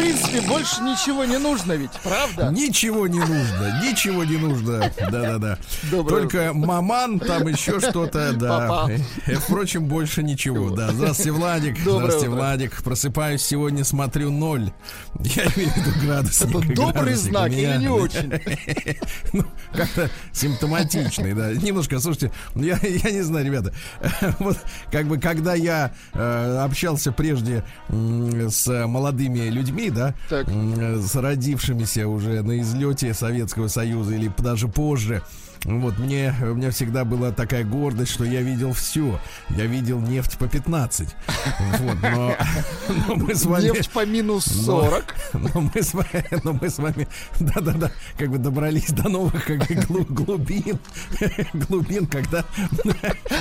[0.00, 2.50] принципе больше ничего не нужно ведь, правда?
[2.50, 4.90] Ничего не нужно, ничего не нужно.
[4.98, 5.58] Да-да-да.
[5.90, 8.68] Только маман, там еще что-то, да.
[8.68, 8.90] Папа.
[9.26, 10.70] Э, Впрочем, больше ничего.
[10.70, 10.90] Да.
[10.92, 11.78] Здравствуйте, Владик.
[11.78, 12.28] Здравствуйте.
[12.28, 12.82] Владик.
[12.82, 14.72] Просыпаюсь сегодня, смотрю ноль.
[15.18, 16.48] Я имею в виду градусник.
[16.48, 18.32] Это добрый знак или не очень?
[19.72, 21.52] Как-то симптоматичный, да.
[21.52, 23.72] Немножко, слушайте, я, я не знаю, ребята,
[24.38, 24.58] вот
[24.90, 30.48] как бы когда я э, общался прежде м, с молодыми людьми, да, Так.
[30.48, 35.22] м, с родившимися уже на излете Советского Союза или даже позже,
[35.64, 39.20] вот, мне, у меня всегда была такая гордость, что я видел все.
[39.50, 41.08] Я видел нефть по 15.
[41.80, 42.34] Вот, но,
[43.08, 43.64] но мы с вами...
[43.64, 45.14] Нефть по минус 40.
[45.54, 47.06] Но мы с вами, но мы с вами,
[47.38, 50.78] да-да-да, как бы добрались до новых как бы, глу- глубин,
[51.52, 52.44] глубин, когда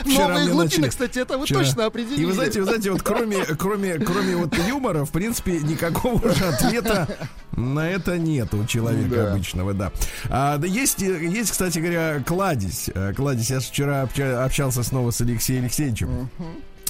[0.06, 1.59] Новые глубины, начали- кстати, это вы вчера.
[1.62, 2.22] точно определили.
[2.22, 6.45] И вы знаете, вы знаете, вот кроме, кроме, кроме вот юмора, в принципе, никакого уже
[6.45, 7.08] ответа
[7.52, 9.31] на это нет у человека Да.
[9.34, 9.92] обычного, да.
[10.30, 12.89] А, да есть, есть, кстати говоря, кладезь.
[12.93, 16.29] Э, Кладезь, я вчера обща- общался снова с Алексеем Алексеевичем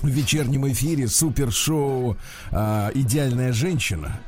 [0.01, 2.15] в вечернем эфире супершоу
[2.51, 4.19] а, «Идеальная женщина».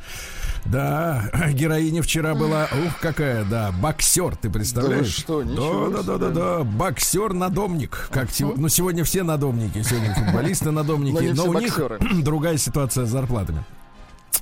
[0.65, 5.07] Да, героиня вчера была, ух, какая, да, боксер, ты представляешь?
[5.07, 8.09] что, ничего да, да, да, да, да, боксер-надомник.
[8.11, 11.79] Как сего- ну, сегодня все надомники, сегодня футболисты надомники, Но но у них
[12.23, 13.63] другая ситуация с зарплатами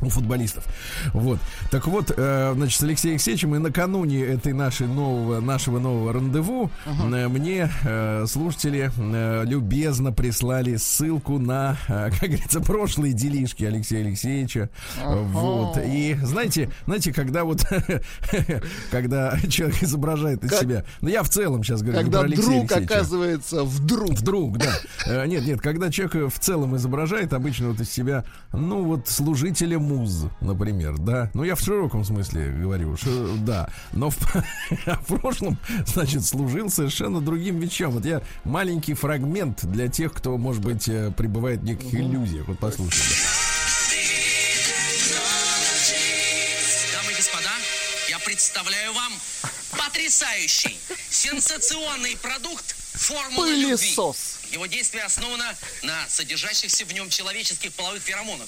[0.01, 0.65] у футболистов.
[1.13, 1.39] Вот.
[1.71, 6.71] Так вот, э, значит, с Алексеем Алексеевичем и накануне этой нашей нового, нашего нового рандеву
[6.85, 14.05] э, мне э, слушатели э, любезно прислали ссылку на, э, как говорится, прошлые делишки Алексея
[14.05, 14.69] Алексеевича.
[15.05, 15.77] Вот.
[15.83, 17.61] И знаете, знаете, когда вот,
[18.91, 22.45] когда человек изображает из Как- себя, ну я в целом сейчас говорю, Когда про Алексея
[22.45, 22.93] друг Алексеевича.
[22.93, 24.11] оказывается вдруг.
[24.11, 24.73] Вдруг, да.
[25.07, 29.78] Э, Нет, нет, когда человек в целом изображает обычно вот из себя, ну вот служителя
[29.79, 31.29] муз, например, да.
[31.33, 33.69] Ну я в широком смысле говорю, что да.
[33.93, 34.17] Но в,
[34.85, 37.91] а в прошлом, значит, служил совершенно другим вещам.
[37.91, 42.47] Вот я маленький фрагмент для тех, кто, может быть, э, пребывает в неких иллюзиях.
[42.47, 43.15] Вот послушайте.
[46.93, 47.51] Дамы и господа,
[48.09, 49.13] я представляю вам
[49.77, 50.77] потрясающий,
[51.09, 54.38] сенсационный продукт формулы любви.
[54.51, 55.45] Его действие основано
[55.83, 58.47] на содержащихся в нем человеческих половых феромонах.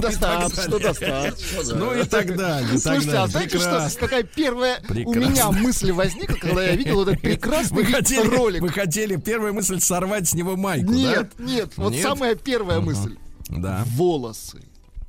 [0.00, 1.34] Достаточно, достаточно.
[1.64, 1.74] да.
[1.74, 2.78] Ну и так далее.
[2.78, 8.28] Слушайте, а знаете, что какая первая у меня мысль возникла, когда я видел этот прекрасный
[8.28, 8.62] ролик?
[8.62, 13.16] вы хотели, первая мысль сорвать с него майку, Нет, нет, вот самая первая мысль.
[13.48, 13.84] Да.
[13.94, 14.62] Волосы.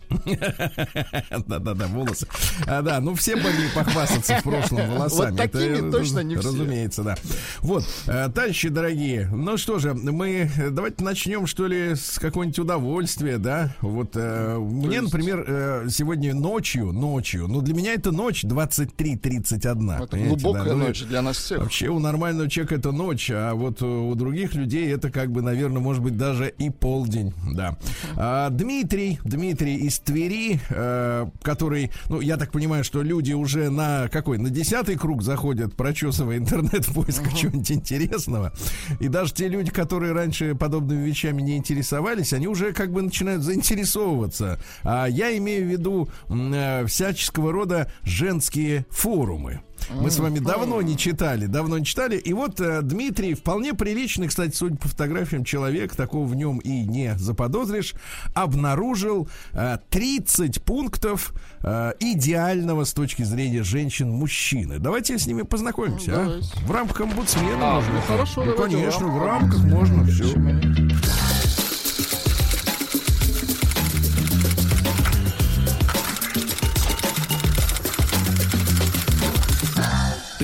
[1.47, 2.27] Да-да-да, волосы.
[2.67, 5.31] А, да, ну все могли похвастаться в прошлом волосами.
[5.31, 6.47] Вот такими Это, точно не все.
[6.49, 7.15] Разумеется, да.
[7.59, 13.37] Вот, э, товарищи дорогие, ну что же, мы давайте начнем, что ли, с какого-нибудь удовольствия,
[13.37, 13.75] да?
[13.81, 20.03] Вот э, мне, есть- например, э, сегодня ночью, ночью, ну для меня это ночь 23.31.
[20.03, 20.73] Это глубокая да?
[20.75, 21.59] Ну, ночь для нас всех.
[21.59, 25.81] Вообще у нормального человека это ночь, а вот у других людей это как бы, наверное,
[25.81, 27.77] может быть даже и полдень, да.
[28.15, 34.07] А, Дмитрий, Дмитрий из Твери, э, который, ну, я так понимаю, что люди уже на
[34.09, 38.53] какой, на десятый круг заходят, прочесывая интернет в поисках чего-нибудь интересного.
[38.99, 43.43] И даже те люди, которые раньше подобными вещами не интересовались, они уже как бы начинают
[43.43, 44.59] заинтересовываться.
[44.83, 49.61] А я имею в виду э, всяческого рода женские форумы.
[49.91, 52.17] Мы с вами давно не читали, давно не читали.
[52.17, 56.85] И вот э, Дмитрий, вполне приличный, кстати, судя по фотографиям, человек, такого в нем и
[56.85, 57.95] не заподозришь,
[58.33, 64.79] обнаружил э, 30 пунктов э, идеального с точки зрения женщин мужчины.
[64.79, 66.25] Давайте с ними познакомимся, а?
[66.25, 66.59] Давайте.
[66.65, 67.57] В рамках омбудсмена.
[67.61, 70.35] А, может ну хорошо, Ну, конечно, в рамках можно все.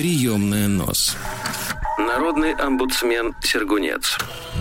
[0.06, 1.16] Приемная нос.
[1.98, 4.18] На Народный омбудсмен Сергунец.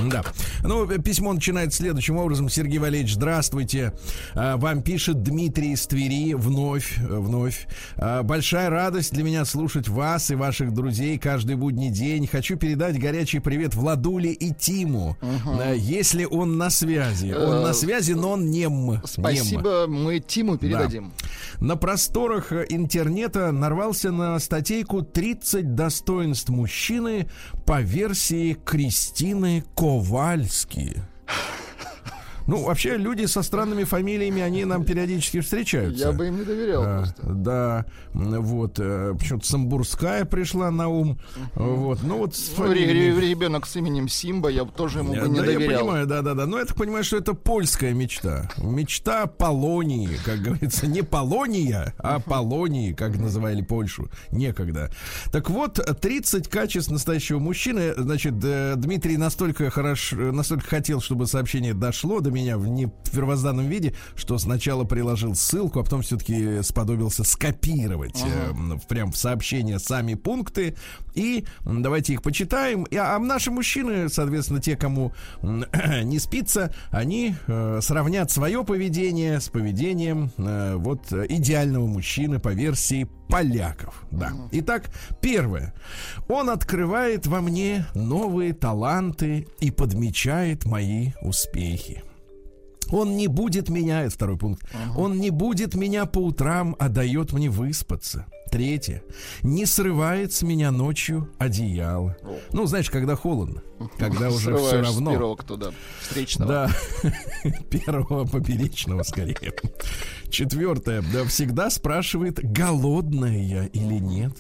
[0.10, 0.24] Да.
[0.64, 2.48] Ну, письмо начинается следующим образом.
[2.50, 3.94] Сергей Валерьевич, здравствуйте.
[4.36, 7.68] А, Вам пишет Дмитрий из Твери вновь, э, вновь.
[7.98, 12.28] А, Большая радость для меня слушать вас и ваших друзей каждый будний день.
[12.28, 15.18] Хочу передать горячий привет Владуле и Тиму.
[15.22, 17.34] А, Если он на связи.
[17.34, 18.92] Он на связи, но он нем.
[18.92, 19.02] Нем.
[19.06, 21.14] Спасибо, мы Тиму передадим.
[21.60, 27.25] На просторах э, интернета нарвался на статейку «30 достоинств мужчины»
[27.66, 31.02] по версии Кристины Ковальски.
[32.48, 36.06] Ну, вообще, люди со странными фамилиями, они нам периодически встречаются.
[36.08, 37.22] Я бы им не доверял А, просто.
[37.24, 41.20] да, вот, э, почему-то Самбурская пришла на ум,
[41.56, 45.46] вот, ну вот с Ну, ребенок с именем Симба, я тоже ему бы не да,
[45.46, 45.80] я доверял.
[45.80, 46.46] понимаю, да, да, да.
[46.46, 48.50] Но я так понимаю, что это польская мечта.
[48.58, 54.10] Мечта Полонии, как говорится, не Полония, а Полонии, как называли Польшу.
[54.32, 54.92] Некогда.
[55.32, 57.94] Так вот, 30 качеств настоящего мужчины.
[57.98, 63.68] Значит, э, Дмитрий настолько хорош, настолько хотел, чтобы сообщение дошло до меня в не первозданном
[63.68, 69.80] виде, что сначала приложил ссылку, а потом все-таки сподобился скопировать э, м, прям в сообщение
[69.80, 70.76] сами пункты.
[71.14, 72.84] И давайте их почитаем.
[72.84, 79.48] И, а наши мужчины, соответственно, те, кому не спится, они э, сравнят свое поведение с
[79.48, 84.04] поведением э, вот э, идеального мужчины по версии поляков.
[84.12, 84.34] Да.
[84.52, 84.92] Итак,
[85.22, 85.74] первое.
[86.28, 92.04] Он открывает во мне новые таланты и подмечает мои успехи.
[92.92, 94.64] Он не будет меня, это второй пункт,
[94.96, 98.26] он не будет меня по утрам, а дает мне выспаться.
[98.52, 99.04] Третье.
[99.42, 102.16] Не срывает с меня ночью одеяло.
[102.54, 103.64] Ну, знаешь, когда холодно,
[103.98, 105.12] когда уже все равно.
[105.12, 106.70] первого кто, да, встречного.
[107.04, 107.12] Да,
[107.70, 109.36] первого поперечного скорее.
[110.30, 111.04] Четвертое.
[111.14, 114.34] Да, всегда спрашивает, голодная я или нет.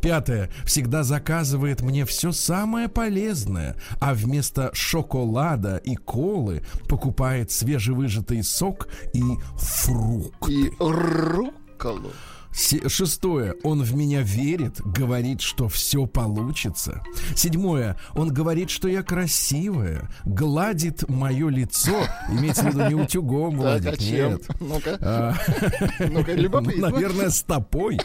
[0.00, 0.50] Пятое.
[0.64, 9.22] Всегда заказывает мне все самое полезное, а вместо шоколада и колы покупает свежевыжатый сок и
[9.56, 10.48] фрукт.
[10.48, 12.12] И рукколу.
[12.52, 13.54] Шестое.
[13.62, 17.02] Он в меня верит, говорит, что все получится.
[17.36, 17.96] Седьмое.
[18.14, 22.02] Он говорит, что я красивая, гладит мое лицо.
[22.28, 24.30] Имеется в виду не утюгом Так, гладит, а чем?
[24.32, 24.42] нет.
[24.60, 25.34] Ну-ка, А,
[26.00, 26.60] ну-ка, ну,
[26.90, 27.98] наверное, стопой.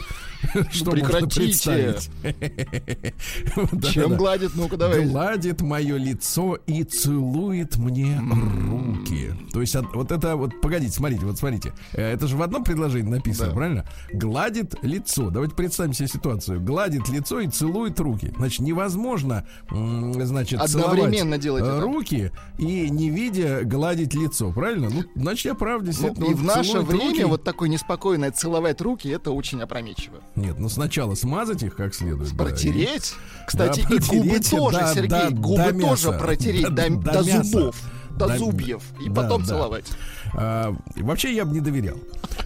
[0.70, 1.40] Что можно прекратите.
[1.40, 2.10] представить.
[3.92, 4.52] Чем гладит?
[4.54, 5.04] Ну-ка, давай.
[5.06, 9.32] Гладит мое лицо и целует мне руки.
[9.52, 11.72] То есть от- вот это вот, погодите, смотрите, вот смотрите.
[11.92, 13.84] Э, Это же в одном предложении написано, правильно?
[14.12, 14.35] Гладит
[14.82, 15.30] лицо.
[15.30, 16.60] Давайте представим себе ситуацию.
[16.60, 18.32] Гладит лицо и целует руки.
[18.36, 21.80] Значит, невозможно, значит, Одновременно делать э, это.
[21.80, 24.90] руки и не видя гладить лицо, правильно?
[24.90, 26.24] Ну, значит, я прав, Ну, действительно.
[26.24, 27.24] и Он в наше время руки.
[27.24, 30.16] вот такое неспокойное целовать руки, это очень опрометчиво.
[30.34, 32.30] Нет, ну сначала смазать их как следует.
[32.36, 33.14] да, и- Протереть?
[33.46, 37.12] Кстати, Да, и губы протереть, тоже, да, Сергей, да, губы тоже протереть До- до, до
[37.12, 37.70] до мяса.
[38.16, 39.48] До Да, зубьев, и да, потом да.
[39.48, 39.86] целовать.
[40.34, 41.96] А, вообще я бы не доверял.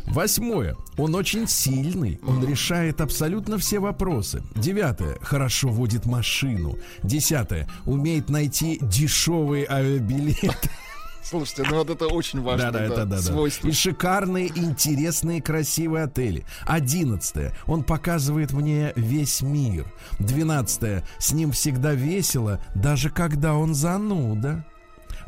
[0.06, 0.76] Восьмое.
[0.96, 2.19] Он очень сильный.
[2.26, 4.43] Он решает абсолютно все вопросы.
[4.56, 5.17] Девятое.
[5.22, 6.76] Хорошо водит машину.
[7.02, 7.69] Десятое.
[7.87, 10.70] Умеет найти дешевые авиабилеты.
[11.22, 13.22] Слушайте, ну вот это очень важно, Да, да, это да, да.
[13.22, 13.69] свойство.
[13.69, 16.44] И шикарные, интересные, красивые отели.
[16.67, 17.55] Одиннадцатое.
[17.67, 19.84] Он показывает мне весь мир.
[20.19, 21.05] Двенадцатое.
[21.19, 24.64] С ним всегда весело, даже когда он зануда.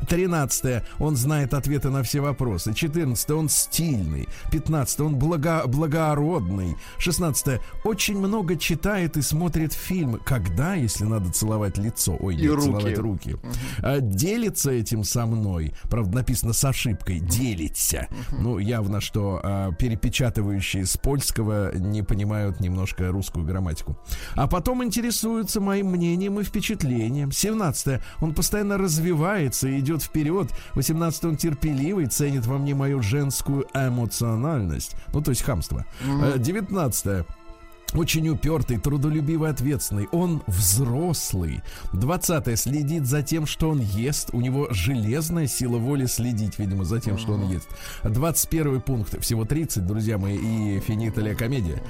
[0.07, 0.83] Тринадцатое.
[0.99, 2.73] Он знает ответы на все вопросы.
[2.73, 3.37] Четырнадцатое.
[3.37, 4.27] Он стильный.
[4.51, 5.07] Пятнадцатое.
[5.07, 6.75] Он благо- благородный.
[6.97, 7.61] Шестнадцатое.
[7.83, 10.19] Очень много читает и смотрит фильмы.
[10.23, 12.17] Когда, если надо целовать лицо?
[12.19, 12.65] Ой, И нет, руки.
[12.65, 13.35] целовать руки.
[13.79, 15.73] А, Делится этим со мной.
[15.89, 17.19] Правда, написано с ошибкой.
[17.19, 18.07] Делится.
[18.31, 23.97] Ну, явно, что а, перепечатывающие с польского не понимают немножко русскую грамматику.
[24.35, 27.31] А потом интересуются моим мнением и впечатлением.
[27.31, 30.49] 17 Он постоянно развивается и идет вперед.
[30.73, 34.95] 18 он терпеливый, ценит во мне мою женскую эмоциональность.
[35.13, 35.85] Ну, то есть хамство.
[36.37, 37.25] 19
[37.95, 40.07] очень упертый, трудолюбивый, ответственный.
[40.11, 41.61] Он взрослый.
[41.93, 44.29] 20 следит за тем, что он ест.
[44.33, 47.67] У него железная сила воли следить, видимо, за тем, что он ест.
[48.03, 49.21] 21 пункт.
[49.21, 51.81] Всего 30, друзья мои, и финиталия комедия.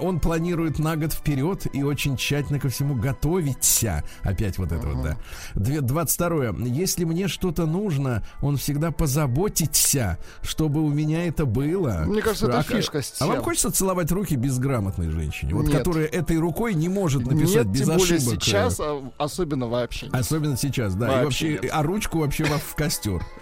[0.00, 4.04] Он планирует на год вперед и очень тщательно ко всему готовится.
[4.22, 5.16] Опять вот это вот, да.
[5.54, 12.04] Две- 22 Если мне что-то нужно, он всегда позаботится, чтобы у меня это было.
[12.06, 15.45] Мне кажется, это А- фишка А вам хочется целовать руки безграмотной женщине?
[15.46, 15.78] Женщине, вот Нет.
[15.78, 18.34] которая этой рукой не может написать Нет, без тем более ошибок.
[18.38, 20.06] э, сейчас, а особенно вообще.
[20.12, 21.06] Особенно сейчас, да.
[21.06, 21.70] и Вообще вообще, нет.
[21.72, 23.24] а ручку вообще во- в костер.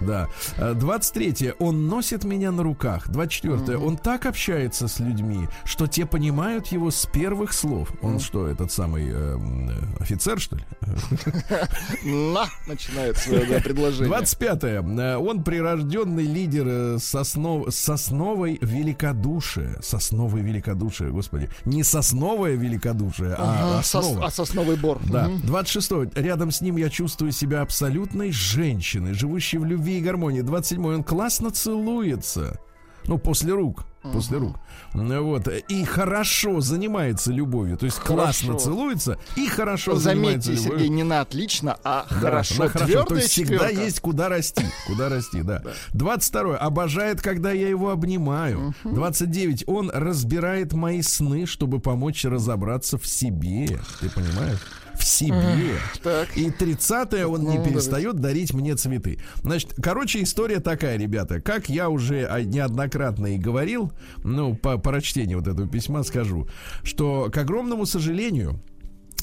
[0.00, 0.28] Да.
[0.56, 3.08] Э, 23 Он носит меня на руках.
[3.10, 7.90] 24 Он так общается с людьми, что те понимают его с первых слов.
[8.02, 10.64] Он что, этот самый э, э, офицер, что ли?
[12.04, 14.12] На, начинает свое предложение.
[14.12, 15.16] 25-е.
[15.18, 17.72] Он прирожденный лидер э, соснов...
[17.74, 19.76] сосновой великодушия.
[19.82, 21.37] Сосновой великодушия, господи.
[21.64, 23.42] Не сосновое великодушие, а
[23.74, 24.26] Ага, сос- основа.
[24.26, 25.00] а сосновый бор.
[25.10, 25.28] Да.
[25.28, 25.40] Мгм.
[25.46, 30.40] 26 Рядом с ним я чувствую себя абсолютной женщиной, живущей в любви и гармонии.
[30.42, 32.58] 27 Он классно целуется.
[33.08, 33.84] Ну, после рук.
[34.12, 34.56] После рук.
[34.94, 35.48] Ну, Вот.
[35.48, 37.76] И хорошо занимается любовью.
[37.76, 38.64] То есть классно Хорошо.
[38.64, 40.78] целуется и хорошо занимается Заметьте, любовью.
[40.86, 42.62] Сергей, не на отлично, а Да, хорошо.
[42.64, 43.04] на хорошо.
[43.04, 43.82] То есть всегда четверка.
[43.84, 44.64] есть куда расти.
[44.86, 45.62] Куда расти, да.
[45.94, 48.74] 22 Обожает, когда я его обнимаю.
[48.84, 53.78] 29 Он разбирает мои сны, чтобы помочь разобраться в себе.
[54.00, 54.58] Ты понимаешь?
[54.98, 55.78] В себе.
[56.02, 56.36] Так.
[56.36, 59.18] И 30 он не Ну, перестает дарить мне цветы.
[59.42, 61.40] Значит, короче, история такая, ребята.
[61.40, 63.92] Как я уже неоднократно и говорил,
[64.24, 66.48] ну, по прочтению вот этого письма скажу,
[66.82, 68.60] что, к огромному сожалению,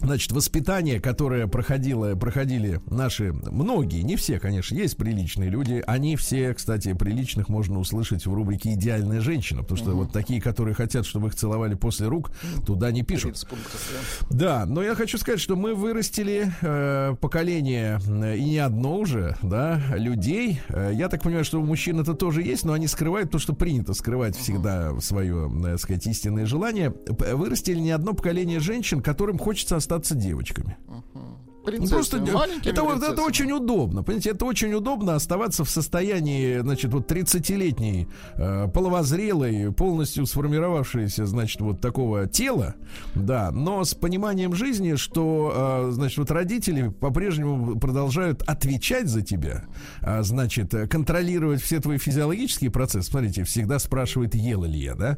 [0.01, 5.83] Значит, воспитание, которое проходило, проходили наши, многие, не все, конечно, есть приличные люди.
[5.87, 10.75] Они все, кстати, приличных можно услышать в рубрике «Идеальная женщина», потому что вот такие, которые
[10.75, 12.31] хотят, чтобы их целовали после рук,
[12.65, 13.31] туда не пишут.
[13.31, 14.65] 30 пунктов, да.
[14.65, 19.81] Но я хочу сказать, что мы вырастили э, поколение, э, и не одно уже, да,
[19.95, 20.61] людей.
[20.69, 23.53] Э, я так понимаю, что у мужчин это тоже есть, но они скрывают то, что
[23.53, 26.93] принято скрывать всегда свое, э, так сказать, истинное желание.
[27.07, 30.77] Вырастили не одно поколение женщин, которым хочется остаться девочками.
[30.87, 33.25] Ну, Принцессы, просто маленькими это, вот- это принцессами.
[33.27, 34.03] очень удобно.
[34.03, 41.61] Понимаете, это очень удобно оставаться в состоянии, значит, вот 30-летней, э, половозрелой, полностью сформировавшейся, значит,
[41.61, 42.75] вот такого тела,
[43.15, 49.63] да, но с пониманием жизни, что, э, значит, вот родители по-прежнему продолжают отвечать за тебя,
[50.01, 53.09] а, значит, э, контролировать все твои физиологические процессы.
[53.09, 55.17] Смотрите, всегда спрашивает, ела ли я, да?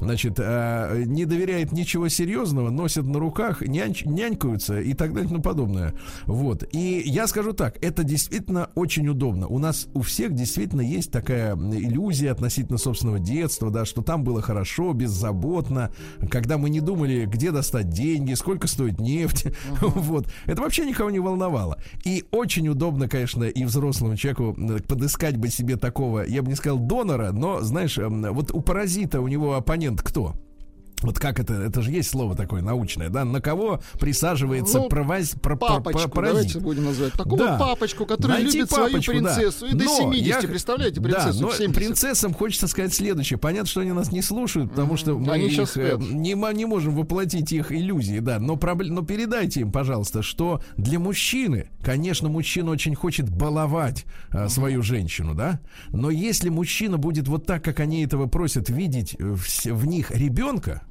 [0.00, 5.28] Значит, э, не доверяет ничего серьезного, носят на руках, нянч- нянькаются и так далее и
[5.30, 5.87] тому подобное.
[6.26, 6.64] Вот.
[6.72, 9.46] И я скажу так, это действительно очень удобно.
[9.46, 14.42] У нас у всех действительно есть такая иллюзия относительно собственного детства, да, что там было
[14.42, 15.90] хорошо, беззаботно,
[16.30, 19.46] когда мы не думали, где достать деньги, сколько стоит нефть.
[19.80, 20.28] Вот.
[20.46, 21.78] Это вообще никого не волновало.
[22.04, 26.78] И очень удобно, конечно, и взрослому человеку подыскать бы себе такого, я бы не сказал
[26.78, 30.34] донора, но, знаешь, вот у паразита у него оппонент кто?
[31.02, 33.24] Вот как это, это же есть слово такое научное, да?
[33.24, 37.12] На кого присаживается Ну, проваз, про, Папочку, про- давайте будем называть.
[37.12, 37.58] Такого Да.
[37.58, 39.34] папочку, который Найти любит папочку, свою да.
[39.34, 39.66] принцессу.
[39.66, 41.74] И до Но 70, я- представляете, Да, принцессу но в 70.
[41.74, 43.38] принцессам хочется сказать следующее.
[43.38, 46.94] Понятно, что они нас не слушают, потому что мы Они их, э, не, не можем
[46.96, 48.38] воплотить их иллюзии, да.
[48.38, 54.48] Но, пробл- но передайте им, пожалуйста, что для мужчины, конечно, мужчина очень хочет баловать а,
[54.48, 55.60] свою женщину, да.
[55.90, 60.10] Но если мужчина будет вот так, как они этого просят, видеть э, в, в них
[60.10, 60.82] ребенка,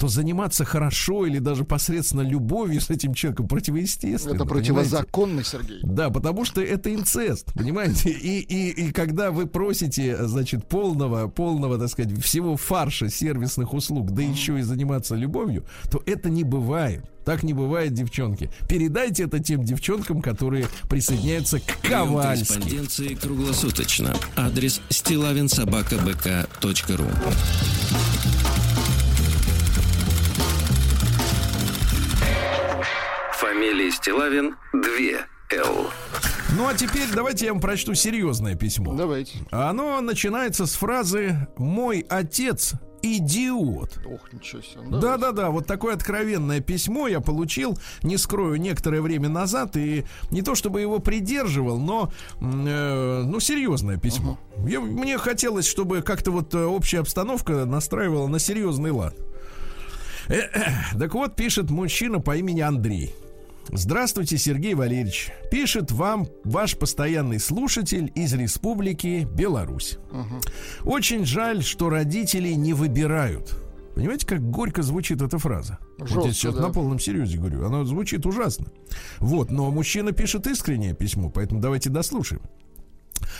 [0.00, 4.34] то заниматься хорошо или даже посредственно любовью с этим человеком противоестественно.
[4.34, 4.72] Это понимаете?
[4.72, 5.80] противозаконно, Сергей.
[5.82, 8.08] Да, потому что это инцест, понимаете?
[8.30, 14.12] И, и, и когда вы просите, значит, полного, полного, так сказать, всего фарша сервисных услуг,
[14.12, 17.04] да еще и заниматься любовью, то это не бывает.
[17.24, 18.48] Так не бывает, девчонки.
[18.68, 22.46] Передайте это тем девчонкам, которые присоединяются к Ковальски.
[22.46, 24.14] корреспонденции круглосуточно.
[24.36, 27.10] Адрес стилавинсобакабк.ру
[33.60, 34.82] Фамилия Стилавин 2
[35.52, 35.90] Л.
[36.56, 38.94] Ну а теперь давайте я вам прочту серьезное письмо.
[38.94, 39.36] Давайте.
[39.50, 44.00] Оно начинается с фразы «Мой отец идиот».
[44.06, 44.80] Ох, ничего себе.
[44.88, 50.06] Да, да, да, вот такое откровенное письмо я получил, не скрою, некоторое время назад, и
[50.30, 54.38] не то чтобы его придерживал, но, э, ну, серьезное письмо.
[54.66, 59.14] Я- мне хотелось, чтобы как-то вот э, общая обстановка настраивала на серьезный лад.
[60.28, 60.98] Э-э.
[60.98, 63.14] Так вот, пишет мужчина по имени Андрей.
[63.72, 65.30] Здравствуйте, Сергей Валерьевич.
[65.50, 69.98] Пишет вам ваш постоянный слушатель из Республики Беларусь.
[70.84, 73.56] Очень жаль, что родители не выбирают.
[73.94, 75.78] Понимаете, как горько звучит эта фраза?
[75.98, 76.62] вот я Жестко, сейчас да.
[76.62, 77.64] на полном серьезе говорю.
[77.64, 78.66] Она звучит ужасно.
[79.18, 82.42] Вот, но мужчина пишет искреннее письмо, поэтому давайте дослушаем.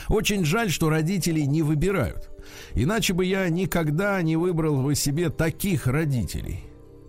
[0.08, 2.30] Очень жаль, что родители не выбирают.
[2.75, 6.64] Иначе бы я никогда не выбрал бы себе таких родителей.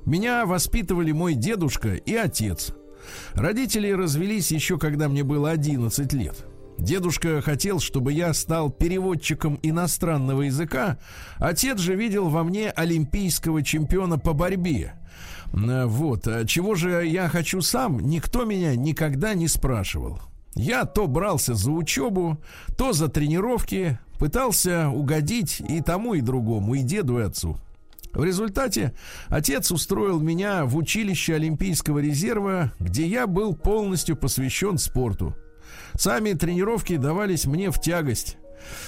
[0.05, 2.73] Меня воспитывали мой дедушка и отец.
[3.33, 6.45] Родители развелись еще когда мне было 11 лет.
[6.77, 10.97] Дедушка хотел, чтобы я стал переводчиком иностранного языка.
[11.37, 14.93] Отец же видел во мне олимпийского чемпиона по борьбе.
[15.53, 16.27] Э, Вот.
[16.27, 20.19] А Чего же я хочу сам, никто меня никогда не спрашивал.
[20.55, 22.37] Я то брался за учебу,
[22.77, 27.57] то за тренировки, пытался угодить и тому, и другому, и деду, и отцу.
[28.13, 28.93] В результате
[29.27, 35.35] отец устроил меня в училище Олимпийского резерва, где я был полностью посвящен спорту.
[35.95, 38.37] Сами тренировки давались мне в тягость.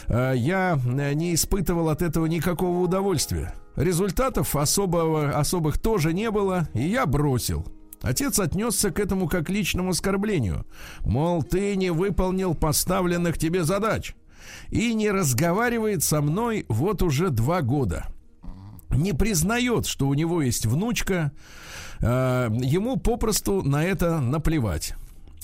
[0.07, 3.53] А Я э, не испытывал от этого никакого удовольствия.
[3.75, 7.65] Результатов особого, особых тоже не было, и я бросил.
[8.01, 10.67] Отец отнесся к этому как к личному оскорблению.
[11.01, 14.15] Мол, ты не выполнил поставленных тебе задач.
[14.69, 18.12] И не разговаривает со мной вот уже два года
[18.95, 21.31] не признает, что у него есть внучка,
[21.99, 24.95] э, ему попросту на это наплевать.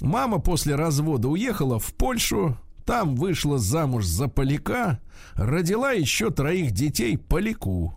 [0.02, 5.00] Мама после развода уехала в Польшу, там вышла замуж за поляка,
[5.36, 7.96] родила еще троих детей поляку.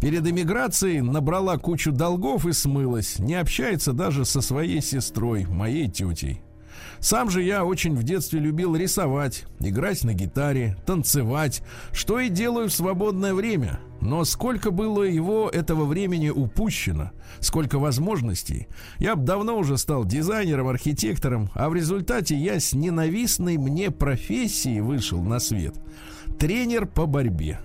[0.00, 6.42] Перед эмиграцией набрала кучу долгов и смылась, не общается даже со своей сестрой, моей тетей.
[7.00, 11.62] Сам же я очень в детстве любил рисовать, играть на гитаре, танцевать,
[11.92, 13.80] что и делаю в свободное время.
[14.00, 18.68] Но сколько было его этого времени упущено, сколько возможностей.
[18.98, 24.80] Я бы давно уже стал дизайнером, архитектором, а в результате я с ненавистной мне профессией
[24.80, 25.74] вышел на свет.
[26.38, 27.60] Тренер по борьбе.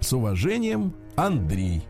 [0.00, 1.84] С уважением, Андрей.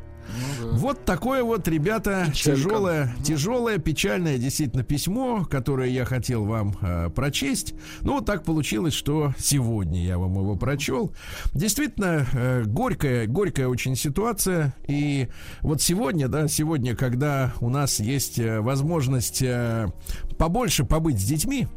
[0.72, 2.60] Вот такое вот, ребята, Печалька.
[2.60, 7.74] тяжелое, тяжелое, печальное действительно письмо, которое я хотел вам э, прочесть.
[8.00, 11.12] Ну, так получилось, что сегодня я вам его прочел.
[11.52, 14.74] Действительно, э, горькая, горькая очень ситуация.
[14.88, 15.28] И
[15.60, 19.88] вот сегодня, да, сегодня, когда у нас есть э, возможность э,
[20.38, 21.68] побольше побыть с детьми,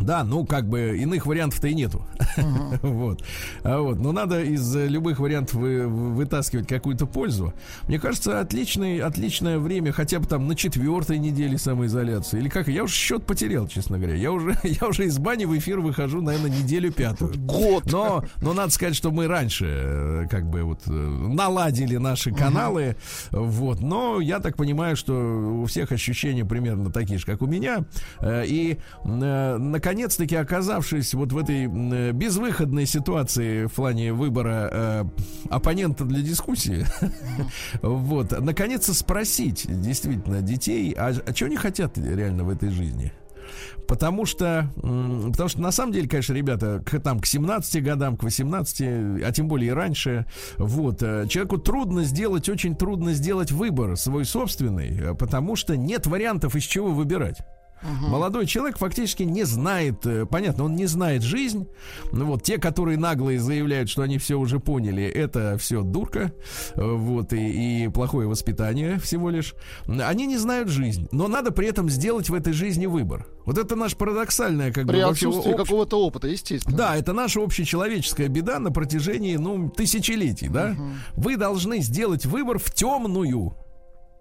[0.00, 2.06] да, ну как бы иных вариантов-то и нету.
[2.82, 3.22] вот.
[3.62, 3.98] А вот.
[3.98, 7.52] Но надо из э, любых вариантов вы- вы- вытаскивать какую-то пользу.
[7.86, 12.38] Мне кажется, отличный, отличное время хотя бы там на четвертой неделе самоизоляции.
[12.38, 12.68] Или как?
[12.68, 14.14] Я уже счет потерял, честно говоря.
[14.14, 17.32] Я уже, я уже из бани в эфир выхожу, наверное, неделю пятую.
[17.38, 17.90] Год.
[17.90, 22.96] Но, но надо сказать, что мы раньше э, как бы вот э, наладили наши каналы.
[23.30, 23.80] Вот.
[23.80, 27.84] Но я так понимаю, что у всех ощущения примерно такие же, как у меня.
[28.24, 29.56] И э,
[29.88, 35.04] наконец-таки оказавшись вот в этой э, безвыходной ситуации в плане выбора э,
[35.48, 36.84] оппонента для дискуссии,
[37.82, 43.14] вот, наконец-то спросить действительно детей, а, а что они хотят реально в этой жизни?
[43.86, 48.22] Потому что, потому что на самом деле, конечно, ребята, к, там, к 17 годам, к
[48.22, 48.80] 18,
[49.24, 50.26] а тем более и раньше,
[50.58, 56.06] вот, э, человеку трудно сделать, очень трудно сделать выбор свой собственный, э, потому что нет
[56.06, 57.38] вариантов, из чего выбирать.
[57.82, 61.66] Молодой человек фактически не знает, э, понятно, он не знает жизнь.
[62.12, 66.32] Ну вот те, которые наглые заявляют, что они все уже поняли, это все дурка,
[66.74, 69.54] э, вот и, и плохое воспитание всего лишь.
[69.86, 73.26] Они не знают жизнь, но надо при этом сделать в этой жизни выбор.
[73.44, 76.76] Вот это наш парадоксальное как При бы отсутствии общ- какого-то опыта, естественно.
[76.76, 80.76] да, это наша общечеловеческая беда на протяжении, ну, тысячелетий, да?
[81.16, 83.54] Вы должны сделать выбор в темную.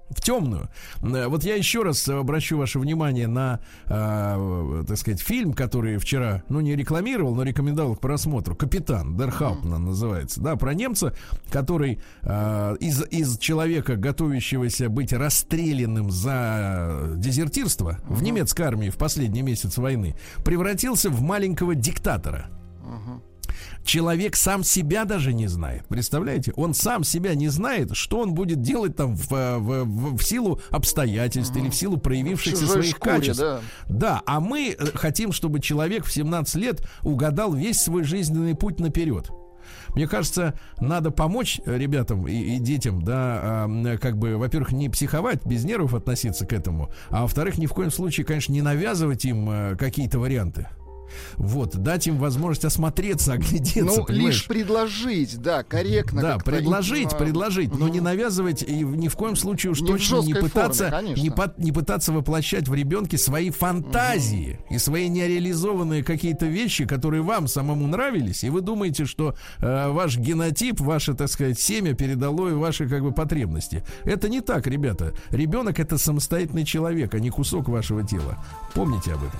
[0.09, 0.69] В темную.
[1.01, 6.43] Э, Вот я еще раз обращу ваше внимание на, э, так сказать, фильм, который вчера,
[6.49, 8.55] ну, не рекламировал, но рекомендовал к просмотру.
[8.55, 10.41] Капитан Дерхаупман называется.
[10.41, 11.13] Да, про немца,
[11.51, 19.41] который э, из, из человека, готовящегося быть расстрелянным за дезертирство в немецкой армии в последний
[19.41, 20.15] месяц войны,
[20.45, 22.49] превратился в маленького диктатора.
[23.87, 25.87] Человек сам себя даже не знает.
[25.87, 26.51] Представляете?
[26.57, 30.21] Он сам себя не знает, что он будет делать там в, э, в- в- в
[30.23, 33.39] силу обстоятельств или в силу проявившихся чужой своих шкуре, качеств.
[33.41, 33.59] да.
[33.87, 38.79] Да, а мы э, хотим, чтобы человек в 17 лет угадал весь свой жизненный путь
[38.81, 39.31] наперед.
[39.95, 44.89] Мне кажется, надо помочь э, ребятам и, и детям, да, м, как бы, во-первых, не
[44.89, 49.23] психовать, без нервов относиться к этому, а во-вторых, ни в коем случае, конечно, не навязывать
[49.25, 50.67] им э, какие-то варианты.
[51.35, 54.33] Вот, дать им возможность осмотреться, оглядеться, Ну, понимаешь?
[54.35, 56.21] лишь предложить, да, корректно.
[56.21, 60.21] Да, предложить, а, предложить, но не навязывать и ни в коем случае уж Не точно
[60.21, 66.03] не пытаться, форме, не, пот- не пытаться воплощать в ребенке свои фантазии и свои нереализованные
[66.03, 71.29] какие-то вещи, которые вам самому нравились, и вы думаете, что э, ваш генотип, ваше, так
[71.29, 73.83] сказать, семя передало и ваши как бы потребности.
[74.03, 75.13] Это не так, ребята.
[75.31, 78.37] Ребенок это самостоятельный человек, а не кусок вашего тела.
[78.73, 79.39] Помните об этом.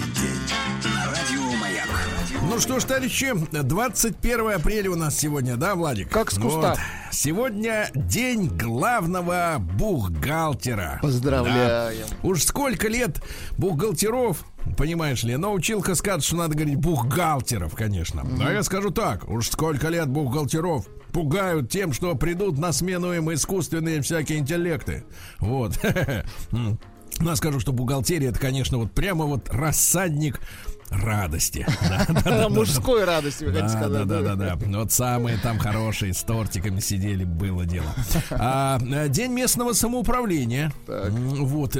[2.51, 6.09] Ну что ж, товарищи, 21 апреля у нас сегодня, да, Владик?
[6.09, 6.71] Как с куста.
[6.71, 6.79] Вот.
[7.09, 10.99] Сегодня день главного бухгалтера.
[11.01, 11.95] Поздравляем.
[12.09, 12.27] Да.
[12.27, 13.23] Уж сколько лет
[13.57, 14.43] бухгалтеров,
[14.77, 18.21] понимаешь ли, но училка скажет, что надо говорить бухгалтеров, конечно.
[18.25, 23.33] Но я скажу так, уж сколько лет бухгалтеров пугают тем, что придут на смену им
[23.33, 25.05] искусственные всякие интеллекты.
[25.39, 25.79] Вот.
[27.21, 30.39] Ну, я скажу, что бухгалтерия это, конечно, вот прямо вот рассадник
[30.89, 31.65] радости.
[32.49, 34.07] Мужской радости, вы хотите сказать.
[34.07, 34.79] да, да, да, да.
[34.79, 37.87] Вот самые там хорошие с тортиками сидели, было дело.
[38.31, 40.71] А, э, День местного самоуправления.
[40.87, 41.75] Вот.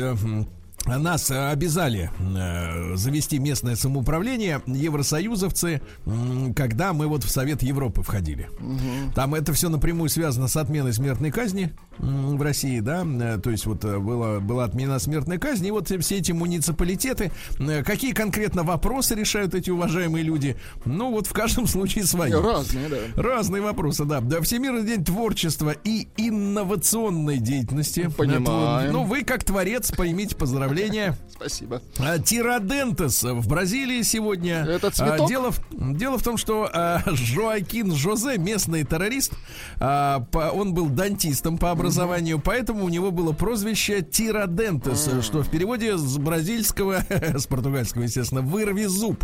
[0.85, 5.81] Нас э, обязали э, завести местное самоуправление евросоюзовцы,
[6.55, 8.49] когда мы вот в Совет Европы входили.
[9.15, 13.65] Там это все напрямую связано с отменой смертной казни в России, да, Э, то есть
[13.65, 17.31] вот было, была отмена смертной казни, и вот все эти муниципалитеты,
[17.85, 22.31] какие конкретно вопросы решают эти уважаемые люди, ну вот в каждом случае свои.
[22.31, 22.97] Разные, да.
[23.15, 24.21] Разные вопросы, да.
[24.21, 28.09] Да, Всемирный день творчества и инновационной деятельности.
[28.17, 28.89] Понимаем.
[28.89, 30.35] Это, Ну, вы как творец, примите
[30.71, 31.17] поздравления.
[31.29, 31.81] Спасибо.
[31.99, 34.63] А, Тирадентес в Бразилии сегодня.
[34.67, 35.27] Это А, цветок?
[35.29, 39.33] Дело в, дело в том, что а, Жоакин Жозе, местный террорист,
[39.79, 46.17] он был дантистом по образованию, поэтому у него было прозвище Тирадентес, что в переводе с
[46.17, 49.23] бразильского, с португальского, естественно, вырви зуб.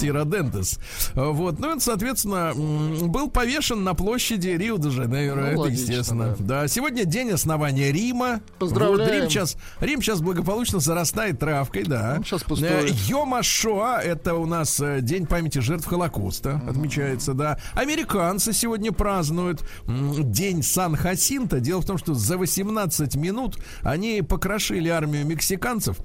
[0.00, 0.78] Тирадентес.
[1.14, 5.52] Вот, ну, это, соответственно, был повешен на площади Рио-де-Жанейро.
[5.54, 6.36] Ну, это естественно.
[6.38, 6.68] Да.
[6.68, 8.40] сегодня день основания Рима.
[8.58, 8.98] Поздравляем.
[8.98, 12.14] Вот, Рим сейчас, Рим сейчас благополучно зарастает травкой, да.
[12.16, 12.90] Он щас пустует.
[12.90, 17.58] Э, Йома Шоа это у нас э, День памяти жертв Холокоста отмечается, да.
[17.74, 21.60] Американцы сегодня празднуют День Сан-Хасинта.
[21.60, 25.98] Дело в том, что за 18 минут они покрошили армию мексиканцев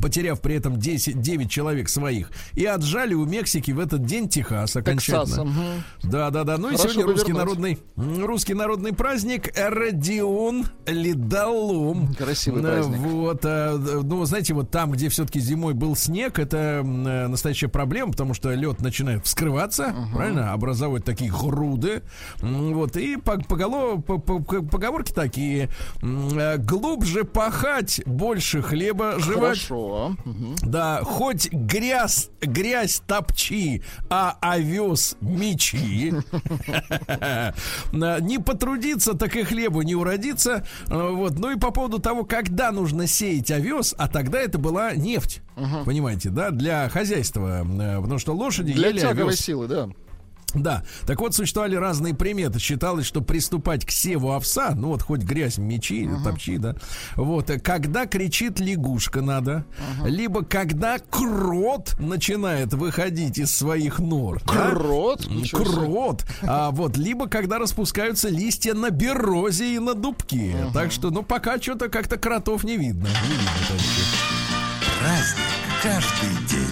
[0.00, 4.76] потеряв при этом 10, 9 человек своих, и отжали у Мексики в этот день Техас
[4.76, 5.44] окончательно.
[5.44, 5.64] Мгм.
[6.04, 6.58] Да, да, да.
[6.58, 7.78] Ну и Хорошо сегодня бы русский вернуть.
[7.96, 12.14] народный, русский народный праздник Родион Ледолом.
[12.14, 12.98] Красивый Э, праздник.
[12.98, 18.12] Вот, э, ну, знаете, вот там, где все-таки зимой был снег, это э, настоящая проблема,
[18.12, 22.02] потому что лед начинает вскрываться, правильно, образовывать такие груды.
[22.40, 25.68] Вот, и по, поголо- по- по- по- поговорки такие.
[26.58, 29.40] Глубже пахать, больше хлеба жевать.
[29.60, 29.79] Хорошо.
[30.62, 36.12] Да, хоть грязь, грязь топчи, а овес мечи.
[37.92, 40.66] Не потрудиться, так и хлебу не уродиться.
[40.88, 41.38] А, Вот.
[41.38, 45.42] Ну и по поводу того, когда нужно сеять овес, а тогда это была нефть.
[45.84, 47.64] Понимаете, да, для хозяйства.
[47.64, 49.88] Э, Потому что лошади Для тяговой силы, да.
[50.54, 52.58] Да, так вот существовали разные приметы.
[52.58, 56.74] Считалось, что приступать к севу овса, ну вот хоть грязь мечи, топчи, да.
[57.16, 59.64] Вот, э, когда кричит лягушка надо,
[60.04, 64.40] либо когда крот начинает выходить из своих нор.
[64.46, 64.70] да?
[64.70, 65.22] Крот?
[65.22, 65.64] Себе.
[65.64, 66.24] Крот.
[66.42, 70.54] А вот, либо когда распускаются листья на берозе и на дубке.
[70.72, 73.08] Так что, ну, пока что-то как-то кротов не видно.
[73.08, 73.50] Не видно.
[75.00, 75.44] Праздник
[75.82, 76.69] каждый день.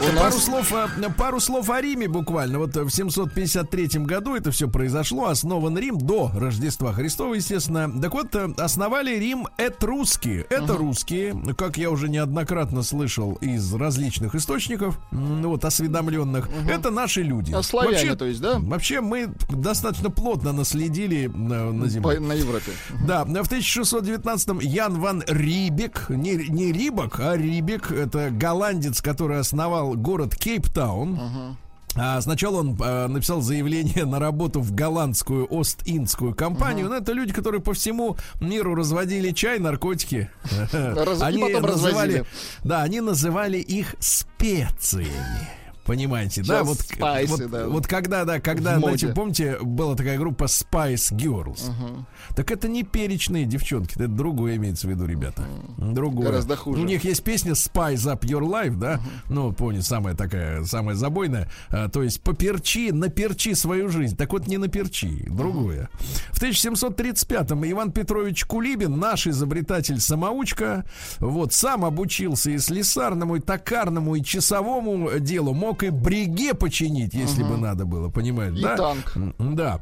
[0.00, 0.14] На радио Маяк.
[0.14, 0.72] У Пару нас слов,
[1.16, 2.58] пару слов о Риме буквально.
[2.58, 5.26] Вот в 753 году это все произошло.
[5.26, 7.90] Основан Рим до Рождества Христова, естественно.
[8.00, 10.46] Так вот, э, основали Рим этрусские.
[10.50, 16.48] Это русские, как я уже неоднократно слышал из различных источников, вот, осведомленных.
[16.68, 17.52] Это наши люди.
[17.52, 18.58] А славяне, Вообще- то есть, да?
[18.58, 22.16] Вообще мы достаточно плотно наследили на, на земле.
[22.16, 22.72] по- на Европе.
[23.06, 29.89] Да, в 1619-м Ян ван Рибек, не, не Рибок, а Рибек, это голландец, который основал
[29.96, 31.56] город Кейптаун.
[31.96, 36.88] А сначала он э, написал заявление на работу в голландскую Ост-Индскую компанию.
[36.88, 40.30] Ну, это люди, которые по всему миру разводили чай, наркотики.
[40.72, 42.24] Раз- Они потом называли, развозили.
[42.62, 45.48] да, они называли их специями.
[45.84, 46.58] Понимаете, да?
[46.64, 47.68] Сейчас Вот, спайсы, вот, да.
[47.68, 51.70] вот когда, да, когда, знаете, помните, была такая группа Spice Girls.
[52.36, 55.44] Так это не перечные девчонки, это другое имеется в виду, ребята.
[55.78, 56.26] Другое.
[56.26, 56.82] Гораздо хуже.
[56.82, 59.00] У них есть песня Spice Up Your Life, да?
[59.28, 61.48] Ну, помню, самая такая, самая забойная.
[61.70, 64.16] А, то есть поперчи, наперчи свою жизнь.
[64.16, 65.88] Так вот, не наперчи, другое.
[66.30, 70.84] В 1735-м Иван Петрович Кулибин, наш изобретатель-самоучка,
[71.18, 75.54] вот, сам обучился и слесарному, и токарному, и часовому делу.
[75.70, 78.76] Мог и бриге починить, если бы надо было, понимаешь, И да?
[78.76, 79.12] танк.
[79.38, 79.80] Да.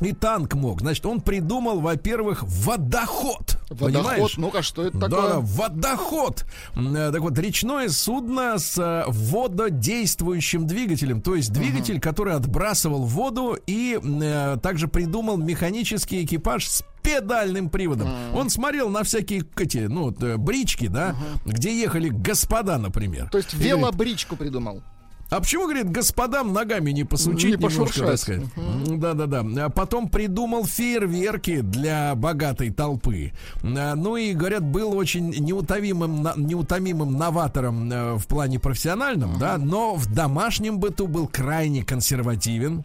[0.00, 0.82] И танк мог.
[0.82, 3.58] Значит, он придумал, во-первых, водоход.
[3.70, 4.36] Водоход, Понимаешь?
[4.36, 5.10] ну-ка, что это такое?
[5.22, 6.44] да, водоход.
[6.76, 13.56] Э, Так вот, речное судно с э, вододействующим двигателем, то есть двигатель, который отбрасывал воду
[13.66, 18.08] и э, также придумал механический экипаж с педальным приводом.
[18.34, 23.30] Он смотрел на всякие эти, ну, э, брички, да, где ехали господа, например.
[23.30, 24.82] То есть велобричку придумал.
[25.28, 28.44] А почему, говорит, господам ногами не посучить Не немножко, так сказать?
[28.86, 29.44] Да-да-да.
[29.64, 33.32] А потом придумал фейерверки для богатой толпы.
[33.62, 39.94] А, Ну и, говорят, был очень неутомимым, неутомимым новатором э, в плане профессиональном, да, но
[39.94, 42.84] в домашнем быту был крайне консервативен.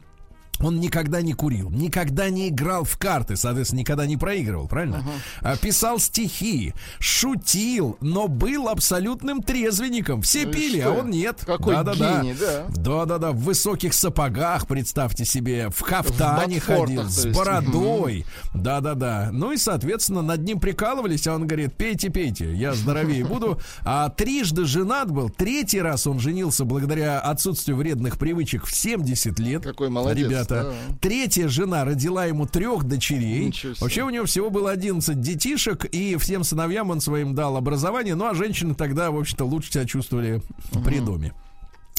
[0.63, 5.03] Он никогда не курил, никогда не играл в карты, соответственно, никогда не проигрывал, правильно?
[5.41, 10.21] А, Писал стихи, шутил, но был абсолютным трезвенником.
[10.21, 10.93] Все Ну пили, что?
[10.93, 11.43] а он нет.
[11.45, 12.21] Какой Да-да-да.
[12.21, 12.65] гений, да.
[12.69, 18.25] Да-да-да, в высоких сапогах, представьте себе, в кафтане В ходил, с бородой.
[18.53, 19.29] Да-да-да.
[19.31, 23.59] Ну и, соответственно, над ним прикалывались, а он говорит, пейте, пейте, я здоровее буду.
[23.83, 29.63] А трижды женат был, третий раз он женился благодаря отсутствию вредных привычек в 70 лет.
[29.63, 30.50] Какой молодец, Ребята.
[30.51, 30.73] Да.
[30.99, 33.53] Третья жена родила ему трех дочерей.
[33.79, 38.15] Вообще у него всего было 11 детишек, и всем сыновьям он своим дал образование.
[38.15, 40.41] Ну а женщины тогда, в общем-то, лучше себя чувствовали
[40.85, 41.33] при доме.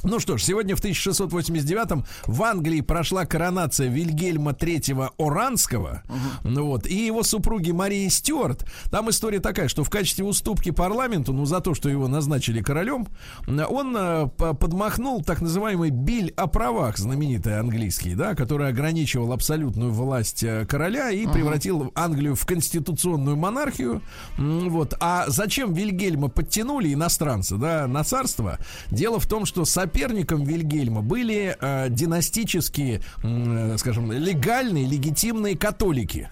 [0.05, 6.03] Ну что ж, сегодня в 1689-м в Англии прошла коронация Вильгельма III Оранского,
[6.43, 8.67] ну вот, и его супруги Марии Стюарт.
[8.91, 13.07] Там история такая, что в качестве уступки парламенту, ну за то, что его назначили королем,
[13.47, 19.93] он э, п- подмахнул так называемый биль о правах, знаменитый английский, да, который ограничивал абсолютную
[19.93, 24.03] власть э, короля и превратил Англию в конституционную монархию.
[24.37, 24.95] Вот.
[24.99, 28.59] А зачем Вильгельма подтянули иностранцы, да, на царство?
[28.91, 36.31] Дело в том, что соперником Вильгельма были э, династические, э, скажем, легальные, легитимные католики.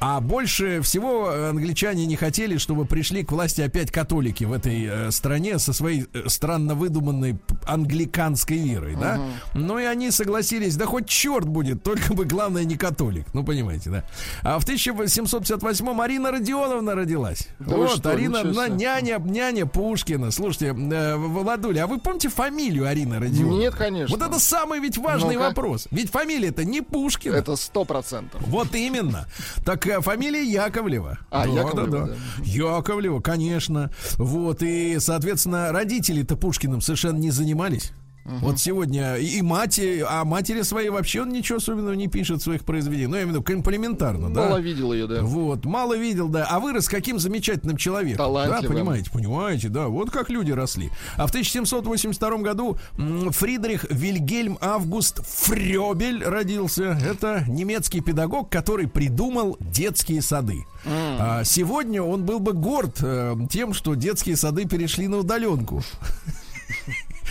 [0.00, 4.84] А больше всего э, англичане не хотели, чтобы пришли к власти опять католики в этой
[4.84, 9.20] э, стране со своей э, странно выдуманной англиканской верой, да?
[9.54, 13.26] Ну и они согласились, да хоть черт будет, только бы главное не католик.
[13.32, 14.04] Ну, понимаете, да?
[14.42, 17.48] А в 1758-м Арина Родионовна родилась.
[17.58, 18.76] Да вот, что, Арина, ничего на- себе.
[18.76, 20.30] няня, няня Пушкина.
[20.30, 23.58] Слушайте, э, Владуля, а вы помните фамилию Арины Родионовны?
[23.60, 24.16] Нет, конечно.
[24.16, 25.48] Вот это самый ведь важный Ну-ка.
[25.48, 25.86] вопрос.
[25.90, 27.34] Ведь фамилия-то не Пушкина.
[27.34, 28.40] Это сто процентов.
[28.46, 29.26] Вот именно.
[29.64, 31.18] Так э, фамилия Яковлева.
[31.30, 32.14] А, Яковлева, да.
[32.42, 33.90] Яковлева, конечно.
[34.16, 37.92] Вот, и, соответственно, родители-то Пушкиным совершенно не занимались.
[38.24, 42.40] Вот сегодня и и мать, и- а матери своей вообще он ничего особенного не пишет
[42.40, 43.10] в своих произведениях.
[43.10, 44.48] Ну, я имею в виду комплиментарно, да?
[44.48, 45.22] Мало видел ее, да.
[45.22, 46.46] Вот, мало видел, да.
[46.48, 48.24] А вырос каким замечательным человеком.
[48.48, 49.88] Да, понимаете, понимаете, да.
[49.88, 50.90] Вот как люди росли.
[51.16, 52.78] А в 1782 году
[53.30, 56.98] Фридрих Вильгельм Август Фрёбель родился.
[57.04, 60.64] Это немецкий педагог, который придумал детские сады.
[60.86, 65.82] А сегодня он был бы горд э, тем, что детские сады перешли на удаленку.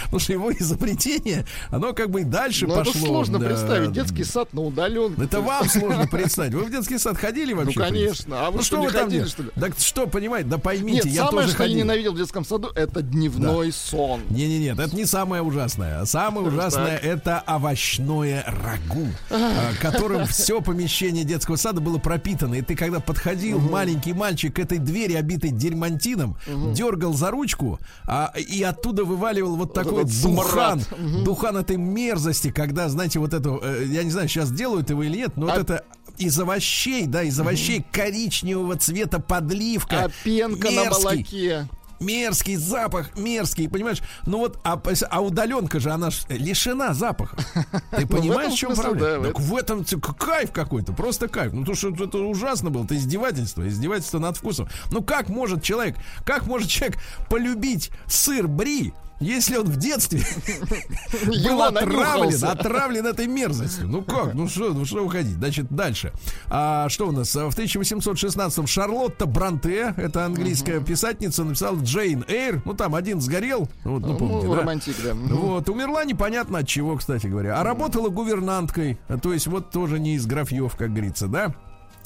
[0.05, 2.91] Потому что его изобретение, оно как бы и дальше Но пошло.
[2.91, 3.47] это сложно да.
[3.47, 3.91] представить.
[3.91, 5.23] Детский сад на удаленке.
[5.23, 6.53] Это вам сложно представить.
[6.53, 7.79] Вы в детский сад ходили вообще?
[7.79, 8.47] Ну, конечно.
[8.47, 9.49] А вы ну, что, что вы там ходили, что ли?
[9.55, 11.83] Так что, понимаете, да Нет, поймите, я самое, тоже что я ходил.
[11.83, 14.21] ненавидел в детском саду, это дневной сон.
[14.29, 16.05] Не-не-не, это не самое ужасное.
[16.05, 22.55] Самое ужасное это овощное рагу, а, которым все помещение детского сада было пропитано.
[22.55, 26.37] И ты когда подходил, маленький мальчик к этой двери, обитой дерьмантином,
[26.73, 31.23] дергал за ручку, а, и оттуда вываливал вот такой этот духан, смрад.
[31.23, 35.17] духан этой мерзости, когда, знаете, вот эту, э, я не знаю, сейчас делают его или
[35.17, 35.85] нет, но вот А- это
[36.17, 40.05] из овощей, да, из овощей коричневого цвета подливка.
[40.05, 41.03] А пенка на мерзкий.
[41.03, 41.67] молоке.
[41.99, 43.99] Мерзкий запах, мерзкий, понимаешь?
[44.25, 47.37] Ну вот, а, а удаленка же, она ж лишена запаха.
[47.91, 49.27] Ты понимаешь, этом в чем проблема?
[49.27, 51.53] так в этом кайф какой-то, просто кайф.
[51.53, 54.67] Ну то, что это ужасно было, это издевательство, издевательство над вкусом.
[54.91, 56.97] Ну как может человек, как может человек
[57.29, 58.91] полюбить сыр бри,
[59.23, 60.21] если он в детстве
[61.45, 63.87] был отравлен, отравлен этой мерзостью.
[63.87, 64.33] Ну как?
[64.33, 65.37] Ну что, ну что уходить?
[65.37, 66.11] Значит, дальше.
[66.49, 67.33] А, что у нас?
[67.33, 72.61] В 1816-м Шарлотта Бранте, это английская писательница, написала Джейн Эйр.
[72.65, 73.69] Ну там один сгорел.
[73.83, 74.59] Вот, ну, помните, Ну, да?
[74.61, 75.13] романтик, да.
[75.13, 77.59] Вот, умерла непонятно от чего, кстати говоря.
[77.59, 78.97] А работала гувернанткой.
[79.21, 81.55] То есть вот тоже не из графьев, как говорится, да?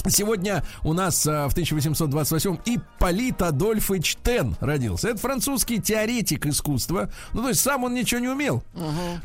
[0.10, 5.10] Сегодня у нас а, в 1828 Ипполит Адольфович Тен родился.
[5.10, 7.10] Это французский теоретик искусства.
[7.34, 8.64] Ну, то есть сам он ничего не умел,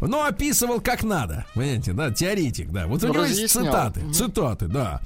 [0.01, 1.45] но описывал как надо.
[1.55, 2.87] Понимаете, да, теоретик, да.
[2.87, 4.03] Вот у Ну, него есть цитаты.
[4.13, 5.01] Цитаты, да.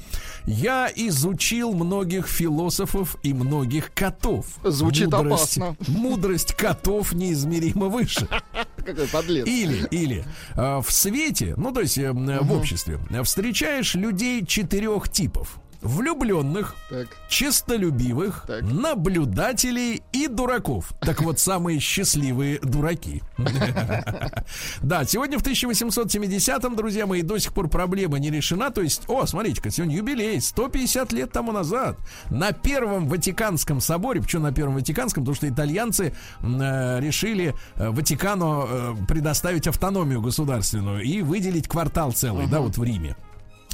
[0.45, 4.47] Я изучил многих философов и многих котов.
[4.65, 5.77] Звучит Мудрость- опасно.
[5.89, 8.29] Мудрость котов неизмеримо выше.
[8.77, 9.47] Какой подлец.
[9.47, 15.59] Или, или э, в свете, ну то есть э, в обществе, встречаешь людей четырех типов.
[15.83, 17.09] Влюбленных, Так.
[17.29, 18.63] честолюбивых, Так.
[18.63, 20.93] наблюдателей и дураков.
[21.01, 23.23] Так вот, самые счастливые дураки.
[24.83, 28.71] Да, сегодня в 1870-м, друзья мои, до сих пор проблема не решена.
[28.71, 31.97] То есть, о, смотрите-ка, сегодня юбилей, 150 лет тому назад.
[32.31, 35.25] На Первом Ватиканском соборе, почему на Первом Ватиканском?
[35.25, 42.47] Потому что итальянцы э, решили э, Ватикану э, предоставить автономию государственную и выделить квартал целый,
[42.47, 43.17] да, вот в Риме.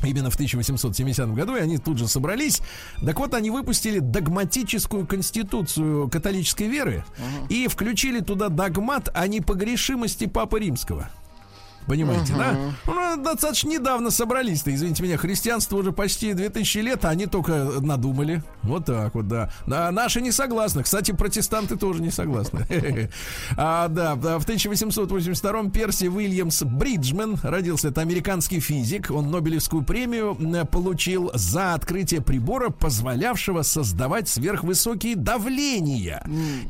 [0.03, 2.61] Именно в 1870 году, и они тут же собрались.
[3.05, 7.05] Так вот, они выпустили догматическую конституцию католической веры
[7.49, 11.11] и включили туда догмат о непогрешимости Папы Римского.
[11.87, 12.57] Понимаете, да?
[12.87, 18.43] Ну, достаточно недавно собрались-то, извините меня, христианство уже почти 2000 лет, а они только надумали.
[18.63, 19.51] Вот так вот, да.
[19.67, 20.83] А наши не согласны.
[20.83, 22.67] Кстати, протестанты тоже не согласны.
[23.57, 27.89] А, да, в 1882-м Перси Уильямс Бриджмен родился.
[27.89, 29.11] Это американский физик.
[29.11, 36.25] Он Нобелевскую премию м, получил за открытие прибора, позволявшего создавать сверхвысокие давления.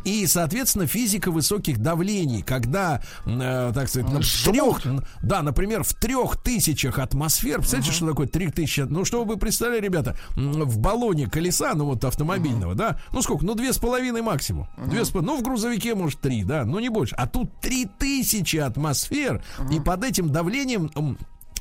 [0.05, 4.81] И, соответственно, физика высоких давлений, когда, э, так сказать, на трех,
[5.23, 8.81] да, например, в трех тысячах атмосфер, представляете, что такое три тысячи?
[8.81, 13.45] Ну, что вы представляете, ребята, в баллоне колеса, ну, вот автомобильного, да, ну, сколько?
[13.45, 14.69] Ну, две с половиной максимум.
[14.87, 17.15] Две с пол- ну, в грузовике, может, три, да, ну, не больше.
[17.17, 20.91] А тут три тысячи атмосфер, и под этим давлением...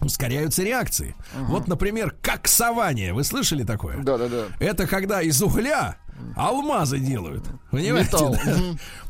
[0.04, 1.14] Ускоряются реакции.
[1.42, 3.14] Вот, например, коксование.
[3.14, 3.98] Вы слышали такое?
[4.02, 4.46] Да, да, да.
[4.60, 5.98] Это когда из угля
[6.36, 7.46] алмазы делают.
[7.72, 8.12] Понимаете?
[8.12, 8.38] Да?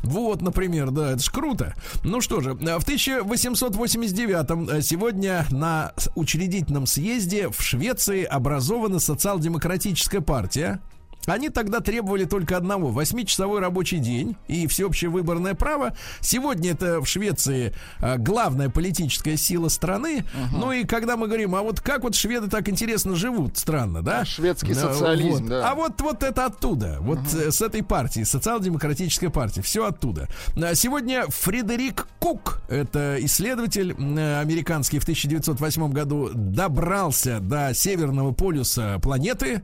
[0.03, 1.75] Вот, например, да, это ж круто.
[2.03, 10.21] Ну что же, э, в 1889-м э, сегодня на учредительном съезде в Швеции образована социал-демократическая
[10.21, 10.81] партия.
[11.25, 15.95] Они тогда требовали только одного– восьмичасовой рабочий день и всеобщее выборное право.
[16.19, 20.25] Сегодня это в Швеции э, главная политическая сила страны.
[20.51, 24.25] Ну и когда мы говорим, а вот как вот шведы так интересно живут, странно, да?
[24.25, 25.49] Шведский социализм, вот.
[25.49, 25.69] да.
[25.69, 26.97] А вот, вот это оттуда.
[27.01, 29.61] Вот э, с этой партии, социал-демократической партии.
[29.61, 30.27] Все оттуда.
[30.55, 39.61] А Сегодня Фредерик Кук, это исследователь американский, в 1908 году добрался до северного полюса планеты.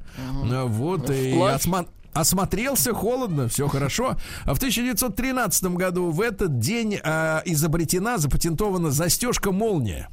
[0.52, 4.17] Э, Вот, и Осма- Осмотрелся, холодно, все хорошо.
[4.45, 10.10] А в 1913 году в этот день а, изобретена, запатентована застежка молния.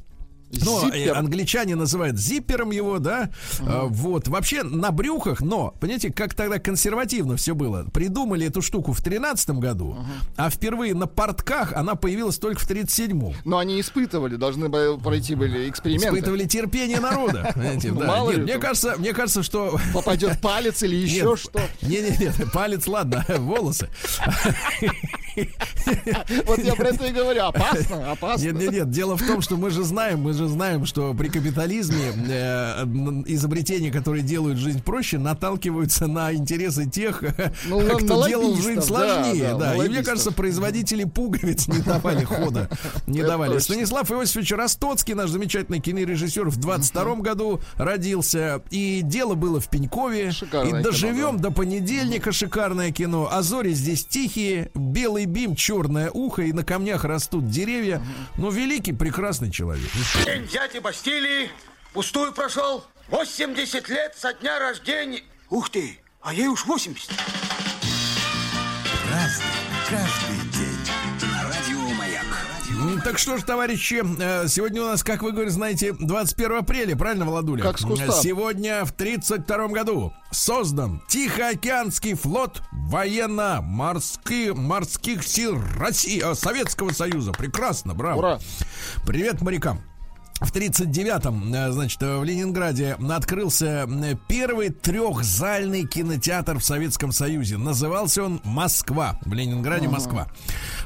[0.51, 1.17] Ну, э, Зиппер.
[1.17, 3.29] англичане называют зиппером его, да.
[3.61, 4.27] А, Вот.
[4.27, 7.85] Вообще на брюхах, но, понимаете, как тогда консервативно все было.
[7.93, 9.97] Придумали эту штуку в 13 году,
[10.37, 13.33] а впервые на портках она появилась только в 37-м.
[13.43, 16.07] Но они испытывали, должны были пройти были эксперименты.
[16.07, 17.53] Испытывали терпение народа.
[17.91, 21.61] мало ли мне кажется, мне кажется, что Попадет палец или еще что.
[21.81, 23.89] Не-не-не, палец, ладно, волосы.
[26.45, 27.43] Вот я про это и говорю.
[27.45, 28.45] Опасно, опасно.
[28.45, 28.89] Нет, нет, нет.
[28.89, 32.83] Дело в том, что мы же знаем, мы же знаем, что при капитализме э,
[33.27, 37.23] изобретения, которые делают жизнь проще, наталкиваются на интересы тех,
[37.65, 39.49] Ну, на- кто на делал жизнь да, сложнее.
[39.51, 42.69] да, Да, на И мне кажется, производители пуговиц не давали хода.
[43.07, 43.57] Не давали.
[43.59, 48.61] Станислав Иосифович Ростоцкий, наш замечательный кинорежиссер, в 22 году родился.
[48.69, 50.31] И дело было в Пенькове.
[50.31, 51.43] Шикарное и кино, доживем да.
[51.49, 52.31] до понедельника.
[52.31, 53.29] Шикарное кино.
[53.31, 54.71] А зори здесь тихие.
[54.75, 56.43] Белый бим, черное ухо.
[56.43, 58.01] И на камнях растут деревья.
[58.37, 59.89] Ну, великий, прекрасный человек.
[60.25, 61.51] День дяди Бастилии
[61.93, 62.83] пустую прошел.
[63.09, 65.21] 80 лет со дня рождения.
[65.51, 67.11] Ух ты, а ей уж 80.
[69.11, 69.45] Разный,
[69.87, 71.31] каждый день.
[71.31, 73.03] На радио Маяк.
[73.03, 77.25] Так что ж, товарищи, э, сегодня у нас, как вы говорите, знаете, 21 апреля, правильно,
[77.25, 77.61] Владуля?
[77.61, 78.11] Как с куста.
[78.11, 87.31] Сегодня в 32 году создан Тихоокеанский флот военно-морских морских сил России, э, Советского Союза.
[87.31, 88.17] Прекрасно, браво.
[88.17, 88.39] Ура.
[89.05, 89.83] Привет морякам.
[90.41, 97.57] В 39-м, э, значит, в Ленинграде открылся э, первый трехзальный кинотеатр в Советском Союзе.
[97.57, 99.17] Назывался он «Москва».
[99.23, 100.27] В Ленинграде «Москва».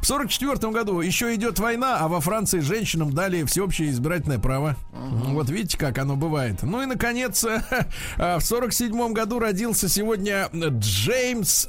[0.01, 4.75] В 44 году еще идет война, а во Франции женщинам дали всеобщее избирательное право.
[4.93, 6.62] Вот видите, как оно бывает.
[6.62, 7.43] Ну и, наконец,
[8.17, 11.67] э, в 47 году родился сегодня Джеймс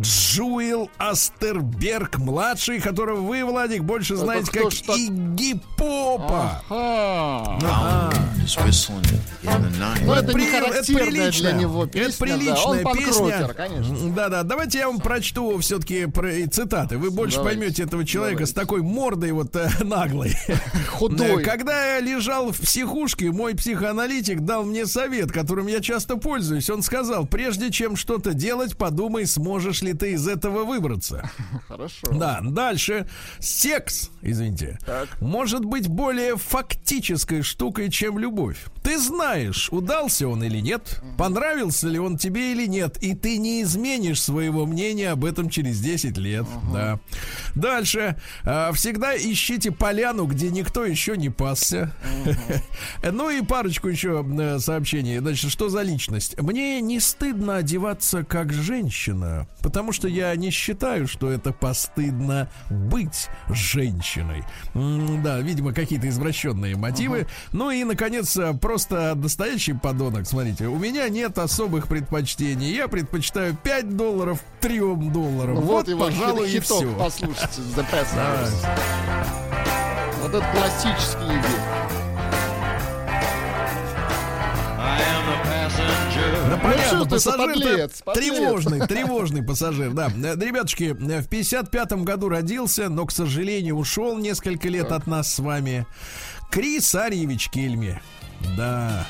[0.00, 4.72] Джуэл Астерберг-младший, которого вы, Владик, больше знаете как?
[4.98, 6.60] Игги Попа.
[6.68, 7.03] Ага.
[10.04, 12.12] Ну, это не при- характерная для него Это песня.
[12.18, 12.24] да.
[12.24, 13.48] приличная Он песня.
[13.54, 14.10] конечно.
[14.14, 16.06] Да-да, давайте я вам прочту все-таки
[16.50, 16.98] цитаты.
[16.98, 17.58] Вы больше Давайте.
[17.58, 20.36] поймете этого человека с такой мордой вот э, наглой.
[20.90, 21.42] Худой.
[21.42, 26.68] Когда я лежал в психушке, мой психоаналитик дал мне совет, которым я часто пользуюсь.
[26.70, 31.30] Он сказал, прежде чем что-то делать, подумай, сможешь ли ты из этого выбраться.
[31.68, 32.08] Хорошо.
[32.12, 33.08] Да, дальше.
[33.38, 34.78] Секс, извините,
[35.20, 36.36] может быть более
[36.94, 38.58] фактической штукой, чем любовь.
[38.82, 43.62] Ты знаешь, удался он или нет, понравился ли он тебе или нет, и ты не
[43.62, 46.46] изменишь своего мнения об этом через 10 лет.
[46.72, 47.00] Да.
[47.54, 48.16] Дальше.
[48.44, 51.92] А, Всегда ищите поляну, где никто еще не пасся.
[53.10, 55.18] Ну и парочку еще э, сообщений.
[55.18, 56.40] Значит, что за личность?
[56.40, 63.28] Мне не стыдно одеваться как женщина, потому что я не считаю, что это постыдно быть
[63.48, 64.44] женщиной.
[65.22, 67.26] Да, видимо, какие-то извращенные мотивы.
[67.52, 70.26] Ну и, наконец, э, просто настоящий подонок.
[70.26, 72.74] Смотрите, у меня нет особых предпочтений.
[72.74, 74.78] Я предпочитаю 5 долларов 3
[75.10, 75.54] долларам.
[75.56, 76.94] Ну, Вот, вот его пожалуй, и хиток, все.
[76.98, 78.68] послушайте, The Passengers.
[80.22, 81.84] Вот это классический Евгений.
[86.50, 88.24] Да понятно, что ты за пассажир подлец, подлец.
[88.24, 90.06] тревожный, тревожный пассажир, да.
[90.08, 95.34] Э, Ребятушки, э, в 55-м году родился, но, к сожалению, ушел несколько лет от нас
[95.34, 95.86] с вами.
[96.54, 98.00] Крис Арьевич Кельми.
[98.56, 99.08] Да.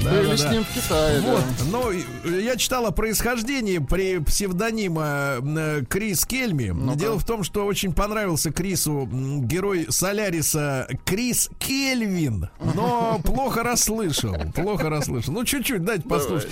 [0.00, 0.52] Да, Были да, с да.
[0.52, 1.64] ним в Китае, Вот, да.
[1.72, 6.72] но э, я читал о происхождении при псевдонима э, Крис Кельми.
[6.94, 14.88] Дело в том, что очень понравился Крису герой Соляриса Крис Кельвин, но плохо расслышал, плохо
[14.88, 15.34] расслышал.
[15.34, 16.50] Ну, чуть-чуть, дайте послушать.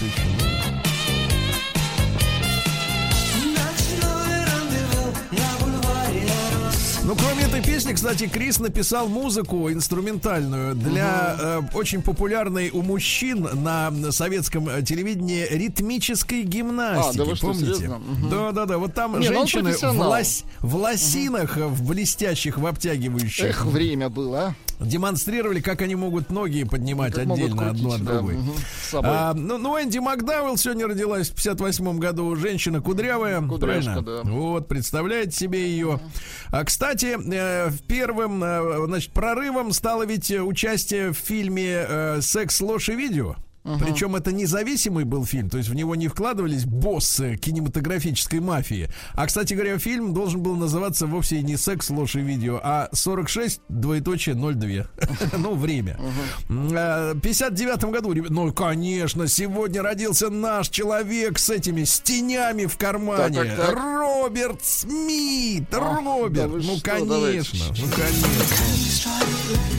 [7.09, 13.49] Ну, кроме этой песни, кстати, Крис написал музыку инструментальную для э, очень популярной у мужчин
[13.63, 17.17] на советском э, телевидении ритмической гимнастики.
[17.17, 17.89] А, да вы что, помните?
[17.89, 18.29] Мгм.
[18.29, 18.77] Да, да, да.
[18.77, 23.65] Вот там Не, ну женщины в, лось- в лосинах, э, в блестящих, в обтягивающих, Эх,
[23.65, 24.85] время было, а.
[24.85, 28.37] демонстрировали, как они могут ноги поднимать Как отдельно одну от да, другой.
[28.83, 29.11] собой.
[29.11, 32.37] А, ну, ну, Энди Макдауэлл сегодня родилась в 58 году.
[32.37, 33.41] Женщина кудрявая.
[33.41, 34.25] Кудряшка, правильно?
[34.25, 34.31] да.
[34.31, 36.01] Вот, представляете себе ее.
[36.51, 42.20] А, кстати, э, в первым, э, значит, прорывом стало ведь э, участие в фильме э,
[42.20, 43.36] «Секс, ложь и видео».
[43.79, 48.89] Причем это независимый был фильм, то есть в него не вкладывались боссы кинематографической мафии.
[49.14, 53.61] А, кстати говоря, фильм должен был называться вовсе не «Секс, ложь и видео», а «46,
[53.69, 54.87] двоеточие 02».
[55.39, 55.99] Ну, время.
[56.49, 62.77] Э, В 59 году, ну, конечно, сегодня родился наш человек с этими с тенями в
[62.77, 63.55] кармане.
[63.69, 65.73] Роберт Смит.
[65.73, 66.51] Роберт.
[66.53, 67.64] ну, что, конечно.
[67.77, 69.78] Ну, конечно.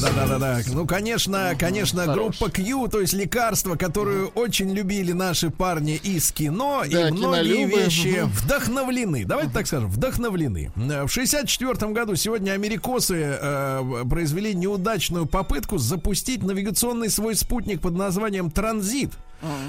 [0.00, 0.60] Да, да, да, да, да.
[0.72, 2.38] Ну, конечно, конечно, хорош.
[2.38, 7.54] группа Q, то есть лекарство, которую очень любили наши парни из кино, Да, и многие
[7.66, 7.80] кинолюбы.
[7.82, 8.30] вещи Мгм.
[8.30, 9.24] вдохновлены.
[9.24, 10.72] Давайте так скажем, вдохновлены.
[10.76, 17.94] Э, В 64 году сегодня америкосы э, произвели неудачную попытку запустить навигационный свой спутник под
[17.94, 19.10] названием Транзит.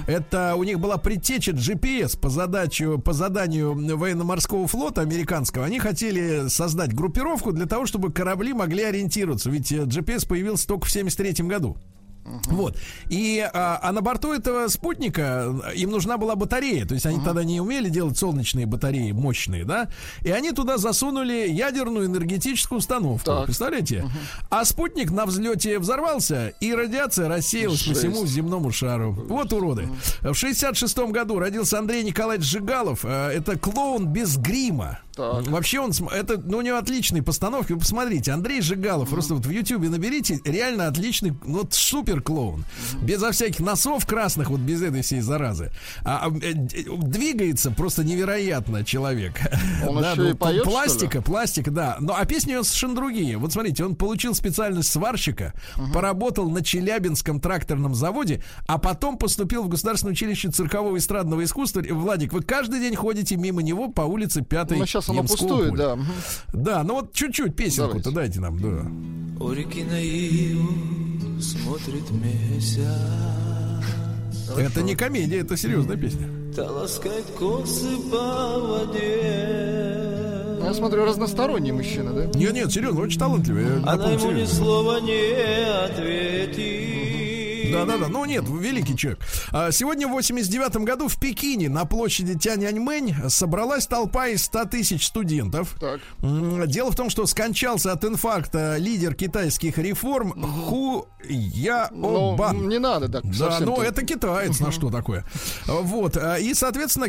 [0.07, 5.65] Это у них была предтеча GPS по задачу, по заданию военно-морского флота американского.
[5.65, 9.49] Они хотели создать группировку для того, чтобы корабли могли ориентироваться.
[9.49, 11.78] Ведь э, GPS появился только в 73 году.
[12.45, 12.78] Вот.
[13.09, 16.86] И, а, а на борту этого спутника э, им нужна была батарея.
[16.86, 19.89] То есть они тогда не умели делать солнечные батареи мощные, да?
[20.21, 23.26] И они туда засунули ядерную энергетическую установку.
[23.26, 23.45] Так.
[23.45, 24.05] Представляете?
[24.49, 27.99] А спутник на взлете взорвался, и радиация рассеялась по Жесть.
[27.99, 29.11] всему земному шару.
[29.11, 29.89] Вот уроды.
[30.21, 33.03] В 66 году родился Андрей Николаевич Жигалов.
[33.03, 34.99] Э, Это клоун без грима.
[35.16, 35.47] Так.
[35.47, 37.72] Вообще он, это, ну, у него отличные постановки.
[37.74, 42.66] Вы посмотрите, Андрей Жигалов, просто вот в Ютубе наберите, реально отличный, ну, вот супер клоун.
[43.01, 45.72] Безо всяких носов красных, вот без этой всей заразы.
[46.03, 49.34] А, а, э, д- двигается просто невероятно человек.
[49.88, 51.97] Он Да, еще ну, и поет, пластика, пластика, да.
[51.99, 53.38] Но, а песни у него совершенно другие.
[53.38, 55.53] Вот смотрите, он получил специальность сварщика,
[55.93, 61.84] поработал на Челябинском тракторном заводе, а потом поступил в Государственное училище циркового и эстрадного искусства.
[61.88, 65.72] Владик, вы каждый день ходите мимо него по улице 5 Ну, сейчас оно поля.
[65.78, 65.97] да.
[66.54, 69.43] Да, ну вот чуть-чуть песенку-то дайте нам, да.
[69.43, 70.70] У реки Наиву
[71.41, 72.88] смотрит месяц,
[74.58, 76.28] Это не комедия, это серьезная песня.
[76.56, 79.99] та ласкает косы по воде.
[80.60, 82.26] Ну, Я смотрю, разносторонний мужчина, да?
[82.39, 83.64] Нет, нет, серьезно, очень талантливый.
[83.66, 85.34] я Она ему ни слова не
[85.86, 87.32] ответит.
[87.74, 89.19] Да-да-да, ну нет, великий человек.
[89.51, 95.05] А, Сегодня в 89 году в Пекине на площади Тяньаньмэнь собралась толпа из 100 тысяч
[95.07, 95.76] студентов.
[95.80, 95.99] Так.
[96.67, 102.67] Дело в том, что скончался от инфаркта лидер китайских реформ Ху Ну, Яобан.
[102.67, 105.26] не надо так Да, ну это китаец, на что такое.
[105.67, 106.17] Вот.
[106.17, 107.07] а, И, соответственно,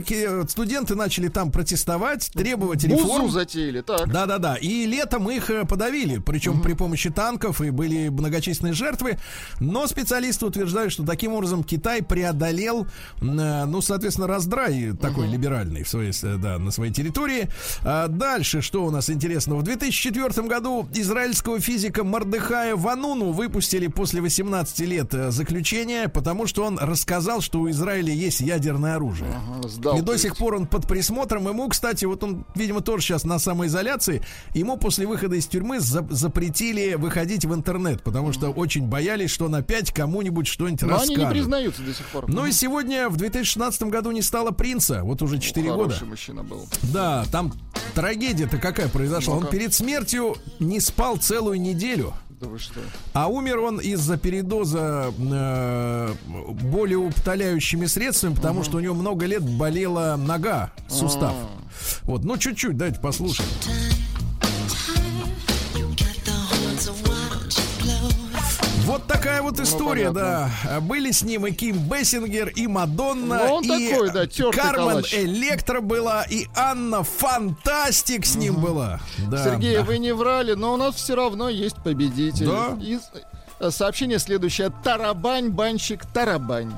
[0.49, 3.31] студенты начали там протестовать, требовать Бузу реформ.
[3.31, 4.11] затеяли, так.
[4.11, 4.57] Да, да, да.
[4.57, 9.19] И летом их э, подавили, причем при помощи танков и были многочисленные жертвы.
[9.61, 12.87] Но специалисты утверждают, что таким образом Китай преодолел,
[13.21, 17.49] э, ну, соответственно, раздрай такой либеральный в своей, с- да, на своей территории.
[17.83, 19.61] А дальше, что у нас интересного?
[19.61, 26.65] В 2004 году израильского физика Мардыхая Вануну выпустили после 18 лет э, заключения, потому что
[26.65, 29.31] он рассказал, что у Израиля есть ядерное оружие.
[29.35, 31.49] Ага, сдал, И до сих пор он под присмотром.
[31.49, 34.23] Ему, кстати, вот он, видимо, тоже сейчас на самоизоляции.
[34.55, 39.47] Ему после выхода из тюрьмы за- запретили выходить в интернет, потому что очень боялись, что
[39.47, 41.31] он опять кому-нибудь что-нибудь Но они не расскажет.
[41.33, 42.29] признаются до сих пор.
[42.29, 45.03] Ну и сегодня, в 2016 году, не стало принца.
[45.03, 45.95] Вот уже 4 года.
[45.95, 46.67] Хороший мужчина был.
[46.93, 47.53] Да, там
[47.95, 49.35] трагедия-то какая произошла.
[49.35, 49.53] Он Ну-ка.
[49.53, 52.15] перед смертью не спал целую неделю.
[52.41, 52.81] Да вы что?
[53.13, 56.15] А умер он из-за передоза э,
[56.63, 61.33] болеутоляющими средствами, потому что у него много лет болела нога, сустав.
[61.33, 61.49] А.
[62.03, 63.49] Вот, ну чуть-чуть, давайте послушаем.
[69.05, 70.51] Вот такая вот история, да.
[70.81, 75.15] Были с ним и Ким Бессингер, и Мадонна, Ну, он и такой, да, Кармен калач.
[75.15, 79.01] Электро была, и Анна Фантастик с ним была.
[79.31, 79.83] Да, Сергей, да.
[79.83, 82.47] вы не врали, но у нас все равно есть победитель.
[82.47, 82.79] Да?
[82.81, 82.99] И,
[83.61, 84.73] э, сообщение следующее.
[84.83, 86.73] Тарабань, банщик, тарабань.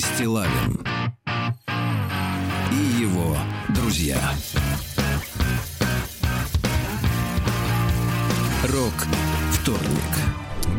[0.00, 0.80] Стилавин
[2.72, 3.36] и его
[3.68, 4.18] друзья.
[8.64, 8.94] Рок
[9.52, 9.90] вторник.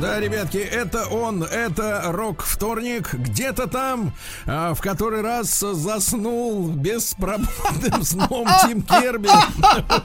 [0.01, 3.13] Да, ребятки, это он, это рок-вторник.
[3.13, 4.13] Где-то там,
[4.47, 9.30] а, в который раз заснул беспробудным сном Тим Керби.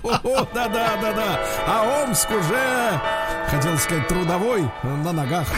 [0.03, 1.41] О, Да-да, да-да.
[1.67, 3.01] А Омск уже,
[3.49, 5.49] хотел сказать, трудовой на ногах.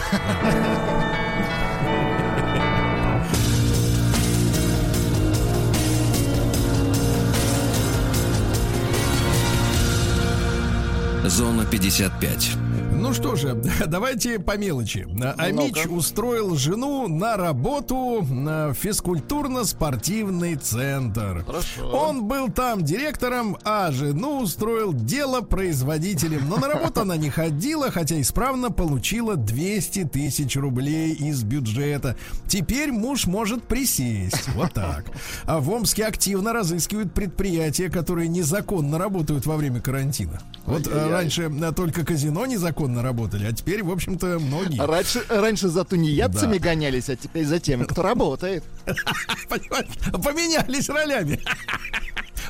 [11.29, 12.68] Зона 55.
[13.09, 13.55] Ну что же,
[13.87, 15.09] давайте по мелочи.
[15.39, 21.43] Амич устроил жену на работу на физкультурно-спортивный центр.
[21.47, 21.89] Хорошо.
[21.91, 26.51] Он был там директором, а жену устроил делопроизводителем.
[26.51, 32.15] Но на работу она не ходила, хотя исправно получила 200 тысяч рублей из бюджета.
[32.47, 34.51] Теперь муж может присесть.
[34.55, 35.07] Вот так.
[35.45, 40.43] А в Омске активно разыскивают предприятия, которые незаконно работают во время карантина.
[40.67, 41.11] Вот Ай-яй-яй.
[41.11, 44.85] раньше э, только казино незаконно работали, а теперь, в общем-то, многие.
[44.85, 48.65] Раньше, раньше за тунеядцами гонялись, а теперь за теми, кто работает.
[49.49, 51.41] Поменялись ролями.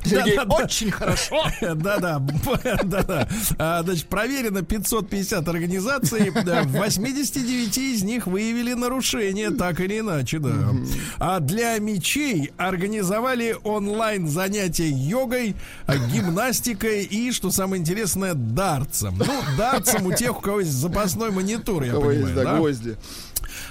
[0.05, 0.65] Сергей, Да-да-да.
[0.65, 1.45] очень хорошо.
[1.61, 2.21] Да-да,
[2.85, 3.29] да-да.
[3.59, 10.39] А, Значит, проверено 550 организаций, да, в 89 из них выявили нарушения, так или иначе,
[10.39, 10.53] да.
[11.19, 15.55] А для мечей организовали онлайн занятия йогой,
[15.87, 19.19] а, гимнастикой и, что самое интересное, дартсом.
[19.19, 22.57] Ну, дартсом у тех, у кого есть запасной монитор, я есть, понимаю, да, да?
[22.57, 22.97] гвозди.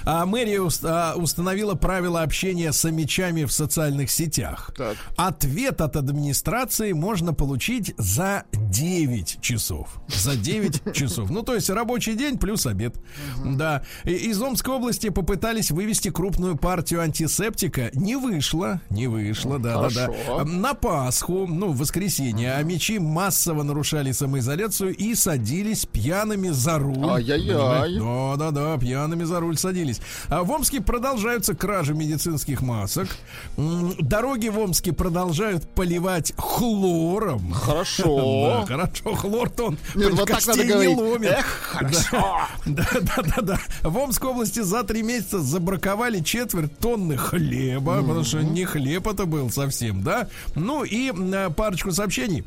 [0.04, 4.72] А мэрия уст- а, установила правила общения с мечами в социальных сетях.
[4.76, 4.96] Так.
[5.16, 10.00] Ответ от администрации можно получить за 9 часов.
[10.08, 11.30] За 9 часов.
[11.30, 12.96] Ну, то есть рабочий день плюс обед.
[13.44, 13.82] Да.
[14.04, 17.90] Из Омской области попытались вывести крупную партию антисептика.
[17.94, 18.80] Не вышло.
[18.90, 20.44] Не вышло, да, да, да.
[20.44, 27.08] На Пасху, ну, в воскресенье, а мечи массово нарушали самоизоляцию и садились пьяными за руль.
[27.10, 27.98] Ай-яй-яй.
[27.98, 29.87] Да, да, да, пьяными за руль садились.
[30.28, 33.08] А в Омске продолжаются кражи медицинских масок.
[33.56, 37.52] Дороги в Омске продолжают поливать хлором.
[37.52, 38.18] Хорошо.
[38.58, 41.30] Да, хорошо, хлор-то он Нет, вот так надо не ломит.
[41.30, 42.38] Эх, хорошо.
[42.66, 43.58] Да, да, да, да.
[43.82, 49.24] В Омской области за три месяца забраковали четверть тонны хлеба, потому что не хлеб это
[49.26, 50.28] был совсем, да.
[50.54, 52.44] Ну и м, парочку сообщений.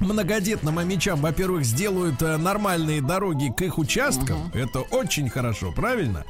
[0.00, 4.50] многодетным амичам, во-первых, сделают э, нормальные дороги к их участкам.
[4.54, 6.24] Это очень хорошо, правильно?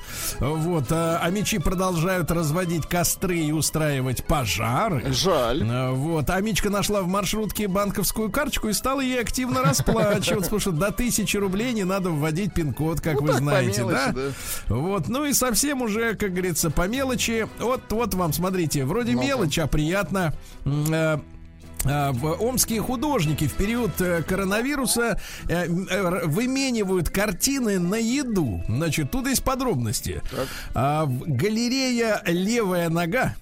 [0.55, 5.12] Вот, э, амичи продолжают разводить костры и устраивать пожары.
[5.12, 5.62] Жаль.
[5.62, 10.72] Э, Вот, Амичка нашла в маршрутке банковскую карточку и стала ей активно расплачиваться, потому что
[10.72, 14.12] до тысячи рублей не надо вводить пин-код, как вы так, по знаете, мелочи, да?
[14.68, 14.74] да.
[14.74, 17.49] Вот, ну и совсем уже, как говорится, по мелочи.
[17.59, 19.26] Вот, вот вам, смотрите, вроде Ну-ка.
[19.26, 20.34] мелочь, а приятно.
[21.87, 25.66] Э, а, омские художники в период э, коронавируса э,
[26.26, 28.62] выменивают картины на еду.
[28.68, 30.22] Значит, тут есть подробности.
[30.74, 33.34] А, в- галерея «Левая нога»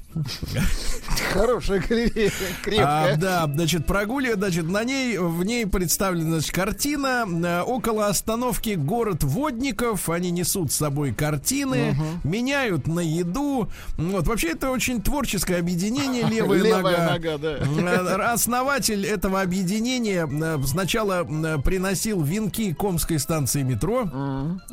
[1.33, 3.17] Хорошая галерея, А, крепкая.
[3.17, 7.65] да, значит, прогуливает, значит, на ней, в ней представлена значит, картина.
[7.65, 10.09] около остановки город водников.
[10.09, 13.69] Они несут с собой картины, меняют на еду.
[13.97, 17.13] Вот, вообще, это очень творческое объединение «Левая, Левая нога».
[17.13, 17.59] нога, да.
[17.59, 24.09] Э, Основатель этого объединения э, сначала э, приносил венки Комской станции метро,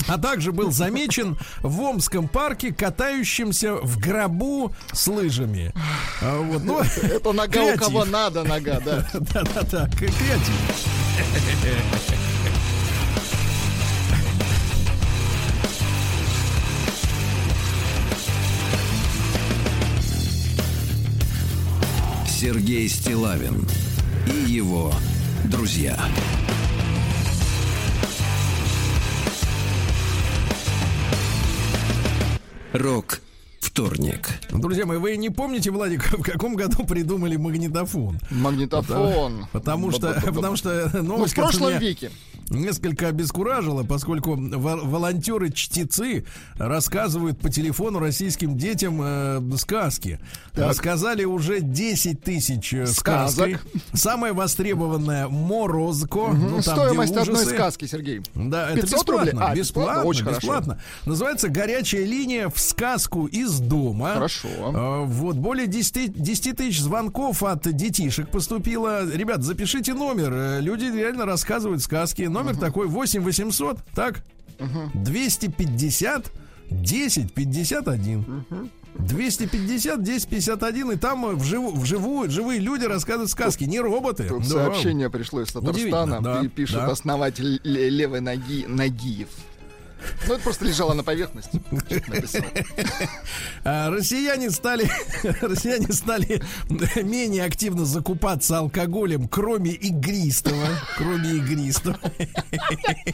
[0.08, 5.72] а также был замечен в Омском парке, катающимся в гробу с лыжами.
[6.22, 7.80] А, Вот, ну, Это нога у креатив.
[7.80, 9.08] кого надо, нога, да.
[9.14, 10.54] Да-да-да, креатив.
[22.28, 23.68] Сергей Стилавин
[24.28, 24.92] и его
[25.46, 25.98] друзья.
[32.74, 33.20] Рок
[33.72, 34.30] вторник.
[34.52, 38.20] Друзья мои, вы не помните, Владик, в каком году придумали магнитофон?
[38.30, 39.48] Магнитофон.
[39.54, 40.34] Потому что, Ба-ба-ба-ба.
[40.34, 42.12] потому что Ну, в новость, прошлом меня веке.
[42.52, 46.26] Несколько обескуражила, поскольку во- волонтеры-чтецы
[46.58, 50.20] рассказывают по телефону российским детям э, сказки.
[50.54, 53.32] Рассказали уже 10 тысяч э, Сказок.
[53.60, 53.62] сказок.
[53.93, 56.28] Самая востребованная Морозко.
[56.34, 58.22] ну, там, Стоимость одной сказки, Сергей.
[58.36, 59.26] Да, это 500 рублей?
[59.28, 59.45] бесплатно.
[59.52, 59.60] А, бесплатно?
[59.62, 60.39] бесплатно, Очень хорошо.
[60.41, 60.82] бесплатно.
[61.06, 64.14] Называется горячая линия в сказку из дома.
[64.14, 64.47] Хорошо.
[64.60, 69.10] А, Вот, более 10, 10 тысяч звонков от детишек поступило.
[69.10, 70.34] Ребят, запишите номер.
[70.34, 72.24] Э, Люди реально рассказывают сказки.
[72.44, 74.24] Номер такой 8 800, так?
[74.94, 76.32] 250
[76.70, 78.46] 10 51.
[79.00, 84.26] 250 10 51 и там э, вживую, живые люди рассказывают сказки, не роботы.
[84.28, 84.50] Тут Да.
[84.50, 86.22] сообщение пришло из Татарстана.
[86.22, 86.88] Да, пишет да.
[86.88, 89.30] основатель ле- левой ноги Нагиев.
[90.28, 91.62] Ну, это просто лежало на поверхности.
[93.64, 94.89] А, Россияне стали,
[95.41, 96.41] россияне стали
[97.04, 101.97] менее активно закупаться алкоголем, кроме игристого, кроме игристого.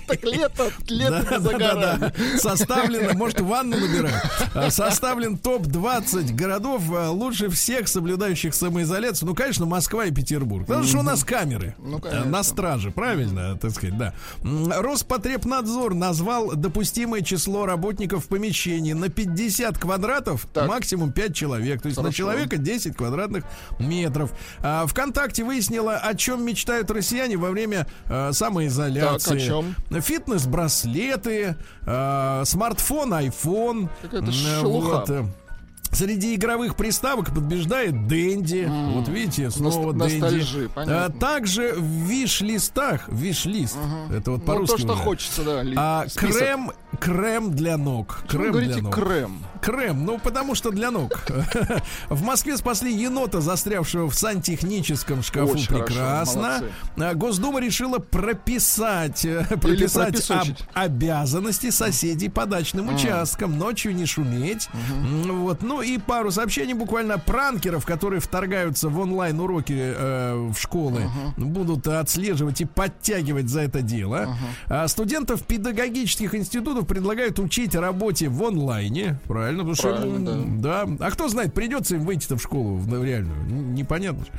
[0.07, 2.13] Так лето, лето Да, за да, да.
[2.37, 4.13] Составлено, может, ванну набирать.
[4.53, 9.29] А, Составлен топ-20 городов, а, лучше всех соблюдающих самоизоляцию.
[9.29, 10.65] Ну, конечно, Москва и Петербург.
[10.67, 14.13] Потому что у нас камеры Ну, на страже, правильно, так сказать, да.
[14.43, 20.67] Роспотребнадзор назвал допустимое число работников в помещении на 50 квадратов, Так.
[20.67, 21.81] максимум 5 человек.
[21.81, 22.17] То есть на Хорошо.
[22.17, 23.45] человека 10 квадратных
[23.79, 24.31] метров.
[24.59, 29.29] А, ВКонтакте выяснила, о чем мечтают россияне во время а, самоизоляции.
[29.29, 29.75] Так, о чем?
[29.89, 31.55] Фитнес-браслеты,
[31.87, 33.89] а, смартфон, iPhone.
[34.03, 34.87] Какая-то шелуха.
[34.99, 35.25] вот, э,
[35.97, 38.69] Среди игровых приставок побеждает Дэнди.
[38.93, 40.13] Вот видите, снова Ност- Дэнди.
[40.21, 40.69] ностальжи.
[40.75, 43.77] А, также в виш-листах, виш-лист,
[44.13, 45.01] это вот Ну, по-русски то, что уже.
[45.03, 45.63] хочется, да.
[45.63, 46.37] ли- А, список.
[46.37, 48.19] крем, крем для ног.
[48.21, 48.93] Почему вы Крем говорите для ног.
[48.95, 49.39] крем?
[49.57, 51.25] Крем, ну потому что для ног.
[52.09, 55.53] В Москве спасли енота, застрявшего в сантехническом шкафу.
[55.53, 56.41] Очень хорошо, Прекрасно.
[56.41, 56.65] молодцы.
[56.97, 63.57] А, Госдума решила прописать, э, прописать об- обязанности соседей по дачным участкам.
[63.57, 64.69] Ночью не шуметь.
[64.73, 65.61] М, Вот.
[65.61, 71.03] Ну и пару сообщений буквально пранкеров, которые вторгаются в онлайн-уроки э, в школы,
[71.37, 74.35] будут отслеживать и подтягивать за это дело.
[74.67, 79.19] А студентов педагогических институтов предлагают учить работе в онлайне.
[79.25, 80.87] Правильно, потому что Правильно, м, да.
[80.99, 83.39] А кто знает, придется им выйти-то в школу в реальную?
[83.41, 84.25] Н- Непонятно.
[84.25, 84.31] же.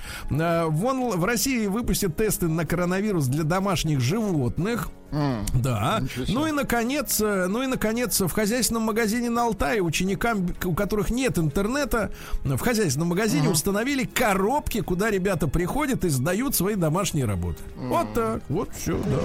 [0.43, 4.89] А, В, онл- в России выпустят тесты на коронавирус для домашних животных.
[5.11, 6.03] М, Да.
[6.29, 11.11] Ну и наконец, э, ну и наконец, в хозяйственном магазине на Алтае ученикам, у которых
[11.11, 12.11] нет интернета,
[12.45, 17.59] в хозяйственном магазине установили коробки, куда ребята приходят и сдают свои домашние работы.
[17.77, 19.19] Вот так, вот все, да.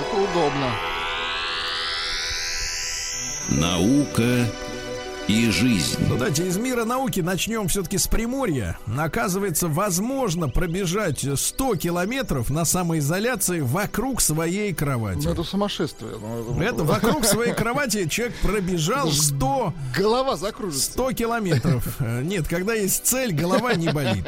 [0.00, 0.70] Это удобно.
[3.48, 4.46] Наука
[5.28, 5.96] и жизнь.
[6.08, 8.78] Ну давайте из мира науки начнем все-таки с Приморья.
[8.96, 15.24] Оказывается, возможно пробежать 100 километров на самоизоляции вокруг своей кровати.
[15.24, 16.12] Ну, это сумасшествие.
[16.20, 20.92] Ну, Это вокруг своей кровати человек пробежал 100 Голова закружится.
[20.92, 21.84] 100 километров.
[21.98, 24.26] Э, Нет, когда есть цель, голова не болит.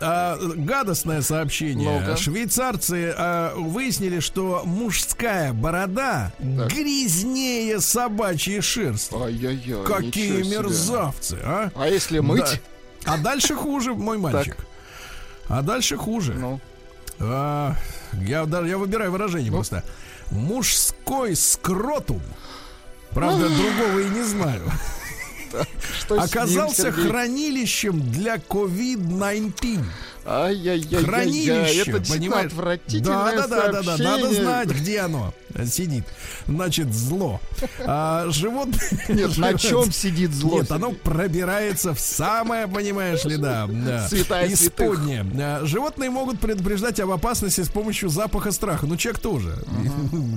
[0.00, 2.00] А, гадостное сообщение.
[2.00, 2.16] Ну-ка.
[2.16, 9.14] Швейцарцы а, выяснили, что мужская борода грязнее собачьей шерсти.
[9.14, 9.84] Ай-яй-яй.
[9.84, 10.56] Какие себе.
[10.56, 11.70] мерзавцы, а?
[11.74, 12.60] А если мыть?
[13.04, 13.14] Да.
[13.14, 14.56] А дальше хуже, мой мальчик.
[15.48, 16.34] А дальше хуже.
[16.34, 16.60] Ну,
[17.18, 17.76] А,
[18.14, 19.84] я, даже я выбираю выражение просто.
[20.30, 22.22] Мужской скротум.
[23.10, 24.62] Правда, другого и не знаю.
[25.98, 29.84] что с ним, Оказался хранилищем для COVID-19.
[30.24, 31.04] Ай-яй-яй-яй-яй.
[31.04, 32.46] Хранилище, Это понимаешь?
[32.52, 35.34] отвратительное да, да, да, да, да, надо знать, где оно
[35.66, 36.04] сидит.
[36.46, 37.40] Значит, зло.
[37.80, 38.80] А, животное...
[39.08, 40.60] Нет, на чем сидит зло?
[40.60, 43.68] Нет, оно пробирается в самое, понимаешь ли, да,
[44.08, 45.26] Святая исподнее.
[45.40, 48.86] А, Животные могут предупреждать об опасности с помощью запаха страха.
[48.86, 49.58] Ну, человек тоже.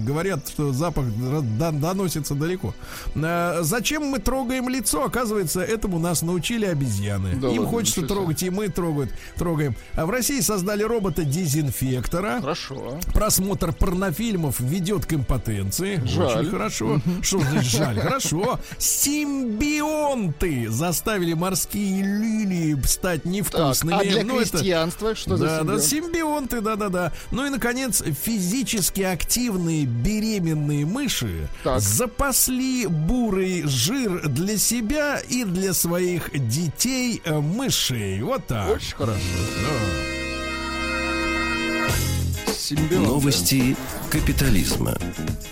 [0.06, 2.74] Говорят, что запах до- доносится далеко.
[3.16, 5.06] А, Зачем мы трогаем лицо?
[5.06, 7.30] Оказывается, этому нас научили обезьяны.
[7.54, 9.75] Им хочется трогать, и мы трогают, трогаем.
[9.96, 12.40] А в России создали робота-дезинфектора.
[12.42, 13.00] Хорошо.
[13.14, 16.02] Просмотр порнофильмов ведет к импотенции.
[16.06, 16.40] Жаль.
[16.42, 17.02] Очень хорошо.
[17.22, 18.00] Что значит жаль?
[18.00, 18.60] Хорошо.
[18.78, 23.96] Симбионты заставили морские лилии стать Так, невкусными.
[24.00, 26.06] а для Ну, это- крестьянства что за да, да, симбион?
[26.06, 27.12] симбионты, да, да, да.
[27.32, 31.80] Ну и, наконец, физически активные беременные мыши Так.
[31.82, 38.22] запасли бурый жир для себя и для своих детей э, мышей.
[38.22, 38.70] Вот так.
[38.76, 39.20] Очень хорошо.
[39.66, 39.72] Да.
[42.54, 43.04] Симбион.
[43.04, 43.76] Новости
[44.10, 44.96] капитализма.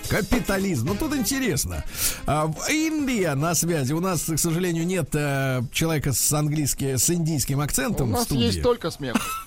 [0.10, 0.88] Капитализм.
[0.88, 1.84] Ну тут интересно.
[2.26, 3.94] А, в Индия на связи.
[3.94, 8.24] У нас, к сожалению, нет э, человека с английским, с индийским У акцентом в нас
[8.24, 8.46] студии.
[8.46, 9.43] есть только смех.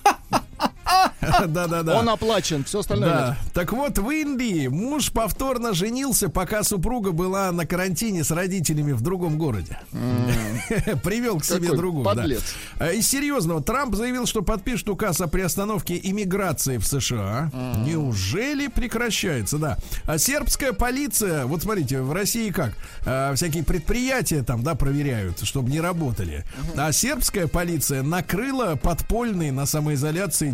[1.47, 1.99] Да, да, да.
[1.99, 3.37] Он оплачен, все остальное Да.
[3.53, 9.01] Так вот, в Индии муж повторно женился, пока супруга была на карантине с родителями в
[9.01, 9.79] другом городе.
[11.03, 12.03] Привел к себе другую.
[12.03, 12.43] подлец.
[12.79, 17.51] А, Из серьезного, Трамп заявил, что подпишет указ о приостановке иммиграции в США.
[17.85, 19.77] Неужели прекращается, да.
[20.05, 22.73] А сербская полиция, вот смотрите, в России как?
[23.05, 26.45] А, всякие предприятия там, да, проверяют, чтобы не работали.
[26.75, 30.51] А сербская полиция накрыла подпольный на самоизоляции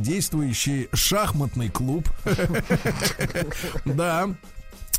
[0.64, 2.08] действующий шахматный клуб.
[3.86, 4.30] Да.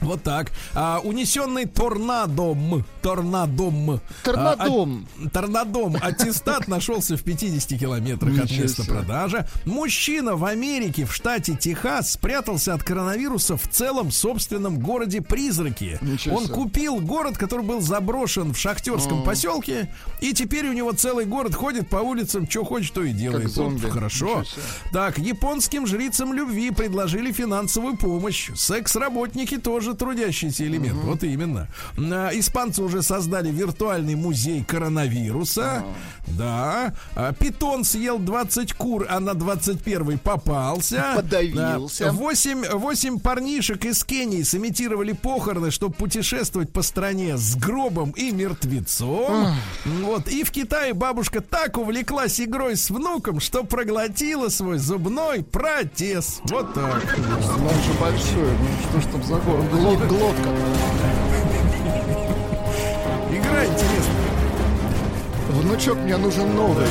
[0.01, 0.51] Вот так.
[0.75, 2.85] А, унесенный торнадом.
[3.01, 4.01] Торнадом.
[4.23, 5.07] Торнадом.
[5.19, 5.97] А, а- торнадом.
[6.01, 9.47] Аттестат нашелся в 50 километрах от места продажи.
[9.65, 15.99] Мужчина в Америке, в штате Техас, спрятался от коронавируса в целом собственном городе Призраки.
[16.31, 19.89] Он купил город, который был заброшен в шахтерском поселке,
[20.21, 23.51] и теперь у него целый город ходит по улицам, что хочет, то и делает.
[23.51, 23.89] Зомби.
[23.89, 24.45] хорошо.
[24.93, 28.51] Так, японским жрицам любви предложили финансовую помощь.
[28.55, 30.99] Секс-работники тоже трудящийся элемент.
[31.03, 31.68] Вот именно.
[32.32, 35.85] Испанцы уже создали виртуальный музей коронавируса.
[36.26, 36.95] Да.
[37.14, 41.05] А, Питон съел 20 кур, а на 21 попался.
[41.16, 42.05] Подавился.
[42.07, 42.12] Да.
[42.12, 49.55] Восемь, восемь парнишек из Кении сымитировали похороны, чтобы путешествовать по стране с гробом и мертвецом.
[49.85, 50.28] Вот.
[50.28, 56.41] И в Китае бабушка так увлеклась игрой с внуком, что проглотила свой зубной протез.
[56.45, 57.03] Вот так.
[57.14, 58.53] Он же большой.
[58.53, 59.64] Ну что ж там за город?
[59.75, 60.49] Глот, глотка.
[63.29, 64.31] Игра интересная.
[65.49, 66.87] Внучок мне нужен новый.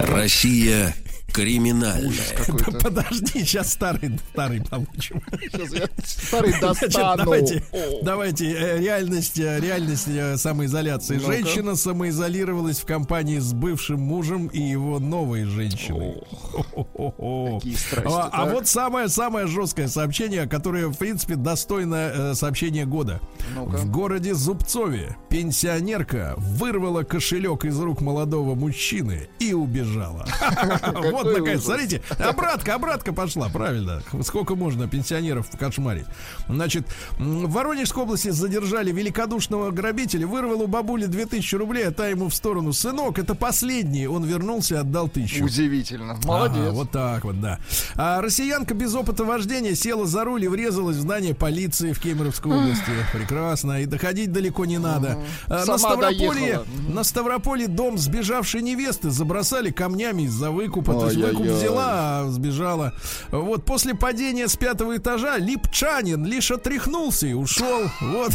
[0.00, 0.94] Россия
[1.34, 2.12] криминальная.
[2.36, 2.78] Какой-то.
[2.78, 5.20] Подожди, сейчас старый, старый получим.
[5.42, 7.24] Сейчас я старый Значит, достану.
[7.24, 8.02] давайте, О.
[8.04, 11.16] давайте э, реальность, э, реальность э, самоизоляции.
[11.16, 11.32] Ну-ка.
[11.32, 16.22] Женщина самоизолировалась в компании с бывшим мужем и его новой женщиной.
[16.54, 22.86] Какие страсти, А, а вот самое самое жесткое сообщение, которое в принципе достойно э, сообщения
[22.86, 23.20] года.
[23.54, 23.76] Ну-ка.
[23.78, 30.26] В городе Зубцове пенсионерка вырвала кошелек из рук молодого мужчины и убежала.
[31.14, 34.02] Вот Какой наконец, смотрите, обратка, обратка пошла, правильно.
[34.22, 36.06] Сколько можно пенсионеров кошмарить.
[36.48, 36.86] Значит,
[37.18, 42.34] в Воронежской области задержали великодушного грабителя, вырвал у бабули 2000 рублей, а та ему в
[42.34, 42.72] сторону.
[42.72, 44.06] Сынок, это последний.
[44.06, 45.44] Он вернулся, отдал тысячу.
[45.44, 46.18] Удивительно.
[46.24, 46.58] Молодец.
[46.58, 47.58] Ага, вот так вот, да.
[47.94, 52.52] А россиянка без опыта вождения села за руль и врезалась в здание полиции в Кемеровской
[52.52, 52.90] области.
[53.12, 53.82] Прекрасно.
[53.82, 55.18] И доходить далеко не надо.
[55.48, 56.64] А, на, доехала.
[56.88, 60.92] на Ставрополе дом сбежавшей невесты забросали камнями из-за выкупа.
[61.16, 62.92] Есть выкуп взяла, а сбежала.
[63.30, 67.88] Вот после падения с пятого этажа Липчанин лишь отряхнулся и ушел.
[68.00, 68.32] Вот.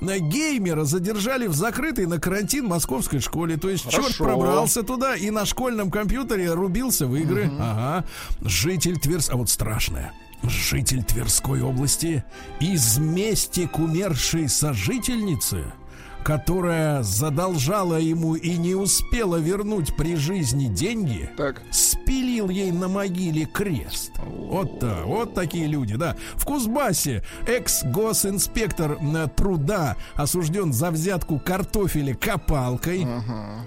[0.00, 3.56] Геймера задержали в закрытой на карантин московской школе.
[3.56, 7.50] То есть черт пробрался туда и на школьном компьютере рубился в игры.
[7.58, 8.04] Ага.
[8.42, 9.30] Житель Тверс...
[9.30, 10.12] А вот страшное.
[10.42, 12.22] Житель Тверской области
[12.60, 15.64] из мести к умершей сожительницы,
[16.30, 21.62] которая задолжала ему и не успела вернуть при жизни деньги, Так.
[21.70, 24.10] спилил ей на могиле крест.
[24.26, 26.16] Вот, та- вот такие люди, да.
[26.34, 33.06] В Кузбассе экс-госинспектор м, труда осужден за взятку картофеля копалкой.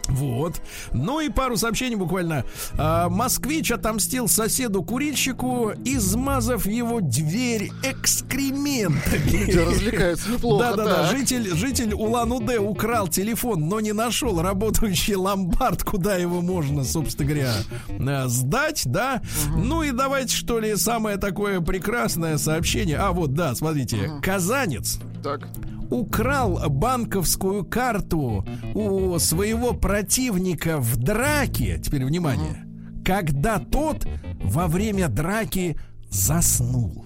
[0.10, 0.62] Вот.
[0.92, 2.44] Ну и пару сообщений буквально.
[2.78, 9.50] А, москвич отомстил соседу-курильщику, измазав его дверь экскрементами.
[9.50, 10.76] Развлекаются неплохо.
[10.76, 17.30] Да-да-да, житель, житель Улан-Удэ украл телефон, но не нашел работающий ломбард, куда его можно, собственно
[17.30, 17.54] говоря,
[17.90, 19.22] э, сдать, да?
[19.56, 22.98] Ну и давайте, что ли, самое такое прекрасное сообщение.
[22.98, 24.12] А, вот, да, смотрите.
[24.24, 25.48] Казанец Так.
[25.90, 31.80] украл банковскую карту у своего противника в драке.
[31.84, 32.66] Теперь внимание.
[33.06, 34.06] Когда тот
[34.44, 35.78] во время драки
[36.10, 37.06] заснул.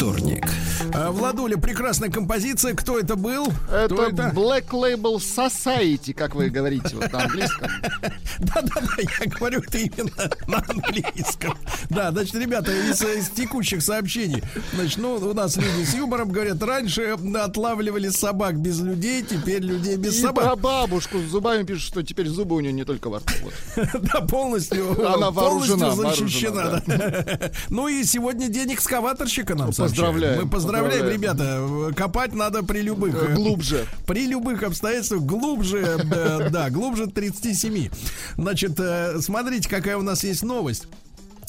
[0.00, 0.46] вторник.
[0.94, 2.72] А, Владуля, прекрасная композиция.
[2.74, 3.48] Кто это был?
[3.70, 4.32] Это, Кто это?
[4.34, 7.68] Black Label Society, как вы говорите вот на английском.
[8.38, 11.54] Да-да-да, я говорю это именно на английском.
[11.90, 14.42] Да, значит, ребята, из, из текущих сообщений.
[14.74, 17.02] Значит, ну, у нас люди с юмором говорят, раньше
[17.38, 20.60] отлавливали собак без людей, теперь людей без И про собак.
[20.60, 23.34] бабушку с зубами пишут, что теперь зубы у нее не только во рту.
[23.42, 23.52] вот.
[24.00, 26.52] Да, полностью, Она полностью вооружена, защищена.
[26.62, 27.50] вооружена, да.
[27.68, 29.89] Ну и сегодня день экскаваторщика нам Ну, сообщают.
[29.90, 31.22] Поздравляем, Мы поздравляем, поздравляем.
[31.22, 31.94] ребята.
[31.96, 33.14] Копать надо при любых...
[33.14, 33.86] Э, глубже.
[34.06, 37.90] При любых обстоятельствах глубже, э, да, глубже 37.
[38.36, 40.86] Значит, э, смотрите, какая у нас есть новость.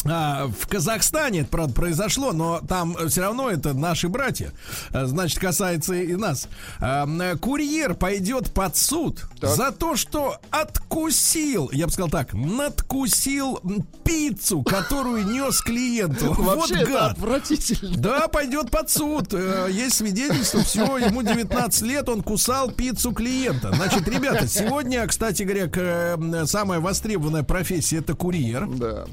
[0.03, 4.51] А, в Казахстане, это, правда, произошло, но там все равно это наши братья.
[4.91, 6.47] А, Значит, касается и нас.
[6.79, 9.51] А, м, Курьер пойдет под суд Так.
[9.55, 13.59] за то, что откусил, я бы сказал так, надкусил
[14.03, 16.33] пиццу, которую нес клиенту.
[16.41, 17.11] Вот Вообще гад.
[17.13, 17.95] отвратительно.
[17.97, 19.33] Да, пойдет под суд.
[19.33, 23.71] Э, Есть свидетельство, все, ему 19 лет, он кусал пиццу клиента.
[23.73, 28.67] Значит, ребята, сегодня, кстати говоря, э, самая востребованная профессия это курьер.
[28.67, 29.05] Да.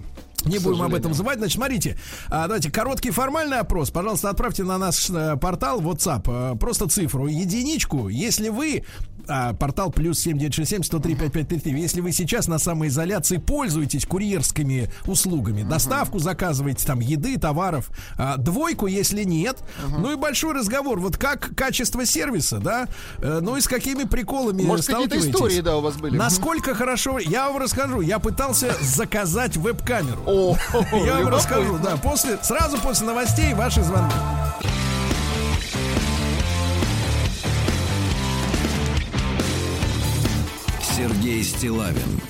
[0.48, 1.38] Не будем об этом забывать.
[1.38, 3.90] Значит, смотрите, а, давайте короткий формальный опрос.
[3.90, 8.84] Пожалуйста, отправьте на наш э, портал WhatsApp э, просто цифру единичку, если вы
[9.28, 11.80] а, портал плюс 7967 103 5533.
[11.80, 18.86] Если вы сейчас на самоизоляции пользуетесь курьерскими услугами, доставку заказываете там еды, товаров, а, двойку,
[18.86, 19.58] если нет.
[19.98, 21.00] Ну и большой разговор.
[21.00, 22.88] Вот как качество сервиса, да?
[23.18, 25.30] Э, ну и с какими приколами Может, сталкиваетесь?
[25.30, 26.16] истории, да, у вас были?
[26.16, 28.00] Насколько хорошо, я вам расскажу.
[28.00, 30.56] Я пытался заказать веб-камеру.
[31.04, 34.14] Я вам расскажу, да, после, сразу после новостей ваши звонки.
[40.98, 42.20] Сергей Стилавин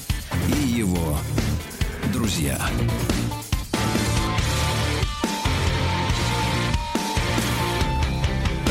[0.54, 1.16] и его
[2.12, 2.60] друзья.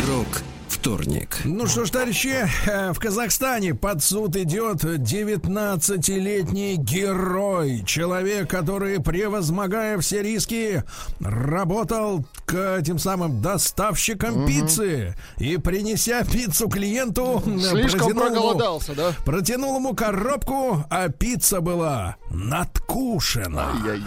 [0.07, 1.39] Рок вторник.
[1.45, 7.83] Ну что ж, товарищи, э, в Казахстане под суд идет 19-летний герой.
[7.83, 10.83] Человек, который, превозмогая все риски,
[11.19, 15.15] работал к тем самым доставщикам пиццы.
[15.37, 19.13] И принеся пиццу клиенту, Слишком протянул ему- проголодался, да?
[19.25, 23.65] Протянул ему коробку, а пицца была надкушена.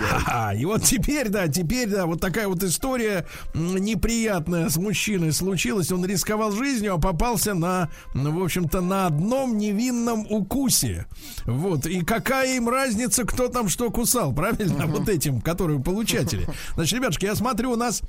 [0.08, 0.54] Ха-ха.
[0.58, 5.92] И вот теперь, да, теперь, да, вот такая вот история неприятная с мужчиной случилась.
[5.92, 11.06] Он рисковал жизнью, а попался на, ну, в общем-то, на одном невинном укусе.
[11.44, 11.84] Вот.
[11.84, 14.86] И какая им разница, кто там что кусал, правильно?
[14.86, 16.48] Вот этим, которые получатели.
[16.74, 18.00] Значит, ребятушки, я смотрю, у нас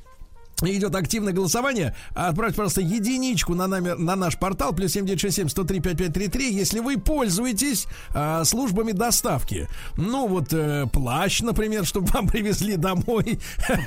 [0.62, 1.96] Идет активное голосование.
[2.14, 7.88] Отправьте, пожалуйста, единичку на, номер, на наш портал плюс 7967 103 5533, если вы пользуетесь
[8.14, 9.68] а, службами доставки.
[9.98, 13.40] Ну, вот э, плащ, например, чтобы вам привезли домой.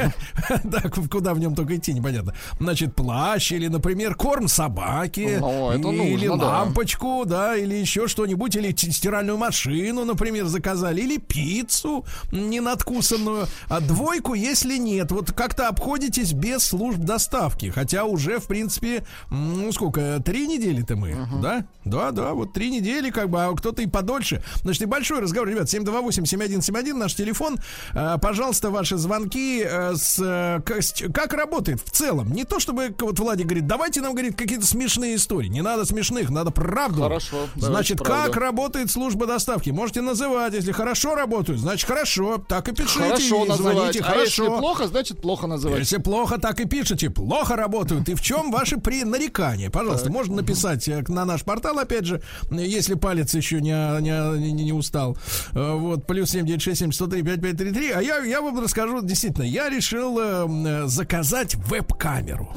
[0.71, 2.35] Так, куда в нем только идти, непонятно.
[2.59, 5.21] Значит, плащ или, например, корм собаки.
[5.21, 8.57] Или лампочку, да, или еще что-нибудь.
[8.57, 11.03] Или стиральную машину, например, заказали.
[11.03, 13.47] Или пиццу не надкусанную.
[13.69, 15.13] А двойку, если нет.
[15.13, 17.71] Вот как-то обходитесь без служб доставки.
[17.71, 21.67] Хотя уже, в принципе, ну сколько, три недели-то мы, да?
[21.85, 24.43] Да, да, вот три недели, как бы, а кто-то и подольше.
[24.63, 27.59] Значит, и большой разговор, ребят, 728-7171, наш телефон.
[27.93, 32.33] Э, пожалуйста, ваши звонки э, с, э, с- как работает в целом.
[32.33, 35.49] Не то, чтобы, вот Владик говорит, давайте нам, говорит, какие-то смешные истории.
[35.49, 37.03] Не надо смешных, надо правду.
[37.03, 38.33] Хорошо, Значит, правду.
[38.33, 39.71] как работает служба доставки?
[39.71, 40.55] Можете называть.
[40.55, 42.39] Если хорошо работают, значит хорошо.
[42.49, 43.01] Так и пишите.
[43.01, 43.75] Хорошо и называть.
[43.77, 44.01] звоните.
[44.01, 44.45] А хорошо.
[44.45, 45.81] если плохо, значит плохо называть.
[45.81, 47.11] Если плохо, так и пишите.
[47.11, 48.09] Плохо работают.
[48.09, 49.71] И в чем ваши при нарекания?
[49.71, 54.53] Пожалуйста, можно написать э, на наш портал, опять же, э, если палец еще не, не,
[54.53, 55.17] не, не устал.
[55.53, 57.91] Э, Вот, плюс 7967 103 5533.
[57.93, 62.53] А я, я вам расскажу, действительно, я решил э, м, заказать веб-камеру.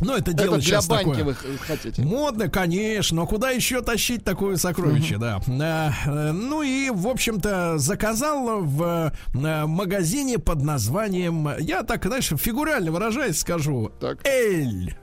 [0.00, 1.24] Ну, это дело Это для баньки такое.
[1.24, 2.02] вы х- хотите.
[2.02, 5.40] Модно, конечно, но куда еще тащить такое сокровище, да.
[5.48, 12.28] А, э, Ну и, в общем-то, заказал в э, магазине под названием, я так, знаешь,
[12.38, 14.26] фигурально выражаясь, скажу, Так.
[14.26, 14.94] Эль.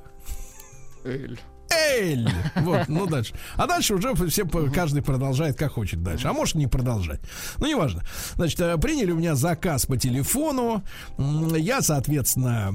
[1.04, 1.40] Эль.
[1.70, 2.30] Эль.
[2.56, 3.34] Вот, ну дальше.
[3.56, 6.28] А дальше уже все, каждый продолжает как хочет дальше.
[6.28, 7.20] А может не продолжать.
[7.58, 8.04] Ну, неважно.
[8.36, 10.84] Значит, э, приняли у меня заказ по телефону.
[11.18, 12.72] Я, соответственно,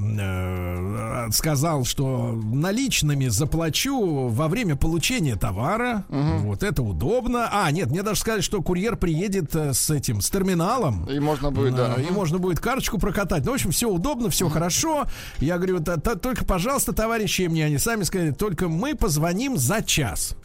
[1.27, 6.05] э, сказал, что наличными заплачу во время получения товара.
[6.09, 7.49] Вот это удобно.
[7.51, 11.05] А, нет, мне даже сказали, что курьер приедет э, с этим, с терминалом.
[11.09, 11.95] И можно будет, да.
[11.95, 13.45] И можно будет карточку прокатать.
[13.45, 15.05] Ну, в общем, все удобно, все хорошо.
[15.39, 19.81] Я говорю, «Та- та- только, пожалуйста, товарищи, мне они сами сказали, только мы позвоним за
[19.81, 20.35] час.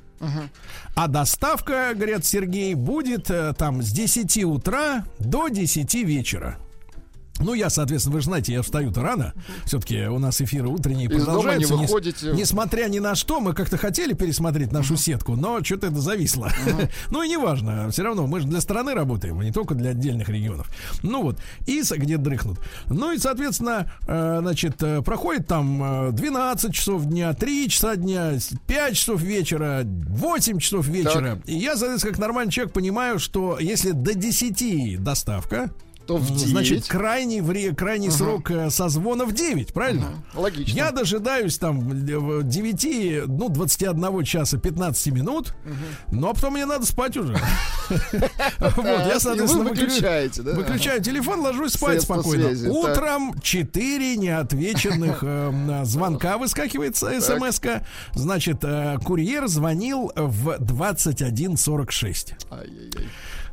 [0.95, 6.59] А доставка, говорят Сергей, будет э, там с 10 утра до 10 вечера.
[7.41, 9.35] Ну, я, соответственно, вы же знаете, я встаю-то рано.
[9.65, 11.75] Все-таки у нас эфиры утренние Из не продолжаются.
[11.75, 12.33] Нес- выходите.
[12.33, 16.51] несмотря ни на что, мы как-то хотели пересмотреть нашу сетку, но что-то это зависло.
[17.11, 20.29] ну и неважно, все равно мы же для страны работаем, а не только для отдельных
[20.29, 20.71] регионов.
[21.03, 22.59] Ну вот, и где дрыхнут.
[22.87, 28.33] Ну и, соответственно, э, значит, э, проходит там э, 12 часов дня, 3 часа дня,
[28.67, 31.41] 5 часов вечера, 8 часов вечера.
[31.47, 35.71] И я, соответственно, как нормальный человек понимаю, что если до 10 доставка,
[36.09, 36.89] То в ну, Значит, 9.
[36.89, 40.25] крайний, вре- крайний срок э, созвона в 9, правильно?
[40.35, 40.75] Логично.
[40.75, 45.55] Я дожидаюсь там э, в 9, ну, 21 часа 15 минут,
[46.11, 47.37] ну, а потом мне надо спать уже.
[48.59, 50.53] Вот, я, соответственно, вы выклю- выключаете, да?
[50.55, 52.49] Выключаю телефон, ложусь спать спокойно.
[52.71, 57.29] Утром 4 неотвеченных э, звонка выскакивает смс
[57.61, 57.85] -ка.
[58.15, 62.33] Значит, э, курьер звонил в 21.46.
[62.51, 63.09] Ай-яй-яй.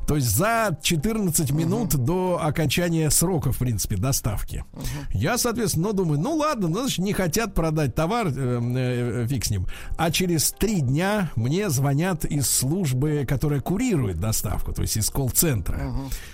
[0.08, 4.64] То есть за 14 минут до окончания срока, в принципе, доставки.
[5.12, 9.46] Я, соответственно, ну, думаю, ну ладно, ну, значит, не хотят продать товар, э, э, фиг
[9.46, 9.66] с ним.
[9.98, 15.92] А через три дня мне звонят из службы, которая курирует доставку, то есть из колл-центра.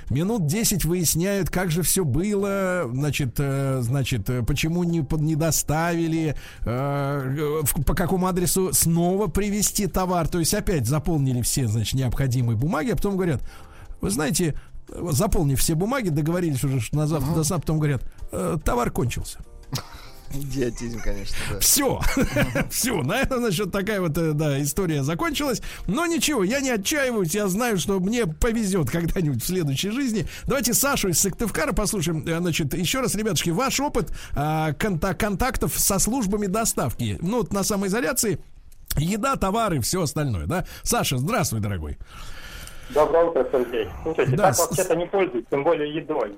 [0.10, 5.36] Минут 10 выясняют, как же все было, значит, э, значит, э, почему не, под- не
[5.36, 10.28] доставили, э, в- по какому адресу снова привезти товар.
[10.28, 13.42] То есть опять заполнили все, значит, необходимые бумаги, а потом говорят,
[14.02, 14.56] вы знаете,
[14.88, 19.40] заполнив все бумаги, договорились уже, что на завтра до потом говорят, «Э, товар кончился.
[20.34, 21.60] Идиотизм, конечно, да.
[21.60, 22.00] Все,
[22.70, 25.62] все, на этом, значит, такая вот, э, да, история закончилась.
[25.88, 30.28] Но ничего, я не отчаиваюсь, я знаю, что мне повезет когда-нибудь в следующей жизни.
[30.46, 32.26] Давайте Сашу из Сыктывкара послушаем.
[32.26, 37.18] Э, Значит, еще раз, ребятушки, ваш опыт а, конта- контактов со службами доставки.
[37.22, 38.40] Ну, вот на самоизоляции,
[38.98, 40.66] еда, товары, все остальное, да?
[40.84, 41.98] Саша, здравствуй, дорогой.
[42.94, 43.90] Доброе утро, Сергей.
[44.04, 46.36] Слушайте, Да, так с- вообще-то не пользуюсь, тем более едой.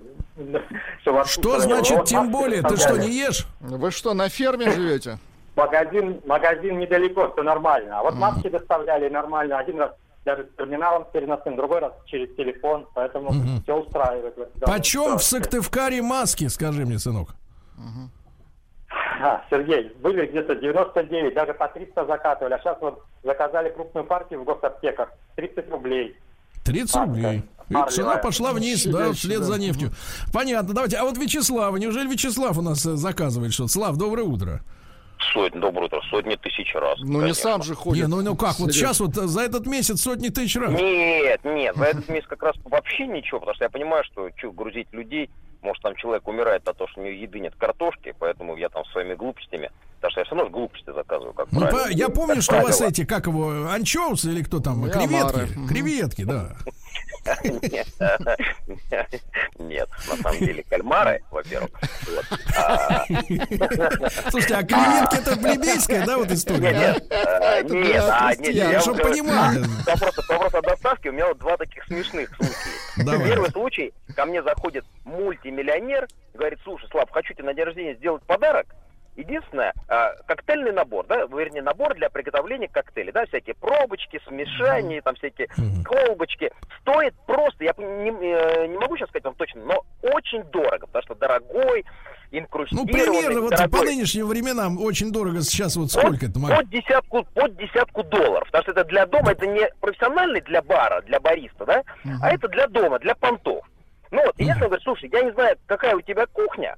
[1.26, 2.62] Что, значит, тем более?
[2.62, 3.48] Ты что, не ешь?
[3.62, 5.18] Вы что, на ферме живете?
[5.56, 8.00] Магазин, магазин недалеко, все нормально.
[8.00, 9.60] А вот маски доставляли нормально.
[9.60, 9.92] Один раз
[10.26, 12.88] даже с терминалом переносным, другой раз через телефон.
[12.96, 13.32] Поэтому
[13.64, 14.36] все устраивает.
[14.62, 17.30] Почем в Сыктывкаре маски, скажи мне, сынок?
[19.22, 22.54] А, Сергей, были где-то 99, даже по 300 закатывали.
[22.56, 25.12] А сейчас вот заказали крупную партию в госаптеках.
[25.36, 26.18] 30 рублей.
[26.64, 27.10] 30 Марка.
[27.10, 27.44] рублей.
[27.70, 27.92] Марлевая.
[27.92, 29.92] Цена пошла вниз, да, вслед за нефтью.
[30.34, 30.98] Понятно, давайте.
[30.98, 33.70] А вот Вячеслав, неужели Вячеслав у нас э, заказывает что-то?
[33.72, 34.62] Слав, доброе утро.
[35.32, 37.00] Сотни, доброе утро, сотни тысяч раз.
[37.02, 38.04] Ну, не сам же ходит.
[38.04, 40.72] Не, ну, ну как, вот сейчас вот э, за этот месяц сотни тысяч раз.
[40.72, 44.52] Нет, нет, за этот месяц как раз вообще ничего, потому что я понимаю, что что
[44.52, 45.30] грузить людей,
[45.62, 48.84] может там человек умирает от того, что у него еды нет картошки, поэтому я там
[48.86, 49.72] своими глупостями,
[50.04, 51.84] потому что я все равно глупости заказываю, как Ну, правило.
[51.86, 52.92] по- я помню, Как что у вас правило.
[52.92, 55.58] эти, как его, анчоусы или кто там, и креветки.
[55.58, 55.68] Мгм.
[55.68, 56.56] креветки, да.
[59.60, 61.70] Нет, на самом деле кальмары, во-первых.
[62.58, 63.06] А,
[64.30, 66.72] Слушайте, а креветки это плебейская, да, вот история?
[66.74, 69.60] Нет, нет, нет, а, нет, я чтобы понимали.
[69.86, 73.24] говорю, Вопрос, о доставке, у меня вот два таких смешных случая.
[73.26, 78.24] Первый случай, ко мне заходит мультимиллионер, говорит, слушай, Слав, хочу тебе на день рождения сделать
[78.24, 78.68] подарок.
[79.16, 85.16] Единственное, а, коктейльный набор, да, вернее, набор для приготовления коктейлей, да, всякие пробочки, смешания, там
[85.16, 85.48] всякие
[85.86, 86.52] колбочки,
[86.82, 91.04] стоит просто, я не, э, не могу сейчас сказать вам точно, но очень дорого, потому
[91.04, 91.86] что дорогой,
[92.32, 95.42] Ну, инкрустированный, примерно, вот по нынешним временам очень дорого.
[95.42, 96.40] Сейчас вот сколько это?
[96.40, 98.48] Под десятку, под десятку долларов.
[98.48, 101.84] Потому что это для дома, это не профессиональный для бара, для бариста, да?
[102.22, 103.64] А это для дома, для понтов.
[104.10, 106.76] Ну вот, и я говорю, слушай, я не знаю, какая у тебя кухня,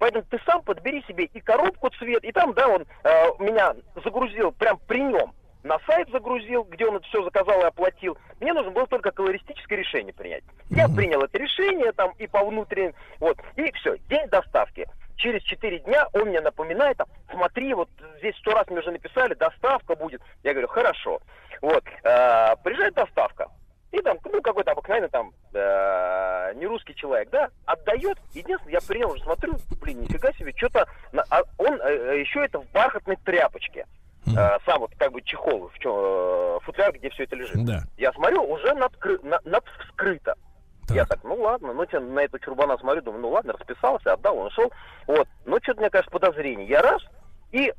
[0.00, 4.50] поэтому ты сам подбери себе и коробку цвет, и там, да, он э, меня загрузил
[4.50, 5.32] прям при нем.
[5.62, 8.16] На сайт загрузил, где он это все заказал и оплатил.
[8.40, 10.42] Мне нужно было только колористическое решение принять.
[10.70, 14.88] Я принял это решение там и по внутренним, вот, и все, день доставки.
[15.16, 19.34] Через 4 дня он мне напоминает, там, смотри, вот здесь сто раз мне уже написали,
[19.34, 20.22] доставка будет.
[20.42, 21.20] Я говорю, хорошо.
[21.60, 23.48] Вот, э, приезжает доставка.
[23.92, 28.18] И там, ну, какой-то обыкновенный там э, не русский человек, да, отдает.
[28.32, 30.86] Единственное, я принял, уже смотрю, блин, нифига себе, что-то...
[31.30, 33.86] а он э, еще это в бархатной тряпочке.
[34.36, 37.64] Э, сам вот как бы чехол, в чё, э, футляр, где все это лежит.
[37.64, 37.82] Да.
[37.96, 40.34] Я смотрю, уже надкры- на- над вскрыто.
[40.90, 44.36] Я так, ну ладно, ну тебе на эту чурбана смотрю, думаю, ну ладно, расписался, отдал,
[44.38, 44.72] он ушел.
[45.06, 46.66] Вот, ну что-то мне кажется подозрение.
[46.66, 47.00] Я раз,
[47.52, 47.72] и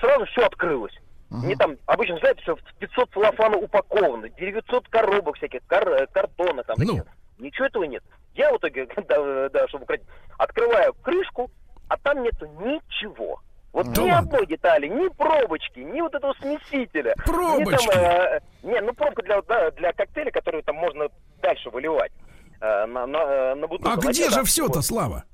[0.00, 0.94] сразу все открылось.
[1.42, 6.62] Не там, обычно, знаете, все в 500 целлофана упаковано, 900 коробок всяких, кар- э, картона
[6.64, 6.76] там.
[6.78, 7.02] Ну.
[7.38, 8.02] Ничего этого нет.
[8.34, 10.04] Я в итоге, да, да, чтобы украсть,
[10.38, 11.50] открываю крышку,
[11.88, 13.40] а там нету ничего.
[13.72, 14.18] Вот Да ни ладно?
[14.30, 17.14] одной детали, ни пробочки, ни вот этого смесителя.
[17.18, 17.88] ни Пробочки?
[17.88, 21.08] там, э, не, ну пробка для, да, для коктейля, которую там можно
[21.42, 22.12] дальше выливать
[22.60, 23.92] э, на, на, э, на бутылку.
[23.92, 24.80] А где же все-то.
[24.80, 25.24] Слава?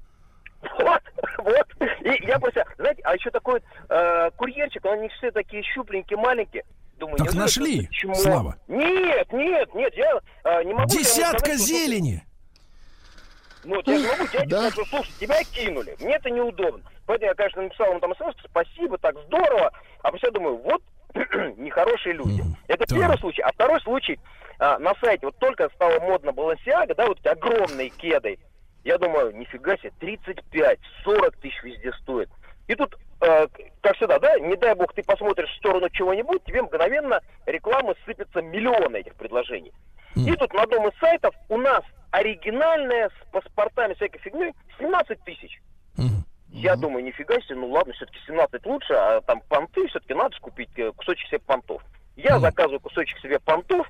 [0.78, 1.02] Вот,
[1.38, 1.66] вот.
[2.00, 6.64] И я просто, знаете, а еще такой э, курьерчик, они все такие щупленькие, маленькие.
[6.98, 8.14] Думаю, Так нашли, чмо?
[8.14, 8.56] Слава?
[8.68, 10.88] Нет, нет, нет, я э, не могу...
[10.88, 12.24] Десятка сказать, зелени.
[13.64, 16.82] Ну, вот я не могу дядя сказать, что, слушай, тебя кинули, мне это неудобно.
[17.06, 19.72] Поэтому я, конечно, написал ему там смс, спасибо, так здорово.
[20.02, 20.82] А после я думаю, вот
[21.56, 22.44] нехорошие люди.
[22.68, 22.98] Это Так.
[22.98, 23.42] первый случай.
[23.42, 24.18] А второй случай,
[24.58, 28.38] а, на сайте вот только стало модно Балансиага, да, вот эти огромные кеды.
[28.84, 32.30] Я думаю, нифига себе, 35-40 тысяч везде стоит.
[32.66, 33.46] И тут, э,
[33.82, 38.40] как всегда, да, не дай бог ты посмотришь в сторону чего-нибудь, тебе мгновенно рекламы сыпятся
[38.40, 39.72] миллионы этих предложений.
[40.16, 45.60] И тут на одном из сайтов у нас оригинальная с паспортами всякой фигней 17 тысяч.
[46.52, 50.40] Я думаю, нифига себе, ну ладно, все-таки 17 лучше, а там понты все-таки надо же
[50.40, 51.80] купить э, кусочек себе понтов.
[52.16, 53.86] Я заказываю кусочек себе понтов,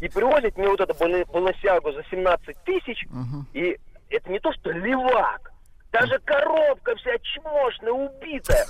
[0.00, 3.06] и привозят мне вот это Балансиагу за 17 тысяч,
[3.54, 3.78] и
[4.14, 5.52] это не то, что левак,
[5.92, 8.66] даже коробка вся чмошная, убитая.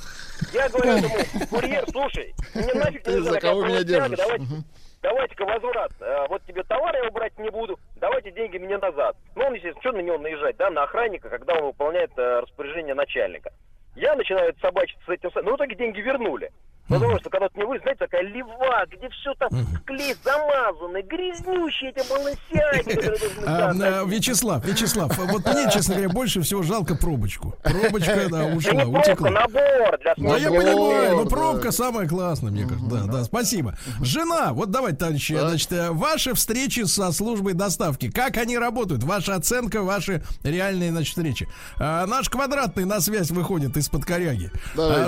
[0.53, 4.19] Я говорю этому курьер, слушай, мне нафиг Ты не за кого меня держишь?
[4.19, 4.65] давайте, Мгм.
[5.03, 5.93] давайте-ка возврат.
[6.01, 9.17] Э, Вот тебе товар я убрать не буду, давайте деньги мне назад.
[9.37, 12.95] Ну, он, естественно, что на него наезжать, да, на охранника, когда он выполняет э, распоряжение
[12.95, 13.53] начальника.
[13.97, 16.51] Я начинаю собачиться с этим, ну, в итоге деньги вернули.
[16.89, 21.03] Потому что когда ты не вы, знаете, такая лева, где все там в клей замазано,
[21.03, 23.35] грязнющие эти балансиаги.
[23.47, 27.55] А, а, Вячеслав, Вячеслав, вот мне, честно говоря, больше всего жалко пробочку.
[27.63, 29.31] Пробочка, да, ушла, утекла.
[29.31, 32.89] набор для Да, я понимаю, но пробка самая классная, мне кажется.
[32.89, 33.77] Да, да, спасибо.
[34.01, 39.03] Жена, вот давайте, товарищи, значит, э, ваши встречи со службой доставки, как они работают?
[39.03, 41.49] Ваша оценка, ваши реальные, значит, встречи.
[41.79, 44.51] А, наш квадратный на связь выходит из-под коряги.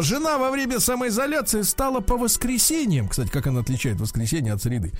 [0.01, 4.93] Жена во время самоизоляции стала по воскресеньям, кстати, как она отличает воскресенье от среды,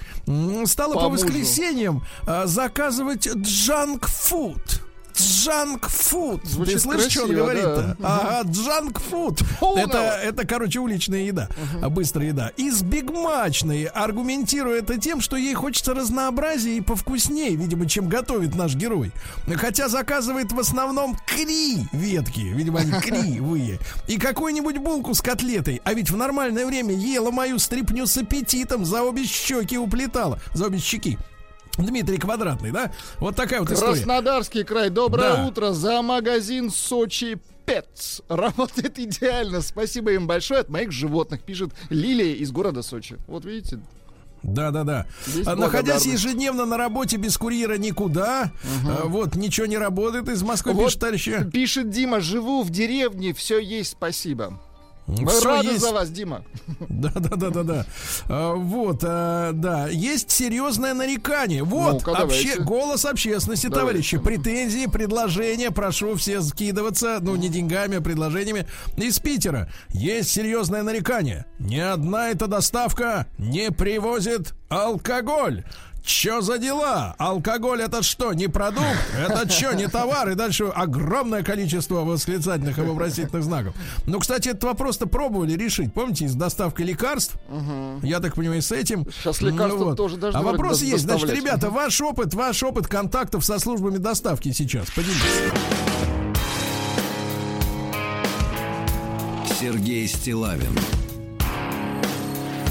[0.67, 4.86] стала по, По воскресеньям а, заказывать джанк-фуд.
[5.17, 6.43] Джанк-фуд.
[6.43, 7.97] Ты слышишь, что он говорит-то?
[7.99, 8.41] да.
[8.41, 9.43] Ага, джанк-фуд.
[9.77, 11.49] Это, это, короче, уличная еда,
[11.83, 12.53] а, быстрая еда.
[12.57, 18.75] Из бигмачной, аргументируя это тем, что ей хочется разнообразия и повкуснее, видимо, чем готовит наш
[18.75, 19.13] герой.
[19.57, 23.79] Хотя заказывает в основном кри ветки, видимо, они кривые.
[24.07, 25.81] И какую-нибудь булку с котлетой.
[25.85, 30.67] А ведь в нормальное время ела мою стрипню с аппетитом, за обе щеки уплетала, за
[30.67, 31.19] обе щеки.
[31.79, 32.93] Дмитрий Квадратный, да?
[33.19, 33.93] Вот такая вот история.
[33.95, 34.91] Краснодарский край.
[34.91, 35.47] Доброе Да.
[35.47, 35.73] утро.
[35.73, 38.21] За магазин Сочи Петс.
[38.29, 39.61] Работает идеально.
[39.61, 40.61] Спасибо им большое.
[40.61, 43.17] От моих животных пишет Лилия из города Сочи.
[43.27, 43.81] Вот видите,
[44.43, 45.07] Да, да, да.
[45.45, 48.53] А, Находясь ежедневно на работе без курьера никуда,
[48.87, 51.29] а, вот ничего не работает из Москвы, Вот пишет товарищ.
[51.53, 54.61] Пишет Дима, живу в деревне, все есть, спасибо.
[55.07, 55.81] Мы Всё рады есть.
[55.81, 56.43] за вас, Дима.
[56.89, 57.87] Да, да, да, да, да.
[58.29, 61.63] А, Вот, а, да, есть серьезное нарекание.
[61.63, 63.81] Вот, Ну-ка, обще- голос общественности, Давайте.
[63.89, 64.19] товарищи.
[64.19, 68.67] Претензии, предложения, прошу все скидываться, ну, не деньгами, а предложениями.
[68.97, 71.47] Из Питера есть серьезное нарекание.
[71.61, 75.65] Ни одна эта доставка не привозит алкоголь.
[76.07, 77.17] Чё за дела?
[77.19, 78.87] Алкоголь это что, не продукт?
[79.19, 80.31] Это что, не товар?
[80.31, 83.75] И дальше огромное количество восклицательных и вопросительных знаков.
[84.07, 85.93] Ну, кстати, этот вопрос-то пробовали решить.
[85.93, 87.35] Помните, с доставкой лекарств?
[88.05, 89.05] Я так понимаю, с этим.
[89.11, 91.03] Сейчас лекарства Ну тоже должны А вопрос есть.
[91.03, 94.89] Значит, ребята, ваш опыт, ваш опыт контактов со службами доставки сейчас.
[94.91, 95.23] Поделитесь.
[99.59, 100.79] Сергей Стилавин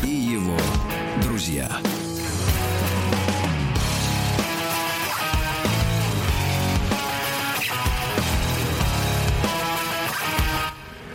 [0.03, 0.57] и его
[1.21, 1.69] друзья.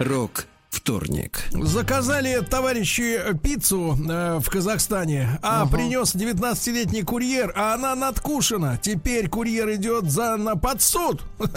[0.00, 1.42] Рок вторник.
[1.52, 8.78] Заказали товарищи пиццу э, в Казахстане, а принес 19-летний курьер, а она надкушена.
[8.80, 11.22] Теперь курьер идет за на под суд.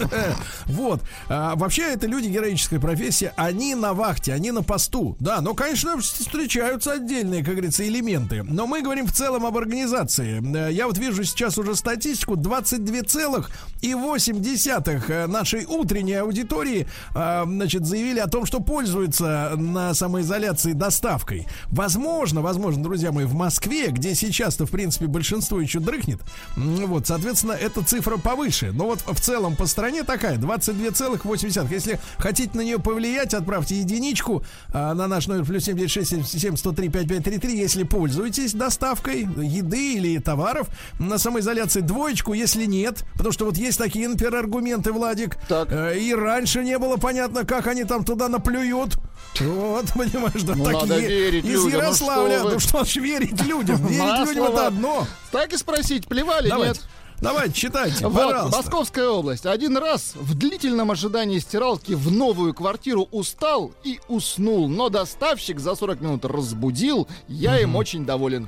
[0.66, 1.02] Вот.
[1.30, 3.32] А, Вообще это люди героической профессии.
[3.36, 5.16] Они на вахте, они на посту.
[5.20, 8.44] Да, но, конечно, встречаются отдельные, как говорится, элементы.
[8.44, 10.42] Но мы говорим в целом об организации.
[10.68, 12.36] Э, Я вот вижу сейчас уже статистику.
[12.36, 21.48] 22,8 э, нашей утренней аудитории э, значит, заявили о том, что пользуются на самоизоляции доставкой.
[21.68, 26.22] Возможно, возможно, друзья мои, в Москве, где сейчас-то, в принципе, большинство еще дрыхнет,
[26.56, 28.72] вот, соответственно, эта цифра повыше.
[28.74, 31.72] Но вот в целом по стране такая, 22,8.
[31.72, 37.58] Если хотите на нее повлиять, отправьте единичку а, на наш номер плюс 7967 103 5533,
[37.58, 40.68] если пользуетесь доставкой еды или товаров
[41.00, 41.82] на самоизоляции.
[41.82, 45.38] Двоечку, если нет, потому что вот есть такие, например, аргументы, Владик.
[45.48, 45.72] Так.
[45.72, 48.93] Э, И раньше не было понятно, как они там туда наплюют.
[49.40, 50.80] Вот, понимаешь, да, Ну, такие.
[50.82, 52.38] надо верить Из людям, ну Ярославля.
[52.40, 52.54] что вы.
[52.54, 53.78] Ну что ж верить людям?
[53.88, 54.50] Верить На людям слово.
[54.54, 55.08] это одно.
[55.32, 56.90] Так и спросить, плевали, Давайте, нет?
[57.20, 58.58] давайте, читайте, Вот, пожалуйста.
[58.58, 59.46] Московская область.
[59.48, 65.74] Один раз в длительном ожидании стиралки в новую квартиру устал и уснул, но доставщик за
[65.76, 67.08] 40 минут разбудил.
[67.28, 68.48] Я им очень доволен.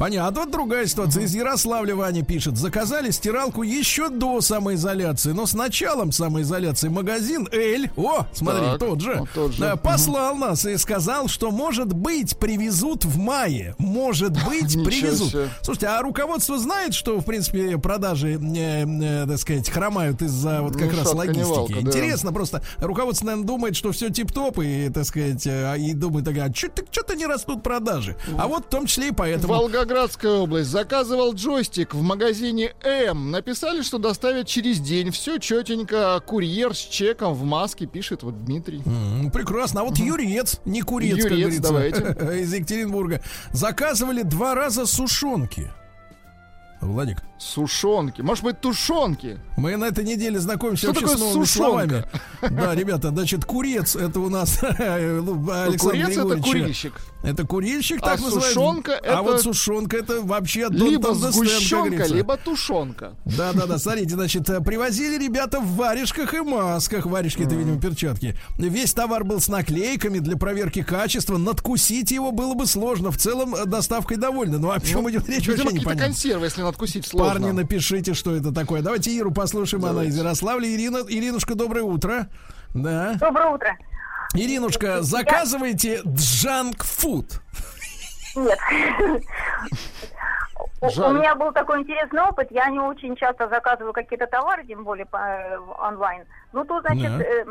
[0.00, 0.40] Понятно.
[0.40, 1.24] Вот другая ситуация.
[1.24, 2.56] Из Ярославля Ваня пишет.
[2.56, 5.32] Заказали стиралку еще до самоизоляции.
[5.32, 9.62] Но с началом самоизоляции магазин Эль, о, смотри, Так, тот же, тот же.
[9.62, 13.74] э, послал нас и сказал, что, может быть, привезут в мае.
[13.76, 15.32] Может быть, привезут.
[15.32, 15.48] себе.
[15.60, 20.78] Слушайте, а руководство знает, что, в принципе, продажи, э, э, так сказать, хромают из-за вот
[20.78, 21.44] как Ну, раз логистики?
[21.44, 21.80] валка, да.
[21.80, 22.62] Интересно просто.
[22.78, 27.62] Руководство, наверное, думает, что все тип-топ, и, так сказать, и думает, а что-то не растут
[27.62, 28.16] продажи.
[28.38, 29.52] А вот в том числе и поэтому...
[29.94, 30.70] Волгоградская область.
[30.70, 33.32] Заказывал джойстик в магазине М.
[33.32, 35.10] Написали, что доставят через день.
[35.10, 36.20] Все четенько.
[36.24, 38.82] Курьер с чеком в маске, пишет вот Дмитрий.
[38.86, 39.80] М, Прекрасно.
[39.80, 42.38] А вот Юрец, не курец, как Юрец, говорится, давайте.
[42.42, 43.20] из Екатеринбурга,
[43.52, 45.72] заказывали два раза сушонки.
[46.80, 48.20] Владик, Сушонки.
[48.20, 49.38] Может быть, тушонки.
[49.56, 52.08] мы на этой неделе знакомимся Что вообще такое с новыми сушонка?
[52.42, 52.60] словами.
[52.60, 56.92] Да, ребята, значит, курец это у нас ну, Александр Курец это курильщик.
[57.22, 58.48] Это курильщик, так А называется.
[58.50, 63.14] сушонка А вот сушонка это вообще Либо сгущенка, либо тушонка.
[63.24, 67.06] Да, да, да, смотрите, значит, э, привозили ребята в варежках и масках.
[67.06, 68.36] Варежки это, видимо, перчатки.
[68.58, 71.38] Весь товар был с наклейками для проверки качества.
[71.38, 73.10] Надкусить его было бы сложно.
[73.10, 74.58] В целом э, доставкой довольны.
[74.58, 76.04] Ну, о чем идет речь, вообще непонятно.
[76.06, 77.29] консервы, если надкусить сложно.
[77.32, 78.82] Парни, напишите, что это такое.
[78.82, 79.84] Давайте Иру послушаем.
[79.84, 80.66] Она из Ярославля.
[80.68, 82.26] Ирина, Иринушка, доброе утро.
[82.74, 83.14] Да.
[83.20, 83.76] Доброе утро.
[84.34, 87.40] Иринушка, заказывайте джанк-фуд.
[88.36, 88.58] Нет.
[90.80, 91.14] У- У Жаль.
[91.14, 92.48] меня был такой интересный опыт.
[92.50, 96.24] Я не очень часто заказываю какие-то товары, тем более по, э, онлайн.
[96.52, 97.22] Ну, тут, значит, Да.
[97.24, 97.44] э,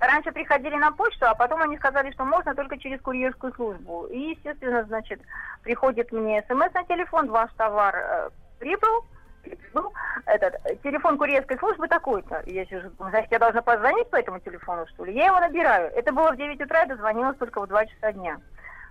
[0.00, 4.06] раньше приходили на почту, а потом они сказали, что можно только через курьерскую службу.
[4.06, 5.20] И, естественно, значит,
[5.62, 9.04] приходит мне смс на телефон, ваш товар э, прибыл,
[9.42, 9.92] прибыл,
[10.26, 12.42] этот, телефон курьерской службы такой-то.
[12.46, 15.14] Я сижу, значит, я должна позвонить по этому телефону, что ли?
[15.14, 15.90] Я его набираю.
[15.94, 18.38] Это было в 9 утра, я дозвонилась только в 2 часа дня.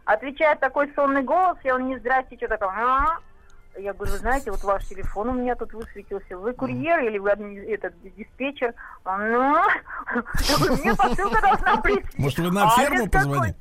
[0.05, 2.71] Отвечает такой сонный голос, я он не здрасте, что такое.
[3.77, 6.37] Я говорю, вы знаете, вот ваш телефон у меня тут высветился.
[6.37, 8.73] Вы курьер или вы этот диспетчер?
[9.05, 9.13] Ну,
[10.81, 12.07] мне посылка должна прийти.
[12.17, 13.55] Может, вы на А ферму позвоните?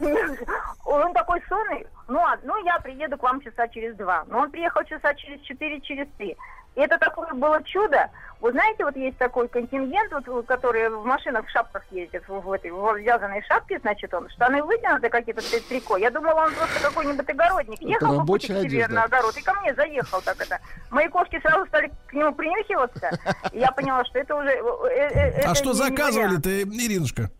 [0.84, 1.86] Он такой сонный.
[2.08, 4.24] Ну, а- ну, я приеду к вам часа через два.
[4.28, 6.36] Но он приехал часа через четыре, через три.
[6.74, 8.10] Это такое было чудо.
[8.44, 12.52] Вы знаете, вот есть такой контингент, вот, который в машинах в шапках ездит, в, в
[12.52, 15.96] этой в вязаной шапке, значит, он штаны вытянуты какие-то три- трико.
[15.96, 17.80] Я думала, он просто какой-нибудь огородник.
[17.80, 18.94] Ехал по пути к себе одежда.
[18.96, 20.58] на огород и ко мне заехал так это.
[20.90, 23.18] Мои кошки сразу стали к нему принюхиваться.
[23.50, 24.50] И я поняла, что это уже...
[24.50, 27.30] э, э, э, А это что заказывали-то, Иринушка?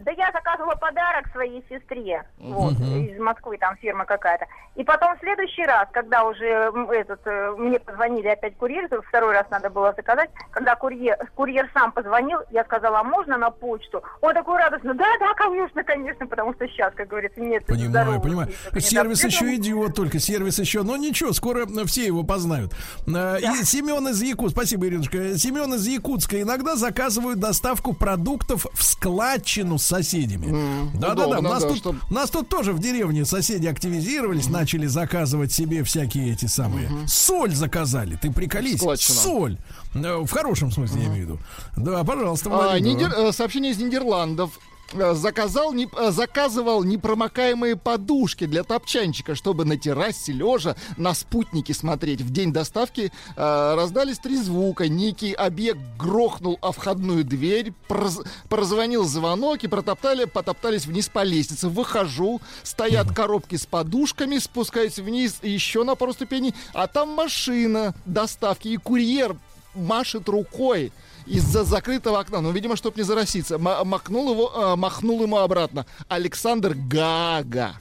[0.00, 4.46] Да я заказывала подарок своей сестре, вот, из Москвы, там фирма какая-то.
[4.74, 9.46] И потом в следующий раз, когда уже этот, э, мне позвонили опять курьер, второй раз
[9.50, 14.02] надо было заказать, когда курьер, курьер сам позвонил, я сказала, а можно на почту?
[14.22, 18.48] Ой, такой радостно, да, да, конечно, конечно, потому что сейчас, как говорится, нет Понимаю, понимаю.
[18.78, 20.82] Сервис еще идет, только сервис еще.
[20.82, 22.72] Но ничего, скоро э, все его познают.
[23.06, 25.36] Э, И Семен из Якутска, спасибо, Иринушка.
[25.36, 30.88] Семен из Якутска иногда заказывают доставку продуктов в складчину с соседями.
[30.94, 35.82] Да-да-да, у нас, да, чтоб- нас тут тоже в деревне соседи активизировались, начали заказывать себе
[35.84, 36.88] всякие эти самые.
[37.06, 38.78] Соль заказали, ты приколись.
[38.78, 39.18] Складчина.
[39.18, 39.58] Соль.
[39.94, 41.38] Э, В хорошем смысле, я имею в виду.
[41.76, 42.78] Да, пожалуйста, А.
[42.78, 44.58] Нидер- э, Сообщение из Нидерландов.
[44.94, 51.72] Э, Заказал, не- э, заказывал непромокаемые подушки для топчанчика, чтобы на террасе лежа на спутнике
[51.74, 52.20] смотреть.
[52.20, 54.88] В день доставки э, раздались три звука.
[54.88, 61.68] Некий объект грохнул о входную дверь, проз- прозвонил звонок и протоптали, потоптались вниз по лестнице.
[61.68, 68.68] Выхожу, стоят коробки с подушками, спускаюсь вниз еще на пару ступеней, а там машина доставки
[68.68, 69.36] и курьер
[69.74, 70.92] машет рукой
[71.26, 72.40] из-за закрытого окна.
[72.40, 73.58] Ну, видимо, чтобы не зароситься.
[73.58, 75.86] Ма- махнул, его, э, махнул ему обратно.
[76.08, 77.74] Александр Гага.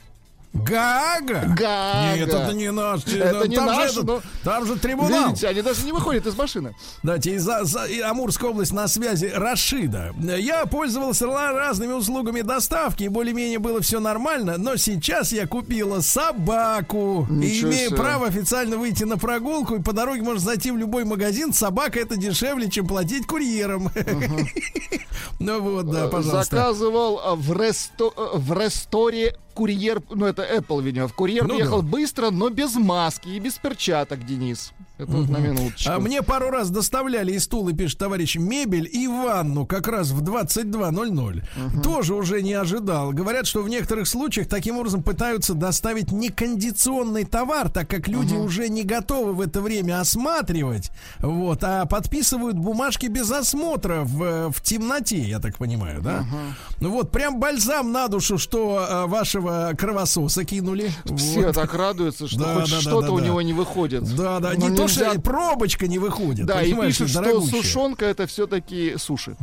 [0.54, 1.46] Гага?
[1.58, 2.16] Гага.
[2.18, 3.06] Нет, это не наш.
[3.08, 5.30] Это не там, наш, же но- там же трибунал.
[5.30, 6.76] Видите, они даже не выходят из машины.
[7.04, 9.32] Давайте, из за, за- и Амурская область на связи.
[9.34, 10.14] Рашида.
[10.38, 16.02] Я пользовался ра- разными услугами доставки, и более-менее было все нормально, но сейчас я купила
[16.02, 17.26] собаку.
[17.30, 17.98] и Ничего имею себе.
[17.98, 21.54] право официально выйти на прогулку, и по дороге можно зайти в любой магазин.
[21.54, 23.90] Собака это дешевле, чем платить курьерам.
[25.40, 26.56] Ну вот, да, пожалуйста.
[26.56, 31.08] Заказывал э, в, э, в ресторе курьер, ну это Apple, видимо.
[31.10, 31.88] Курьер Ну приехал да.
[31.88, 34.74] быстро, но без маски и без перчаток, Денис.
[35.02, 35.92] Это вот на минуточку.
[35.92, 40.22] А мне пару раз доставляли из Тулы, пишет товарищ, мебель и ванну как раз в
[40.24, 41.82] 22.00.
[41.82, 43.12] Тоже уже не ожидал.
[43.12, 48.70] Говорят, что в некоторых случаях таким образом пытаются доставить некондиционный товар, так как люди уже
[48.70, 55.18] не готовы в это время осматривать, вот, а подписывают бумажки без осмотра в, в темноте,
[55.20, 56.26] я так понимаю, да?
[56.80, 60.92] Ну вот, прям бальзам на душу, что а, вашего кровососа кинули.
[61.18, 61.56] Все Вот.
[61.56, 63.26] так радуются, что Да, хоть да, да, что-то да, у да.
[63.26, 64.04] него не выходит.
[64.16, 66.46] Да, да, Но не то, нельзя- что пробочка не выходит.
[66.46, 67.62] Да, и пишет, что дорогущая.
[67.62, 69.36] сушонка это все-таки суши.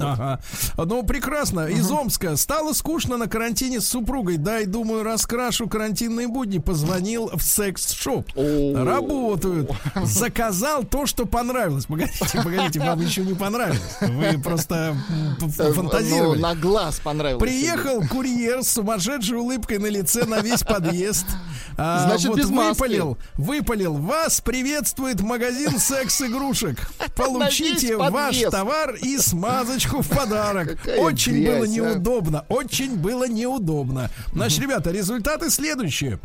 [0.00, 0.40] Ага.
[0.76, 1.66] Ну, прекрасно.
[1.66, 2.36] Из Омска.
[2.36, 4.36] Стало скучно на карантине с супругой.
[4.38, 6.58] Дай, думаю, раскрашу карантинные будни.
[6.58, 8.26] Позвонил в секс-шоп.
[8.34, 9.70] Работают.
[10.04, 11.86] Заказал то, что понравилось.
[11.86, 13.80] Погодите, погодите, вам еще не понравилось.
[14.00, 14.96] Вы просто
[15.58, 16.40] Э, фантазировали.
[16.40, 17.42] ну, на глаз понравилось.
[17.42, 21.26] Приехал курьер с сумасшедшей улыбкой на лице на весь подъезд.
[21.76, 22.70] А, Значит, без маски.
[22.80, 23.94] выпалил, выпалил.
[23.94, 26.78] Вас приветствует магазин секс-игрушек.
[27.16, 29.18] Получите ваш товар и
[29.74, 30.78] смазочку в подарок.
[30.82, 31.68] Какая Очень грязь, было а.
[31.68, 32.44] неудобно.
[32.48, 34.10] Очень было неудобно.
[34.32, 36.18] Значит, ребята, результаты следующие.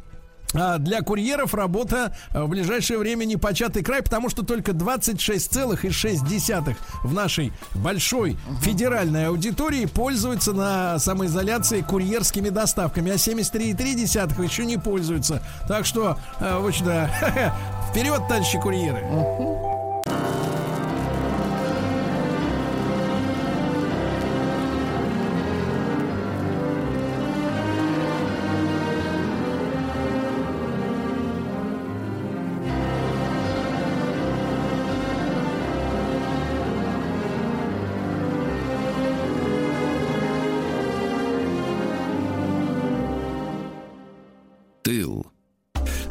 [0.53, 6.75] А, Для курьеров работа а, в ближайшее время не початый край, потому что только 26,6
[7.03, 15.43] в нашей большой федеральной аудитории пользуются на самоизоляции курьерскими доставками, а 73,3 еще не пользуются.
[15.67, 17.53] Так что, в общем, да,
[17.91, 19.05] вперед, товарищи курьеры!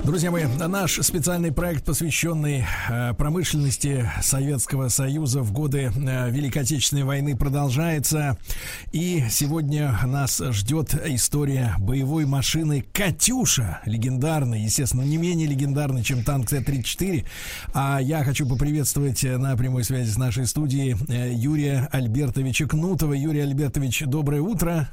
[0.09, 7.02] Друзья мои, наш специальный проект, посвященный э, промышленности Советского Союза в годы э, Великой Отечественной
[7.05, 8.39] войны, продолжается.
[8.90, 13.82] И сегодня нас ждет история боевой машины «Катюша».
[13.85, 17.26] Легендарной, естественно, не менее легендарной, чем танк Т-34.
[17.74, 23.12] А я хочу поприветствовать э, на прямой связи с нашей студией э, Юрия Альбертовича Кнутова.
[23.12, 24.89] Юрий Альбертович, доброе утро.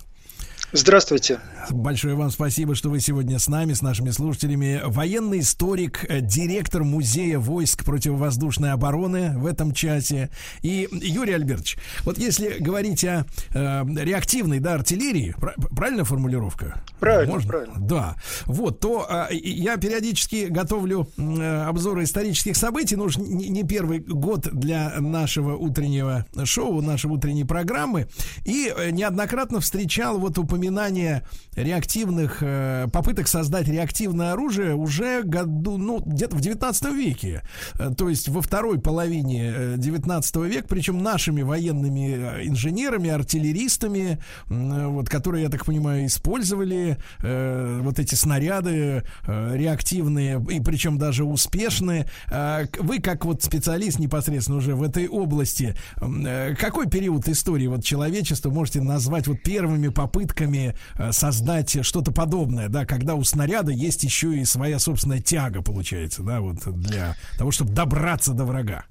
[0.71, 1.39] Здравствуйте.
[1.69, 4.81] Большое вам спасибо, что вы сегодня с нами, с нашими слушателями.
[4.83, 10.29] Военный историк, э, директор музея войск противовоздушной обороны в этом часе.
[10.63, 16.81] И Юрий Альбертович, вот если говорить о э, реактивной да, артиллерии, пра- правильная формулировка?
[16.99, 17.49] Правильно, Можно?
[17.49, 17.75] правильно.
[17.77, 18.15] Да.
[18.45, 23.99] Вот, то и- я периодически готовлю э, обзоры исторических событий, ну уж не, не первый
[23.99, 28.07] год для нашего утреннего шоу, нашей утренней программы.
[28.43, 31.23] И э, неоднократно встречал вот упоминание упоминание
[31.55, 37.41] реактивных э, попыток создать реактивное оружие уже году, ну, где-то в 19 веке.
[37.77, 44.17] Э, то есть во второй половине э, 19 века, причем нашими военными э, инженерами, артиллеристами,
[44.49, 50.97] м, вот, которые, я так понимаю, использовали э, вот эти снаряды э, реактивные, и причем
[50.97, 52.07] даже успешные.
[52.27, 57.83] К- вы, как вот специалист непосредственно уже в этой области, э, какой период истории вот
[57.83, 64.03] человечества можете назвать вот первыми попытками э, создать что-то подобное, да, когда у снаряда есть
[64.03, 68.85] еще и своя собственная тяга, получается, да, вот для того, чтобы добраться до врага.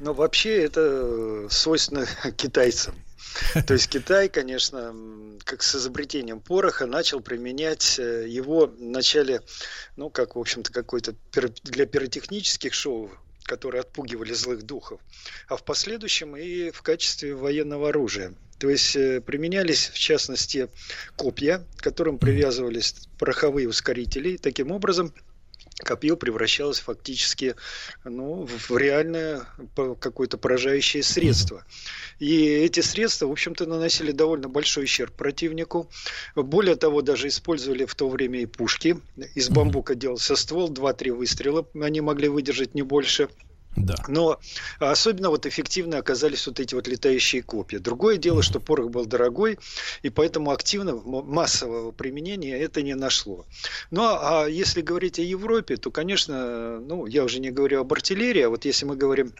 [0.00, 2.06] Ну, вообще это э, свойственно
[2.36, 2.94] китайцам.
[3.66, 4.94] То есть Китай, конечно,
[5.44, 9.40] как с изобретением пороха, начал применять э, его в начале,
[9.96, 11.14] ну, как, в общем-то, какой-то
[11.64, 13.10] для пиротехнических шоу,
[13.44, 15.00] которые отпугивали злых духов,
[15.48, 18.34] а в последующем и в качестве военного оружия.
[18.58, 20.68] То есть э, применялись, в частности,
[21.16, 24.36] копья, к которым привязывались пороховые ускорители.
[24.36, 25.12] Таким образом,
[25.78, 27.56] копье превращалось фактически
[28.04, 29.46] ну, в реальное
[30.00, 31.64] какое-то поражающее средство.
[32.18, 35.90] И эти средства, в общем-то, наносили довольно большой ущерб противнику.
[36.34, 38.98] Более того, даже использовали в то время и пушки.
[39.34, 43.28] Из бамбука делался ствол, 2-3 выстрела они могли выдержать не больше.
[43.76, 43.96] Да.
[44.08, 44.40] Но
[44.78, 47.78] особенно вот эффективны оказались вот эти вот летающие копья.
[47.80, 49.58] Другое дело, что порох был дорогой,
[50.02, 53.46] и поэтому активного м- массового применения это не нашло.
[53.90, 58.42] Ну а если говорить о Европе, то, конечно, ну я уже не говорю об артиллерии,
[58.42, 59.34] а вот если мы говорим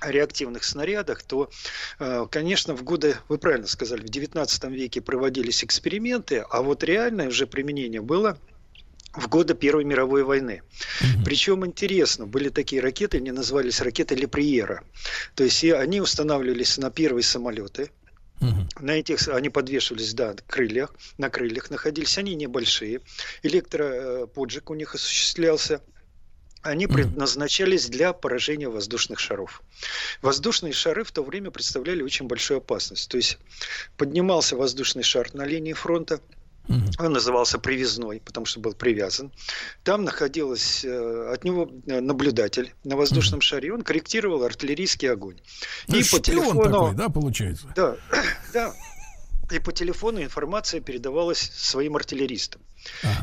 [0.00, 1.50] о реактивных снарядах, то,
[1.98, 7.28] э, конечно, в годы, вы правильно сказали, в 19 веке проводились эксперименты, а вот реальное
[7.28, 8.38] уже применение было
[9.16, 10.62] в годы Первой мировой войны.
[11.24, 14.82] Причем интересно, были такие ракеты, они назывались ракеты Леприера.
[15.34, 17.90] То есть и они устанавливались на первые самолеты,
[18.80, 23.00] на этих они подвешивались, да, на крыльях, на крыльях находились, они небольшие.
[23.42, 25.80] Электроподжиг у них осуществлялся.
[26.60, 29.62] Они предназначались для поражения воздушных шаров.
[30.22, 33.10] Воздушные шары в то время представляли очень большую опасность.
[33.10, 33.38] То есть
[33.98, 36.20] поднимался воздушный шар на линии фронта,
[36.68, 39.32] он назывался привязной, потому что был привязан.
[39.82, 43.72] Там находилась э, от него э, наблюдатель на воздушном шаре.
[43.72, 45.40] Он корректировал артиллерийский огонь.
[45.88, 47.72] Ну, шпион такой, да, получается?
[47.76, 47.96] Да,
[48.52, 48.74] да.
[49.50, 52.62] И по телефону информация передавалась своим артиллеристам.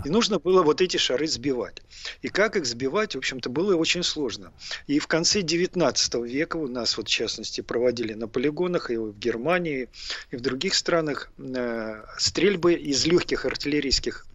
[0.05, 1.81] И нужно было вот эти шары сбивать.
[2.21, 4.51] И как их сбивать, в общем-то, было очень сложно.
[4.87, 9.17] И в конце 19 века у нас, вот в частности, проводили на полигонах и в
[9.17, 9.89] Германии,
[10.31, 14.25] и в других странах э, стрельбы из легких артиллерийских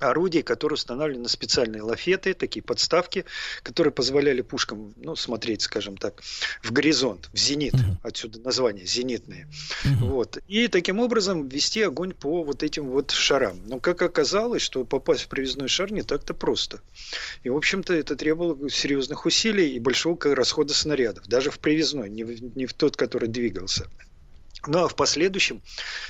[0.00, 3.24] орудий, которые устанавливали на специальные лафеты, такие подставки,
[3.62, 6.22] которые позволяли пушкам ну, смотреть, скажем так,
[6.62, 7.74] в горизонт, в зенит.
[8.02, 9.48] Отсюда название зенитные.
[10.00, 10.38] Вот.
[10.48, 13.60] И таким образом вести огонь по вот этим вот шарам.
[13.66, 16.80] Но как оказалось, что попасть в привязной шар не так-то просто.
[17.42, 21.26] И, в общем-то, это требовало серьезных усилий и большого расхода снарядов.
[21.28, 23.88] Даже в привязной, не в, не в тот, который двигался.
[24.66, 25.62] Ну а в последующем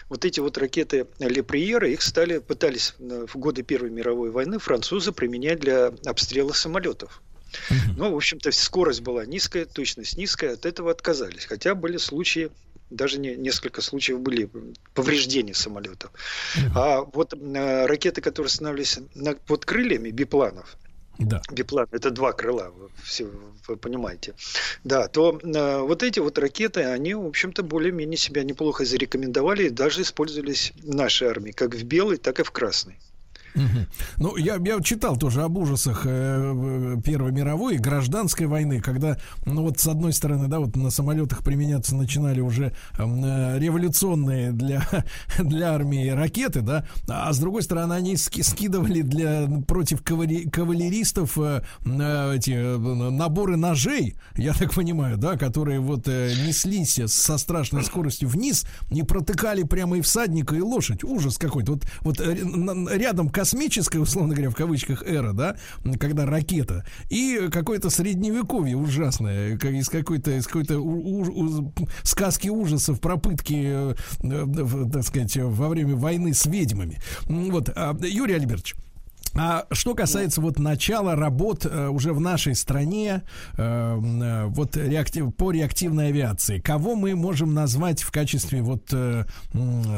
[0.08, 5.12] вот эти вот ракеты Леприера, их стали, пытались э, в годы Первой мировой войны французы
[5.12, 7.22] применять для обстрела самолетов.
[7.96, 11.46] Ну, в общем-то, скорость была низкая, точность низкая, от этого отказались.
[11.46, 12.50] Хотя были случаи,
[12.90, 14.50] даже не, несколько случаев были
[14.94, 16.10] повреждения самолетов.
[16.74, 20.76] А вот э, ракеты, которые останавливались на, под крыльями бипланов,
[21.20, 21.42] да.
[21.50, 23.28] биплан, это два крыла, вы, все,
[23.68, 24.34] вы понимаете.
[24.84, 29.70] Да, то э, вот эти вот ракеты, они, в общем-то, более-менее себя неплохо зарекомендовали и
[29.70, 32.98] даже использовались в нашей армии, как в белой, так и в красной.
[34.16, 39.62] Ну, я, я читал тоже об ужасах э, Первой мировой и гражданской войны, когда, ну
[39.62, 44.82] вот с одной стороны, да, вот на самолетах применяться начинали уже э, революционные для,
[45.38, 51.62] для армии ракеты, да, а с другой стороны они ски- скидывали для, против кавалеристов э,
[51.84, 52.76] эти
[53.10, 59.62] наборы ножей, я так понимаю, да, которые вот неслись со страшной скоростью вниз и протыкали
[59.62, 61.04] прямо и всадника, и лошадь.
[61.04, 61.72] Ужас какой-то.
[61.72, 65.56] Вот, вот рядом космическая, условно говоря, в кавычках, эра, да,
[65.98, 70.78] когда ракета, и какое-то средневековье ужасное, как из какой-то, из какой-то
[72.02, 76.98] сказки ужасов про пытки, э, э, так сказать, во время войны с ведьмами.
[77.24, 78.74] Вот, а, Юрий Альбертович,
[79.34, 83.22] а что касается вот начала работ э, уже в нашей стране
[83.56, 88.92] э, э, вот реактив, по реактивной авиации, кого мы можем назвать в качестве вот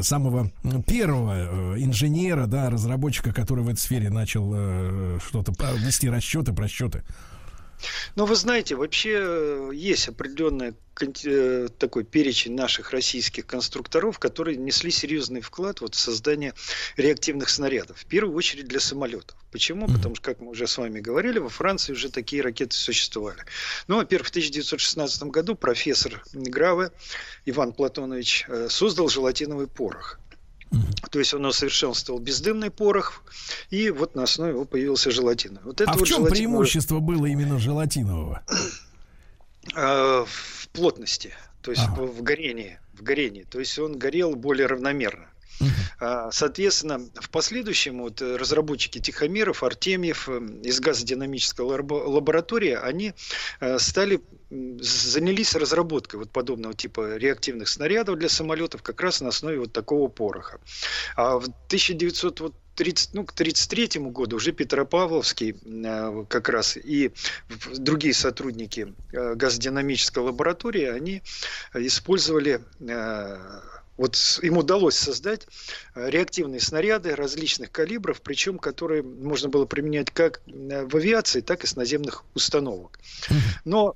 [0.02, 0.50] самого
[0.86, 7.02] первого инженера, да, разработчика, который в этой сфере начал что-то вести расчеты, просчеты?
[8.14, 10.74] Но вы знаете, вообще э, есть определенный
[11.24, 16.54] э, такой перечень наших российских конструкторов, которые несли серьезный вклад вот в создание
[16.96, 17.98] реактивных снарядов.
[17.98, 19.36] В первую очередь для самолетов.
[19.50, 19.86] Почему?
[19.86, 23.44] Потому что, как мы уже с вами говорили, во Франции уже такие ракеты существовали.
[23.86, 26.90] Ну, во-первых, в 1916 году профессор Граве
[27.44, 30.18] Иван Платонович э, создал желатиновый порох.
[31.10, 33.22] То есть он усовершенствовал бездымный порох,
[33.70, 35.58] и вот на основе его появился желатин.
[35.64, 36.30] Вот это а вот в чем желатиновое...
[36.30, 38.42] преимущество было именно желатинового?
[39.76, 41.32] А, в плотности,
[41.62, 42.00] то есть ага.
[42.02, 42.80] в, в горении.
[42.94, 43.44] В горении.
[43.44, 45.28] То есть он горел более равномерно.
[45.98, 53.14] А, соответственно, в последующем вот разработчики Тихомиров, Артемьев э, из газодинамической лаборатории, они
[53.60, 54.20] э, стали
[54.80, 60.08] занялись разработкой вот подобного типа реактивных снарядов для самолетов как раз на основе вот такого
[60.08, 60.60] пороха.
[61.16, 67.12] А в 1930, ну, к 1933 году уже Петропавловский э, как раз и
[67.74, 71.22] другие сотрудники газодинамической лаборатории, они
[71.74, 72.60] использовали
[73.96, 75.46] вот им удалось создать
[75.94, 81.64] э, реактивные снаряды различных калибров, причем которые можно было применять как э, в авиации, так
[81.64, 82.98] и с наземных установок.
[83.64, 83.94] Но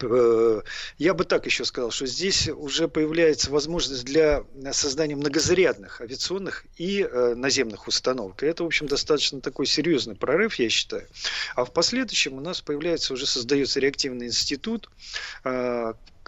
[0.00, 0.60] э,
[0.98, 7.08] я бы так еще сказал, что здесь уже появляется возможность для создания многозарядных авиационных и
[7.34, 8.42] наземных установок.
[8.42, 11.08] И это, в общем, достаточно такой серьезный прорыв, я считаю.
[11.56, 14.88] А в последующем у нас появляется, уже создается реактивный институт,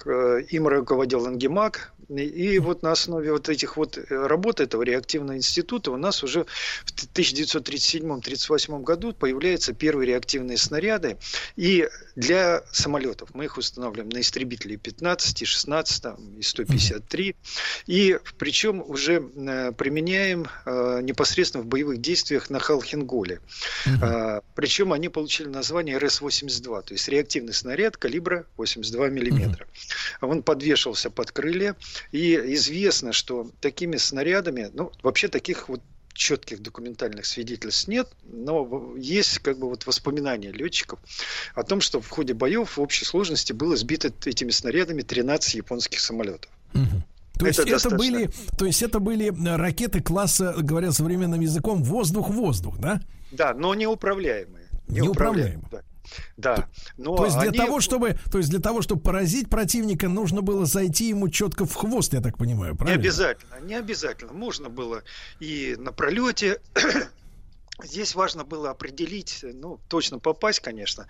[0.06, 5.90] им руководил Ангемак, и вот на основе вот этих вот э, работ этого реактивного института
[5.90, 6.46] у нас уже
[6.84, 11.18] в 1937-1938 году появляются первые реактивные снаряды.
[11.56, 16.04] И для самолетов мы их устанавливаем на истребители 15, 16
[16.38, 17.36] и 153.
[17.86, 23.40] И причем уже э, применяем э, непосредственно в боевых действиях на Халхинголе.
[24.00, 29.66] А, причем они получили название РС-82, то есть реактивный снаряд калибра 82 миллиметра.
[30.20, 31.76] Он подвешивался под крылья.
[32.12, 35.82] И известно, что такими снарядами, ну, вообще таких вот
[36.18, 40.98] четких документальных свидетельств нет, но есть как бы вот воспоминания летчиков
[41.54, 46.00] о том, что в ходе боев в общей сложности было сбито этими снарядами 13 японских
[46.00, 46.50] самолетов.
[46.74, 47.02] Угу.
[47.38, 52.78] То есть это, это были, то есть это были ракеты класса, говоря современным языком, воздух-воздух,
[52.78, 53.00] да?
[53.30, 54.66] Да, но неуправляемые.
[54.88, 55.68] Неуправляемые.
[55.70, 55.82] Да.
[56.36, 56.68] Да.
[56.96, 57.58] Но то есть для они...
[57.58, 61.74] того, чтобы, то есть для того, чтобы поразить противника, нужно было зайти ему четко в
[61.74, 62.98] хвост, я так понимаю, правильно?
[62.98, 64.32] Не обязательно, не обязательно.
[64.32, 65.02] Можно было
[65.40, 66.60] и на пролете.
[67.82, 71.06] Здесь важно было определить, ну, точно попасть, конечно.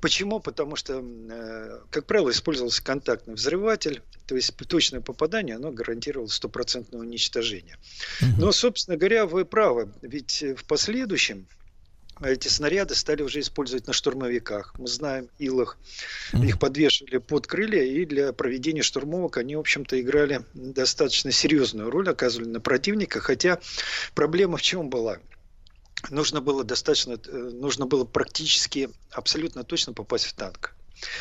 [0.00, 0.40] Почему?
[0.40, 7.00] Потому что, э, как правило, использовался контактный взрыватель, то есть точное попадание, оно гарантировало стопроцентное
[7.00, 7.78] уничтожение.
[8.38, 11.46] Но, собственно говоря, вы правы, ведь в последующем
[12.22, 14.74] эти снаряды стали уже использовать на штурмовиках.
[14.78, 15.78] Мы знаем, Илах
[16.32, 22.08] их подвешивали под крылья, и для проведения штурмовок они, в общем-то, играли достаточно серьезную роль,
[22.08, 23.60] оказывали на противника, хотя
[24.14, 25.18] проблема в чем была?
[26.08, 30.74] Нужно было достаточно, э, нужно было практически абсолютно точно попасть в танк.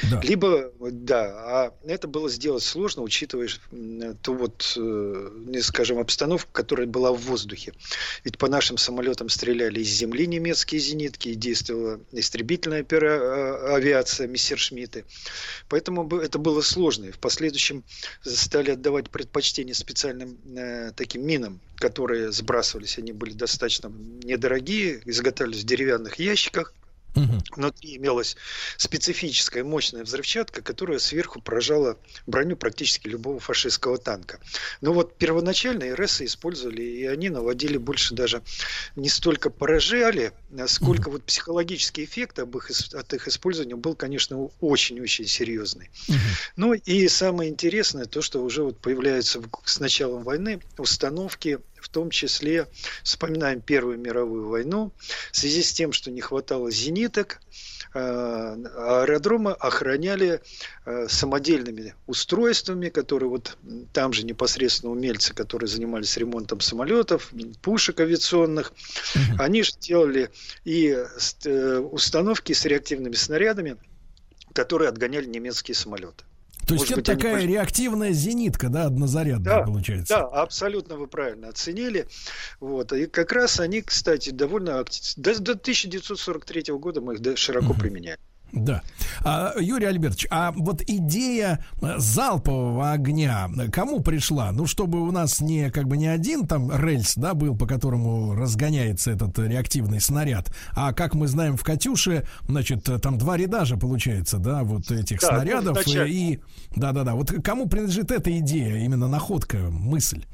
[0.10, 0.22] Да.
[0.22, 3.49] Либо, да, а это было сделать сложно, учитывая
[4.22, 7.73] ту вот, э, скажем, обстановку, которая была в воздухе.
[8.23, 15.06] Ведь по нашим самолетам стреляли из земли немецкие зенитки, и действовала истребительная а, авиация Мессершмитты.
[15.68, 17.06] Поэтому это было сложно.
[17.06, 17.84] И в последующем
[18.22, 22.97] стали отдавать предпочтение специальным э, таким минам, которые сбрасывались.
[22.97, 23.91] Они были достаточно
[24.23, 26.73] недорогие, изготавливались в деревянных ящиках.
[27.15, 27.41] Угу.
[27.56, 28.38] Внутри имелась
[28.77, 34.40] специфическая мощная взрывчатка, которая сверху поражала броню практически любого фашистского танка.
[34.81, 38.41] Но вот первоначально РС использовали, и они наводили больше даже
[38.95, 41.14] не столько поражали, а сколько угу.
[41.14, 45.90] вот психологический эффект об их, от их использования был, конечно, очень-очень серьезный.
[46.07, 46.18] Угу.
[46.57, 52.10] Ну и самое интересное, то, что уже вот появляются с началом войны установки в том
[52.10, 52.68] числе
[53.03, 54.91] вспоминаем Первую мировую войну,
[55.31, 57.39] в связи с тем, что не хватало зениток,
[57.93, 60.41] э, аэродромы охраняли
[60.85, 63.57] э, самодельными устройствами, которые вот
[63.93, 67.31] там же непосредственно умельцы, которые занимались ремонтом самолетов,
[67.61, 68.73] пушек авиационных,
[69.38, 70.30] они же делали
[70.64, 70.95] и
[71.45, 73.77] э, установки с реактивными снарядами,
[74.53, 76.23] которые отгоняли немецкие самолеты.
[76.69, 77.47] То есть это быть, такая они...
[77.47, 80.15] реактивная зенитка, да, однозарядная да, получается.
[80.15, 82.07] Да, абсолютно вы правильно оценили.
[82.59, 82.93] Вот.
[82.93, 84.85] И как раз они, кстати, довольно...
[85.17, 87.79] До, до 1943 года мы их широко uh-huh.
[87.79, 88.19] применяли.
[88.51, 88.81] Да.
[89.23, 94.51] А, Юрий Альбертович, а вот идея э, залпового огня кому пришла?
[94.51, 98.34] Ну, чтобы у нас не как бы не один там рельс, да, был, по которому
[98.34, 103.77] разгоняется этот реактивный снаряд, а как мы знаем в Катюше, значит, там два ряда же
[103.77, 106.11] получается, да, вот этих Да, снарядов ну, вначале.
[106.11, 106.39] и
[106.76, 107.15] да-да-да.
[107.15, 110.26] Вот кому принадлежит эта идея, именно находка, мысль?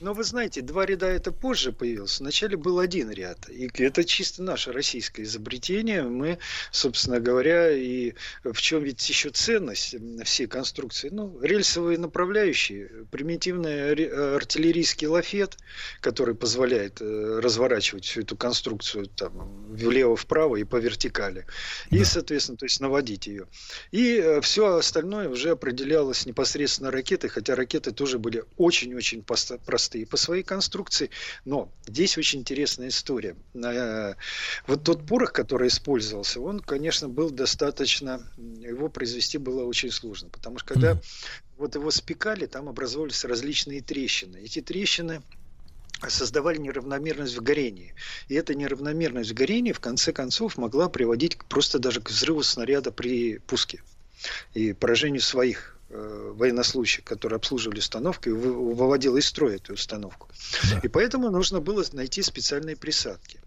[0.00, 2.20] Но вы знаете, два ряда это позже появилось.
[2.20, 3.50] Вначале был один ряд.
[3.50, 6.02] И это чисто наше российское изобретение.
[6.02, 6.38] Мы,
[6.70, 9.94] собственно говоря, и в чем ведь еще ценность
[10.24, 11.10] всей конструкции?
[11.10, 13.92] Ну, рельсовые направляющие, примитивный
[14.36, 15.58] артиллерийский лафет,
[16.00, 21.44] который позволяет э, разворачивать всю эту конструкцию там влево-вправо и по вертикали.
[21.90, 23.48] И, соответственно, то есть наводить ее.
[23.90, 29.58] И все остальное уже определялось непосредственно ракетой, хотя ракеты тоже были очень-очень поста-
[29.90, 31.10] простые по своей конструкции.
[31.44, 33.36] Но здесь очень интересная история.
[33.54, 34.14] Э,
[34.66, 38.20] Вот тот порох, который использовался, он, конечно, был достаточно...
[38.38, 40.28] Его произвести было очень сложно.
[40.28, 41.00] Потому что когда
[41.58, 44.38] вот его спекали, там образовались различные трещины.
[44.44, 45.22] Эти трещины
[46.08, 47.94] создавали неравномерность в горении.
[48.28, 52.92] И эта неравномерность в горении в конце концов могла приводить просто даже к взрыву снаряда
[52.92, 53.82] при пуске
[54.54, 60.28] и поражению своих военнослужащих, которые обслуживали установку и вы- выводила из строя эту установку.
[60.82, 63.40] И поэтому нужно было найти специальные присадки.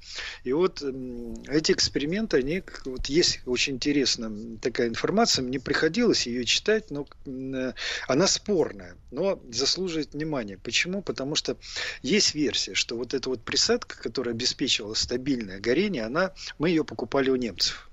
[0.44, 6.92] И вот эти эксперименты, они, вот есть очень интересная такая информация, мне приходилось ее читать,
[6.92, 7.74] но э,
[8.08, 10.58] она спорная, но заслуживает внимания.
[10.58, 11.02] Почему?
[11.02, 11.58] Потому что
[12.02, 17.30] есть версия, что вот эта вот присадка, которая обеспечивала стабильное горение, она, мы ее покупали
[17.30, 17.90] у немцев.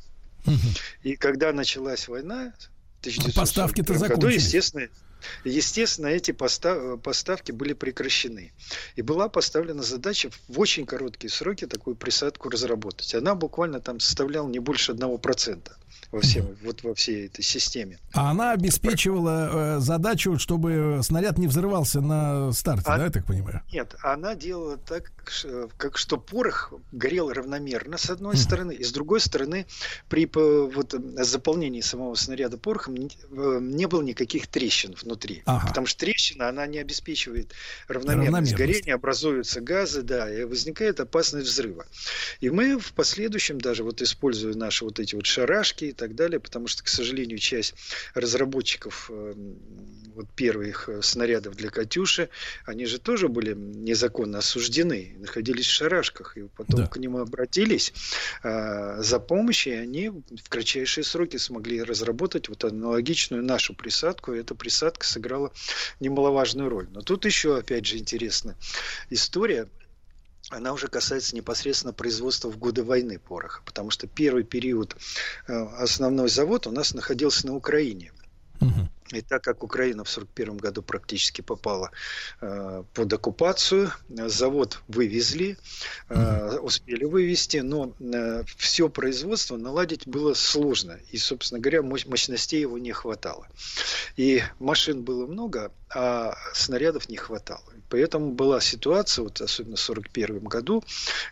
[1.02, 2.52] И когда началась война,
[3.01, 4.44] в 1941 Поставки-то году, закончились.
[4.44, 4.89] естественно,
[5.44, 8.52] Естественно, эти поста- поставки были прекращены.
[8.97, 13.14] И была поставлена задача в очень короткие сроки такую присадку разработать.
[13.14, 15.72] Она буквально там составляла не больше 1%
[16.12, 17.98] во, всем, вот во всей этой системе.
[18.12, 23.24] А она обеспечивала э, задачу, чтобы снаряд не взрывался на старте, А- да, я так
[23.26, 23.62] понимаю?
[23.72, 25.12] Нет, она делала так,
[25.76, 29.66] как что порох горел равномерно с одной стороны, и с другой стороны
[30.08, 35.42] при вот, заполнении самого снаряда порохом не, э, не было никаких трещин внутри.
[35.46, 35.68] Ага.
[35.68, 37.52] Потому что трещина, она не обеспечивает
[37.88, 38.54] равномерность, Равномерность.
[38.56, 41.86] горения, образуются газы, да, и возникает опасность взрыва.
[42.40, 46.66] И мы в последующем даже вот используя наши вот эти вот шарашки так далее, потому
[46.66, 47.74] что, к сожалению, часть
[48.14, 49.35] разработчиков э,
[50.14, 52.31] вот первых э, снарядов для «Катюши»,
[52.64, 56.86] они же тоже были незаконно осуждены, находились в шарашках, и потом Да.
[56.86, 57.93] к ним обратились
[58.43, 64.40] э, за помощью, и они в кратчайшие сроки смогли разработать вот аналогичную нашу присадку, и
[64.40, 65.52] эта присадка сыграла
[66.01, 66.89] немаловажную роль.
[66.90, 68.56] Но тут еще, опять же, интересная
[69.10, 69.68] история,
[70.51, 74.97] она уже касается непосредственно производства в годы войны пороха, потому что первый период
[75.47, 78.12] э, основной завод у нас находился на Украине.
[79.12, 81.90] И так как Украина в 1941 году практически попала
[82.40, 85.56] э, под оккупацию, завод вывезли,
[86.08, 90.98] э, успели вывести, но э, все производство наладить было сложно.
[91.10, 93.48] И, собственно говоря, мощ- мощностей его не хватало.
[94.16, 97.64] И машин было много, а снарядов не хватало.
[97.88, 100.84] Поэтому была ситуация, вот особенно в 1941 году,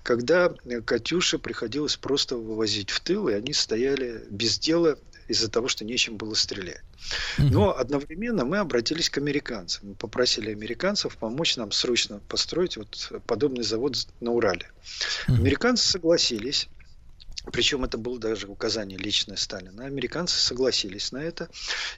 [0.03, 0.53] когда
[0.85, 4.99] «Катюши» приходилось просто вывозить в тыл, и они стояли без дела
[5.29, 6.83] из-за того, что нечем было стрелять.
[7.39, 9.91] Но одновременно мы обратились к американцам.
[9.91, 14.71] Мы попросили американцев помочь нам срочно построить вот подобный завод на Урале.
[15.27, 16.69] Американцы согласились.
[17.53, 19.85] Причем это было даже указание личное Сталина.
[19.85, 21.49] Американцы согласились на это.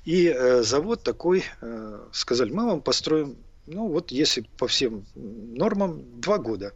[0.04, 3.36] И э, завод такой, э, сказали, мы вам построим,
[3.72, 6.72] ну вот если по всем нормам, два года.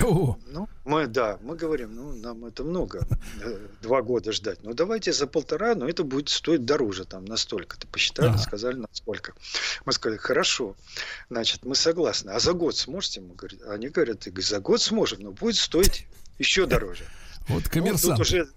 [0.00, 0.38] Ого.
[0.46, 3.06] Ну, мы, да, мы говорим, ну, нам это много,
[3.42, 4.58] э, два года ждать.
[4.62, 7.86] Ну, давайте за полтора, но это будет стоить дороже, там, настолько-то.
[7.86, 8.38] Посчитали, Ага.
[8.38, 9.32] сказали, насколько.
[9.86, 10.76] Мы сказали, хорошо,
[11.30, 12.30] значит, мы согласны.
[12.30, 13.20] А за год сможете?
[13.20, 16.06] Мы говорим, они говорят, «И за год сможем, но будет стоить
[16.38, 17.04] еще дороже.
[17.48, 18.16] Вот Ну, коммерсант.
[18.18, 18.48] тут уже,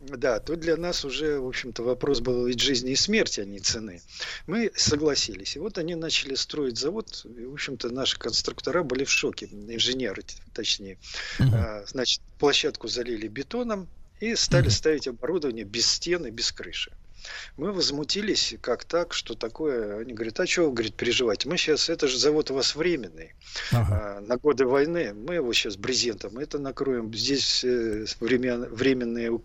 [0.00, 3.60] да, тут для нас уже, в общем-то, вопрос был ведь жизни и смерти, а не
[3.60, 4.00] цены.
[4.46, 5.56] Мы согласились.
[5.56, 7.24] И вот они начали строить завод.
[7.24, 10.24] И, в общем-то, наши конструктора были в шоке, инженеры,
[10.54, 10.98] точнее.
[11.38, 13.88] А, Значит, площадку залили бетоном
[14.20, 16.92] и стали ставить оборудование без стены, без крыши.
[17.56, 20.00] Мы возмутились, как так, что такое.
[20.00, 21.46] Они говорят, а что вы, говорит, переживать?
[21.46, 23.34] Мы сейчас, это же завод у вас временный,
[23.72, 24.18] ага.
[24.18, 25.12] а, на годы войны.
[25.14, 27.12] Мы его сейчас брезентом, это накроем.
[27.14, 29.38] Здесь э, времен, временные э,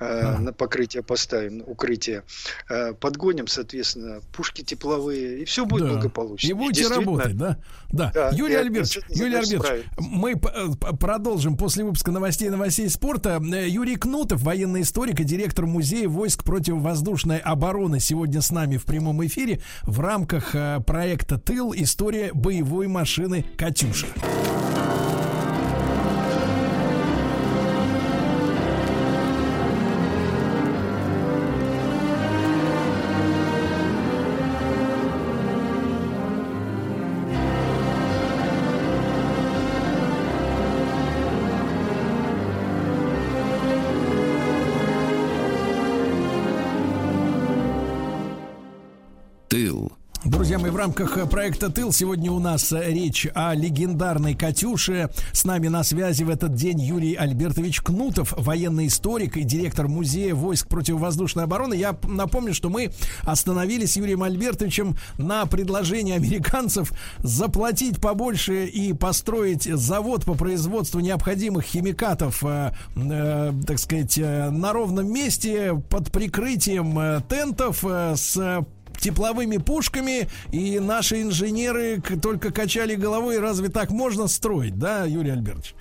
[0.00, 0.52] ага.
[0.52, 2.22] покрытия поставим, укрытие.
[2.68, 5.92] Э, подгоним, соответственно, пушки тепловые, и все будет да.
[5.94, 6.48] благополучно.
[6.48, 7.58] И будете работать, да?
[7.90, 8.10] Да.
[8.14, 13.40] да Юрий Альбертович, Юрий Альбертович, мы э, продолжим после выпуска новостей новостей спорта.
[13.40, 16.44] Э, Юрий Кнутов, военный историк и директор музея войск
[17.08, 21.72] противовоздушной обороны, сегодня с нами в прямом эфире в рамках э, проекта «Тыл.
[21.74, 24.06] История боевой машины «Катюша».
[50.78, 55.10] Рамках э, проекта «Тыл» сегодня у нас э, речь о легендарной «Катюше».
[55.32, 60.36] С нами на связи в этот день Юрий Альбертович Кнутов, военный историк и директор Музея
[60.36, 61.74] войск противовоздушной обороны.
[61.74, 62.92] Я напомню, что мы
[63.22, 71.64] остановились с Юрием Альбертовичем на предложении американцев заплатить побольше и построить завод по производству необходимых
[71.64, 78.64] химикатов, э, э, так сказать, на ровном месте под прикрытием э, тентов э, с
[78.98, 85.74] тепловыми пушками, и наши инженеры только качали головой, разве так можно строить, да, Юрий Альбертович?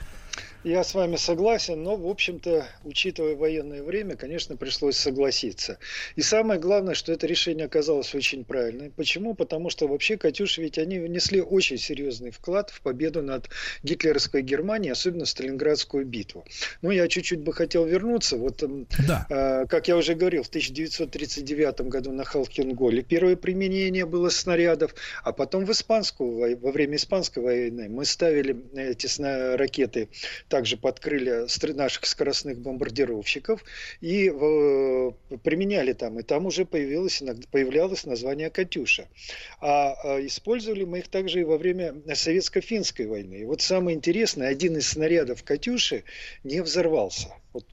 [0.67, 5.79] Я с вами согласен, но, в общем-то, учитывая военное время, конечно, пришлось согласиться.
[6.17, 8.91] И самое главное, что это решение оказалось очень правильным.
[8.91, 9.33] Почему?
[9.33, 13.47] Потому что вообще «Катюши» ведь они внесли очень серьезный вклад в победу над
[13.81, 16.43] гитлеровской Германией, особенно в Сталинградскую битву.
[16.81, 18.35] Ну, я чуть-чуть бы хотел вернуться.
[18.35, 18.61] Вот,
[19.07, 19.25] да.
[19.29, 25.31] э, как я уже говорил, в 1939 году на Халкинголе первое применение было снарядов, а
[25.31, 29.07] потом в испанскую, во время испанской войны мы ставили эти
[29.55, 30.09] ракеты
[30.57, 33.63] также под крылья наших скоростных бомбардировщиков
[34.01, 35.11] и э,
[35.43, 36.19] применяли там.
[36.19, 37.21] И там уже появилось,
[37.51, 39.07] появлялось название «Катюша».
[39.61, 43.35] А, а использовали мы их также и во время советско-финской войны.
[43.35, 46.03] И вот самое интересное, один из снарядов «Катюши»
[46.43, 47.27] не взорвался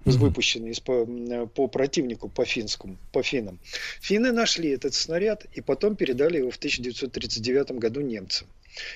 [0.04, 1.06] вот, выпущенный из, по,
[1.46, 3.58] по противнику, по финскому, по финнам.
[4.00, 8.48] Финны нашли этот снаряд и потом передали его в 1939 году немцам.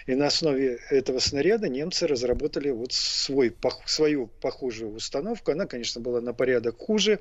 [0.06, 3.55] И на основе этого снаряда немцы разработали вот свой,
[3.86, 5.52] свою похожую установку.
[5.52, 7.20] Она, конечно, была на порядок хуже,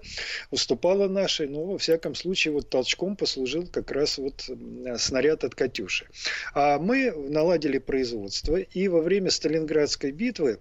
[0.51, 4.49] уступала нашей, но во всяком случае вот толчком послужил как раз вот
[4.97, 6.07] снаряд от «Катюши».
[6.53, 10.59] А мы наладили производство, и во время Сталинградской битвы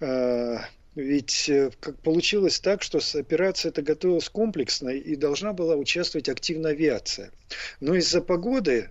[0.00, 0.58] э,
[0.94, 6.70] ведь э, как получилось так, что операция эта готовилась комплексно и должна была участвовать активно
[6.70, 7.32] авиация.
[7.80, 8.90] Но из-за погоды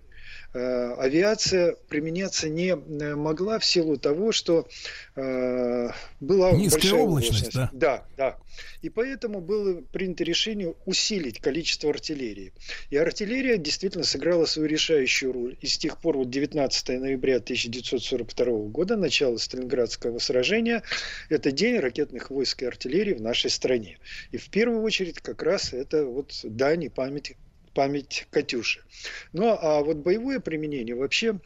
[0.53, 4.67] авиация применяться не э, могла в силу того, что
[5.15, 7.53] э, была Низкая большая облачность.
[7.53, 7.69] Да?
[7.73, 8.37] да, да.
[8.81, 12.51] И поэтому было принято решение усилить количество артиллерии.
[12.89, 15.57] И артиллерия действительно сыграла свою решающую роль.
[15.61, 20.83] И с тех пор, вот 19 ноября 1942 года, начало Сталинградского сражения,
[21.29, 23.99] это день ракетных войск и артиллерии в нашей стране.
[24.31, 27.35] И в первую очередь как раз это вот дань и память
[27.73, 28.81] память Катюши.
[29.33, 31.39] Ну а вот боевое применение вообще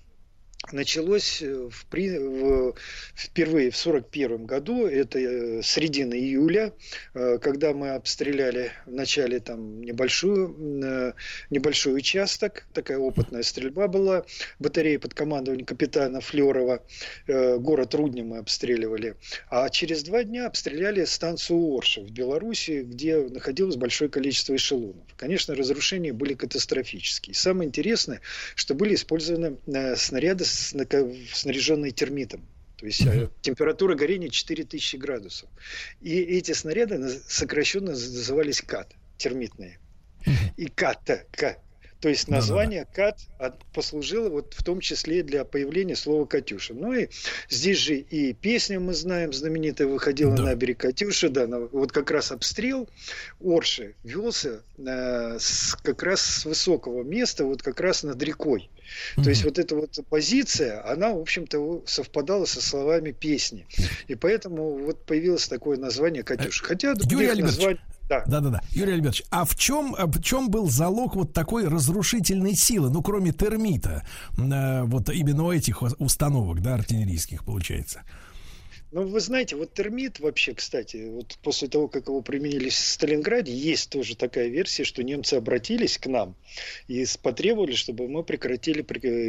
[0.71, 2.75] началось э, в, в,
[3.15, 6.73] впервые в 1941 году, это э, середина июля,
[7.13, 11.15] э, когда мы обстреляли вначале там небольшую,
[11.49, 14.25] небольшой участок, такая опытная стрельба была,
[14.59, 16.83] батарея под командованием капитана Флерова,
[17.27, 19.15] город Рудни мы обстреливали,
[19.49, 25.05] а через два дня обстреляли станцию Орша в Беларуси, где находилось большое количество эшелонов.
[25.17, 27.33] Конечно, разрушения были катастрофические.
[27.33, 28.21] Самое интересное,
[28.55, 29.57] что были использованы
[29.95, 32.45] снаряды снаряженные термитом.
[32.77, 33.31] То есть uh-huh.
[33.41, 35.49] температура горения 4000 градусов.
[36.01, 39.79] И эти снаряды сокращенно назывались КАТ, термитные.
[40.25, 40.33] Uh-huh.
[40.57, 41.57] И КАТ, К,
[42.05, 43.21] то есть название КАТ
[43.73, 46.75] послужило вот в том числе для появления слова «Катюша».
[46.75, 47.07] Ну и
[47.49, 50.43] здесь же и песня, мы знаем, знаменитая выходила да.
[50.43, 52.87] на берег Катюша, да, вот как раз обстрел
[53.43, 58.69] Орши велся э, с, как раз с высокого места, вот как раз над рекой.
[59.15, 59.23] Mm-hmm.
[59.23, 63.65] То есть вот эта вот позиция, она, в общем-то, совпадала со словами песни.
[64.07, 66.63] И поэтому вот появилось такое название «Катюша».
[66.63, 67.79] Хотя Юрий названий...
[68.07, 68.23] Да.
[68.27, 68.61] да, да, да.
[68.69, 73.31] Юрий Альбертович, а в чем, в чем был залог вот такой разрушительной силы, ну, кроме
[73.31, 74.05] термита,
[74.37, 78.03] э, вот именно у этих установок, да, артиллерийских, получается?
[78.95, 83.51] Ну, вы знаете, вот термит вообще, кстати, вот после того, как его применили в Сталинграде,
[83.51, 86.33] есть тоже такая версия, что немцы обратились к нам
[86.87, 88.79] и потребовали, чтобы мы прекратили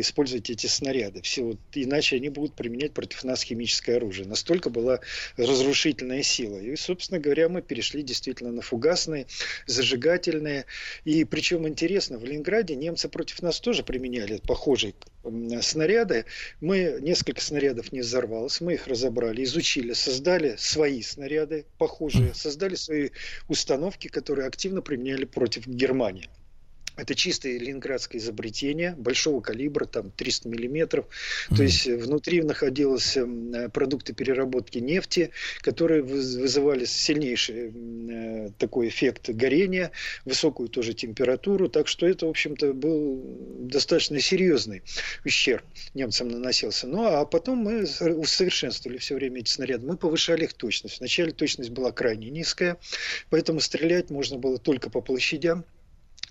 [0.01, 1.21] использовать эти снаряды.
[1.23, 4.29] Все, вот, иначе они будут применять против нас химическое оружие.
[4.29, 5.01] Настолько была
[5.37, 6.59] разрушительная сила.
[6.59, 9.27] И, собственно говоря, мы перешли действительно на фугасные,
[9.67, 10.67] зажигательные.
[11.05, 14.95] И причем интересно, в Ленинграде немцы против нас тоже применяли похожие
[15.61, 16.25] снаряды.
[16.61, 19.56] Мы, несколько снарядов не взорвалось, мы их разобрали, изучили,
[19.93, 23.11] создали свои снаряды похожие, создали свои
[23.49, 26.29] установки, которые активно применяли против Германии.
[26.97, 31.07] Это чистое ленинградское изобретение большого калибра, там 300 миллиметров.
[31.07, 31.57] Mm-hmm.
[31.57, 39.91] То есть внутри находились эм, продукты переработки нефти, которые вызывали сильнейший э, такой эффект горения,
[40.25, 41.69] высокую тоже температуру.
[41.69, 43.23] Так что это, в общем-то, был
[43.61, 44.83] достаточно серьезный
[45.25, 45.65] ущерб
[45.95, 46.87] немцам наносился.
[46.87, 49.87] Ну, а потом мы усовершенствовали все время эти снаряды.
[49.87, 50.99] Мы повышали их точность.
[50.99, 52.79] Вначале точность была крайне низкая,
[53.31, 55.65] поэтому стрелять можно было только по площадям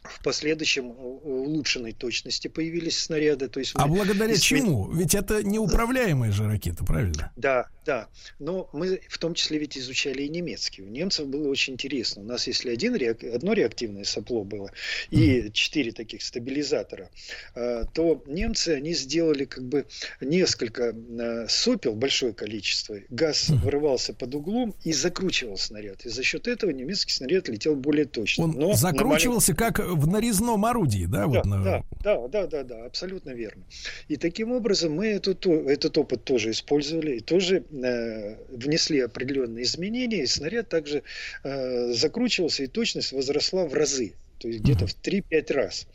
[0.09, 3.47] в последующем улучшенной точности появились снаряды.
[3.47, 4.41] То есть а благодаря из...
[4.41, 4.91] чему?
[4.91, 7.31] Ведь это неуправляемые же ракеты, правильно?
[7.35, 8.07] Да, да.
[8.39, 10.87] Но мы в том числе ведь изучали и немецкие.
[10.87, 12.21] У немцев было очень интересно.
[12.21, 13.23] У нас если один реак...
[13.23, 14.71] одно реактивное сопло было
[15.09, 17.09] и четыре таких стабилизатора,
[17.55, 19.85] а, то немцы, они сделали как бы
[20.21, 22.97] несколько а, сопел, большое количество.
[23.09, 26.05] Газ вырывался под углом и закручивал снаряд.
[26.05, 28.45] И за счет этого немецкий снаряд летел более точно.
[28.45, 29.73] Он Но закручивался маленьком...
[29.73, 31.21] как в нарезном орудии, да?
[31.21, 31.63] Да, вот на...
[31.63, 33.63] да, да, да, да, да, абсолютно верно.
[34.07, 40.23] И таким образом мы этот, этот опыт тоже использовали и тоже э, внесли определенные изменения,
[40.23, 41.03] и снаряд также
[41.43, 45.87] э, закручивался, и точность возросла в разы то есть где-то в 3-5 раз.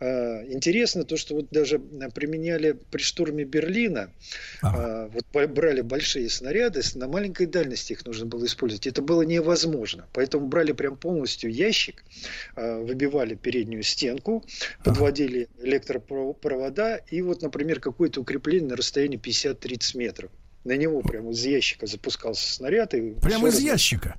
[0.00, 4.10] А, интересно то, что вот даже применяли при штурме Берлина,
[4.60, 5.10] ага.
[5.12, 8.86] вот брали большие снаряды, на маленькой дальности их нужно было использовать.
[8.86, 10.06] Это было невозможно.
[10.12, 12.04] Поэтому брали прям полностью ящик,
[12.56, 14.44] а, выбивали переднюю стенку,
[14.84, 20.30] подводили электропровода и вот, например, какое-то укрепление на расстоянии 50-30 метров.
[20.64, 22.94] На него прямо из ящика запускался снаряд.
[22.94, 24.16] И прямо из ящика?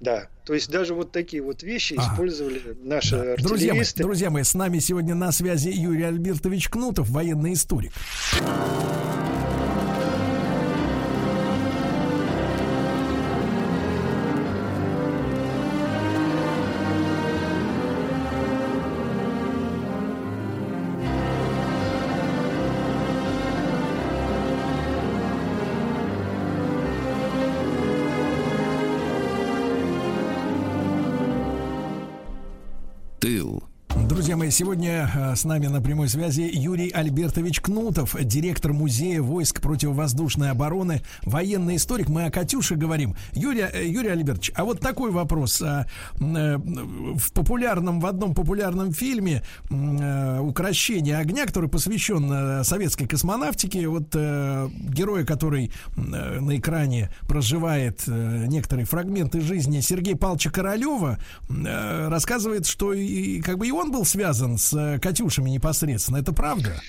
[0.00, 2.12] Да, то есть даже вот такие вот вещи ага.
[2.12, 3.36] использовали наши да.
[3.42, 7.92] друзья мои, друзья мои, с нами сегодня на связи Юрий Альбертович Кнутов, военный историк.
[33.20, 33.62] тыл–
[34.10, 41.02] Сегодня э, с нами на прямой связи Юрий Альбертович Кнутов, директор музея войск противовоздушной обороны,
[41.22, 42.08] военный историк.
[42.08, 43.14] Мы о Катюше говорим.
[43.34, 45.62] Юрий, э, Юрий Альбертович, а вот такой вопрос.
[45.62, 45.86] А,
[46.18, 55.24] э, в популярном, в одном популярном фильме «Укращение огня», который посвящен советской космонавтике, вот герой,
[55.24, 61.18] который на экране проживает некоторые фрагменты жизни Сергея Павловича Королева,
[61.48, 66.18] рассказывает, что и, как бы и он был связан связан с э, Катюшами непосредственно.
[66.18, 66.80] Это правда?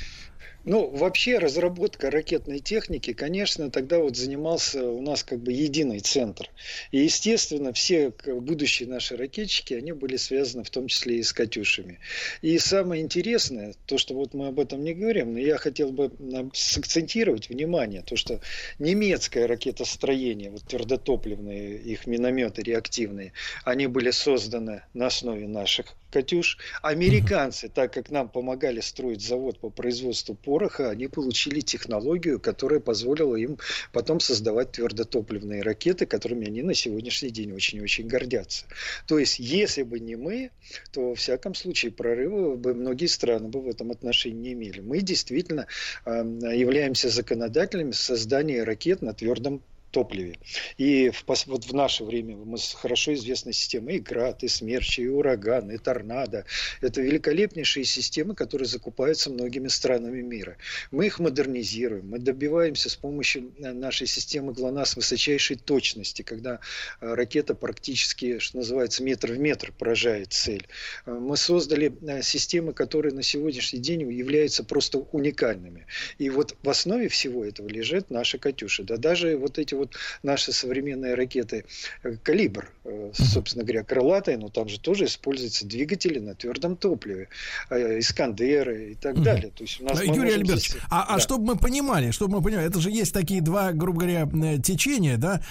[0.64, 6.52] Ну, вообще разработка ракетной техники, конечно, тогда вот занимался у нас как бы единый центр.
[6.92, 11.98] И, естественно, все будущие наши ракетчики, они были связаны в том числе и с «Катюшами».
[12.44, 16.12] И самое интересное, то, что вот мы об этом не говорим, но я хотел бы
[16.54, 18.40] сакцентировать внимание, то, что
[18.78, 23.34] немецкое ракетостроение, вот твердотопливные их минометы реактивные,
[23.64, 26.58] они были созданы на основе наших «Катюш».
[26.82, 33.36] Американцы, так как нам помогали строить завод по производству пороха, они получили технологию, которая позволила
[33.36, 33.58] им
[33.94, 38.66] потом создавать твердотопливные ракеты, которыми они на сегодняшний день очень-очень гордятся.
[39.08, 40.52] То есть, если бы не мы,
[40.92, 44.82] то во всяком случае прорыва бы многие страны бы в этом отношении не имели.
[44.82, 45.68] Мы действительно
[46.06, 49.62] э, являемся законодателями создания ракет на твердом
[49.92, 50.38] топливе.
[50.78, 55.08] И в, вот в наше время мы хорошо известны системы и град, и смерч, и
[55.08, 56.46] ураган, и торнадо.
[56.82, 60.58] Это великолепнейшие системы, которые закупаются многими странами мира.
[60.92, 66.60] Мы их модернизируем, мы добиваемся с помощью э, нашей системы ГЛОНАСС высочайшей точности, когда
[67.00, 70.68] э, ракета практически, что называется, метр в метр поражает цель.
[71.06, 75.86] Э, мы создали системы, которые на сегодняшний день являются просто уникальными.
[76.18, 78.84] И вот в основе всего этого лежит наша «Катюша».
[78.84, 81.66] Да даже вот эти вот наши современные ракеты
[82.04, 87.28] э, «Калибр», э, собственно говоря, крылатые, но там же тоже используются двигатели на твердом топливе,
[87.70, 89.52] э, «Искандеры» и так далее.
[89.56, 91.20] То есть у нас Юрий Альбертович, здесь- а, а Да.
[91.20, 94.28] чтобы мы понимали, чтобы мы понимали, это же есть такие два, грубо говоря,
[94.60, 95.42] течения, да,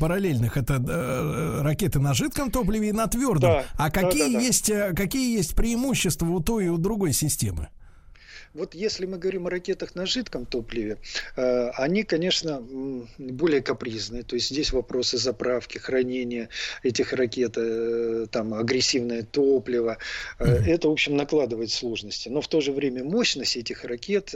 [0.00, 0.56] параллельных.
[0.56, 0.78] Это
[1.62, 3.50] ракеты на жидком топливе и на твердом.
[3.50, 4.44] Да, а да, какие да, да.
[4.44, 7.68] есть, э, какие есть преимущества у той и у другой системы?
[8.54, 10.98] Вот если мы говорим о ракетах на жидком топливе,
[11.36, 12.62] э, они, конечно,
[13.18, 14.24] более капризные.
[14.24, 16.50] То есть здесь вопросы заправки, хранения
[16.82, 19.96] этих ракет, э, там агрессивное топливо.
[20.38, 22.28] Э, Это, в общем, накладывает сложности.
[22.28, 24.34] Но в то же время мощность этих ракет,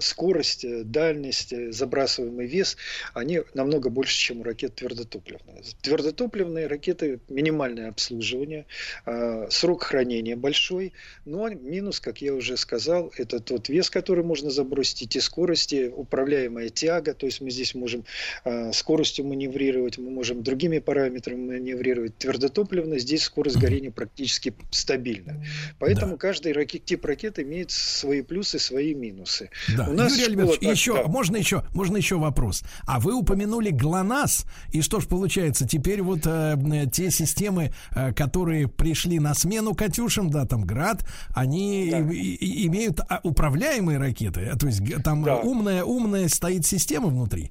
[0.00, 2.76] скорость, дальность, забрасываемый вес,
[3.12, 5.64] они намного больше, чем у ракет твердотопливных.
[5.80, 8.66] Твердотопливные ракеты минимальное обслуживание,
[9.50, 10.92] срок хранения большой,
[11.24, 16.68] но минус, как я уже сказал, это тот вес, который можно забросить, и скорости, управляемая
[16.68, 18.04] тяга, то есть мы здесь можем
[18.44, 22.16] э, скоростью маневрировать, мы можем другими параметрами маневрировать.
[22.18, 25.44] Твердотопливно здесь скорость горения практически стабильна.
[25.78, 29.50] Поэтому каждый ракет, тип ракет имеет свои плюсы, свои минусы.
[29.76, 29.88] Да.
[29.88, 31.08] У нас Юрий Альбертович, так- еще, да.
[31.08, 32.62] можно еще, можно еще вопрос.
[32.86, 38.12] А вы упомянули ГЛОНАСС, и что ж получается, теперь вот э, э, те системы, э,
[38.12, 41.04] которые пришли на смену «Катюшам», да, там «Град»,
[41.34, 45.36] они и- и- имеют а, управляемые ракеты, э, то есть там Да.
[45.36, 47.50] умная, умная стоит система внутри.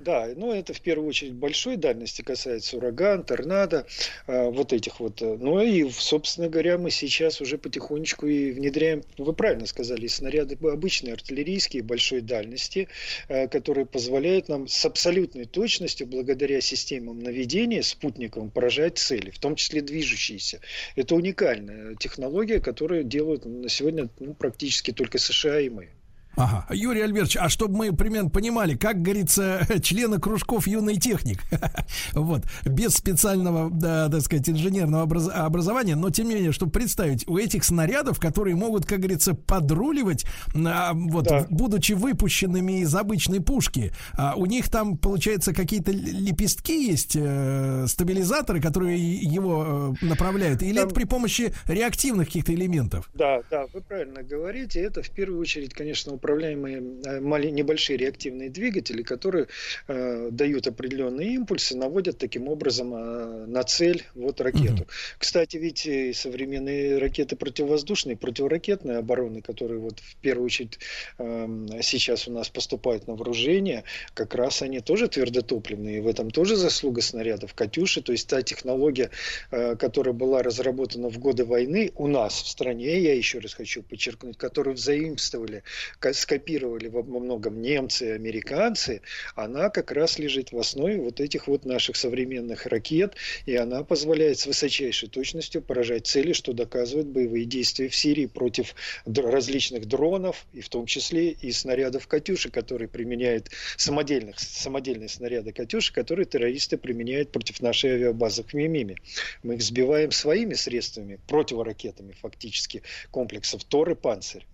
[0.00, 3.86] Да, ну это в первую очередь большой дальности касается ураган, торнадо,
[4.26, 5.20] э, вот этих вот.
[5.20, 11.12] Ну и, собственно говоря, мы сейчас уже потихонечку и внедряем, вы правильно сказали, снаряды обычные
[11.12, 12.88] артиллерийские большой дальности,
[13.28, 19.54] э, которые позволяют нам с абсолютной точностью, благодаря системам наведения спутниковым, поражать цели, в том
[19.54, 20.60] числе движущиеся.
[20.96, 25.90] Это уникальная технология, которую делают на сегодня ну, практически только США и мы.
[26.36, 26.66] Ага.
[26.70, 31.42] Юрий Альбертович, а чтобы мы примерно понимали, как говорится, члены кружков юный техник,
[32.12, 37.26] вот, без специального, да, так сказать, инженерного образ- образования, но тем не менее, чтобы представить,
[37.28, 40.24] у этих снарядов, которые могут, как говорится, подруливать,
[40.54, 47.16] а, вот, будучи выпущенными из обычной пушки, а, у них там, получается, какие-то лепестки есть,
[47.16, 53.10] э, стабилизаторы, которые его э, направляют, или это при помощи реактивных каких-то элементов?
[53.14, 54.80] Да, да, вы правильно говорите.
[54.80, 59.46] Это в первую очередь, конечно, управляемые э, небольшие реактивные двигатели, которые
[59.88, 64.86] э, дают определенные импульсы, наводят таким образом э, на цель вот ракету.
[65.18, 70.78] Кстати, ведь и современные ракеты противовоздушной, противоракетной обороны, которые вот в первую очередь
[71.18, 71.48] э,
[71.82, 73.84] сейчас у нас поступают на вооружение,
[74.14, 75.98] как раз они тоже твердотопливные.
[75.98, 78.02] И в этом тоже заслуга снарядов Катюши.
[78.02, 79.10] То есть та технология,
[79.50, 84.36] которая была разработана в годы войны у нас в стране, я еще раз хочу подчеркнуть,
[84.36, 85.62] которую взаимствовали,
[86.12, 89.02] скопировали во многом немцы и американцы,
[89.34, 93.14] она как раз лежит в основе вот этих вот наших современных ракет,
[93.46, 98.74] и она позволяет с высочайшей точностью поражать цели, что доказывает боевые действия в Сирии против
[99.06, 105.92] различных дронов, и в том числе и снарядов «Катюши», которые применяют самодельных, самодельные снаряды «Катюши»,
[105.92, 108.96] которые террористы применяют против нашей авиабазы в Мимиме.
[109.42, 114.46] Мы их сбиваем своими средствами, противоракетами фактически, комплексов «Тор» и «Панцирь».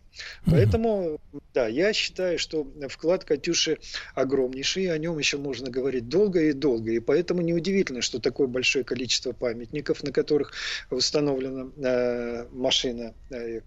[0.45, 1.19] Поэтому,
[1.55, 3.79] да, я считаю, что вклад Катюши
[4.15, 6.93] огромнейший, и о нем еще можно говорить долго и долго.
[6.93, 10.53] И поэтому неудивительно, что такое большое количество памятников, на которых
[10.91, 13.61] установлена э, машина, э,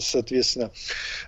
[0.00, 0.72] соответственно,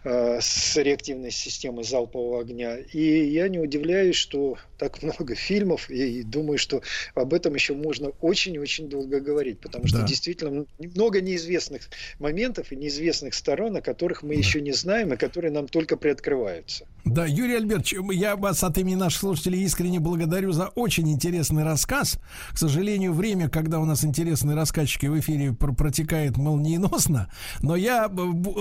[0.05, 2.79] э, с реактивной системой залпового огня.
[2.79, 6.83] И я не удивляюсь, что так много фильмов, и думаю, что
[7.15, 10.07] об этом еще можно очень-очень долго говорить, потому что Да.
[10.07, 11.83] действительно много неизвестных
[12.19, 16.87] моментов и неизвестных сторон, о которых мы еще не знаем, и которые нам только приоткрываются.
[17.05, 22.19] Да, Юрий Альбертович, я вас от имени наших слушателей искренне благодарю за очень интересный рассказ.
[22.53, 27.29] К сожалению, время, когда у нас интересные рассказчики в эфире пр- протекает молниеносно,
[27.61, 28.09] но я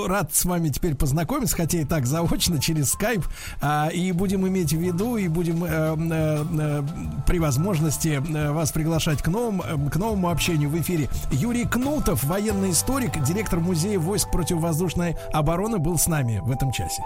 [0.08, 3.24] рад с вами теперь познакомиться, хотя и так заочно, через скайп,
[3.62, 6.84] а, и будем иметь в виду, и будем э, э, э,
[7.28, 8.22] при возможности
[8.52, 11.10] вас приглашать к новому, к новому общению в эфире.
[11.32, 17.04] Юрий Кнутов, военный историк, директор музея войск противовоздушной обороны, был с нами в этом часе.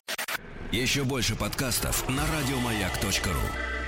[0.72, 3.85] Еще больше подкастов на радиомаяк.ру.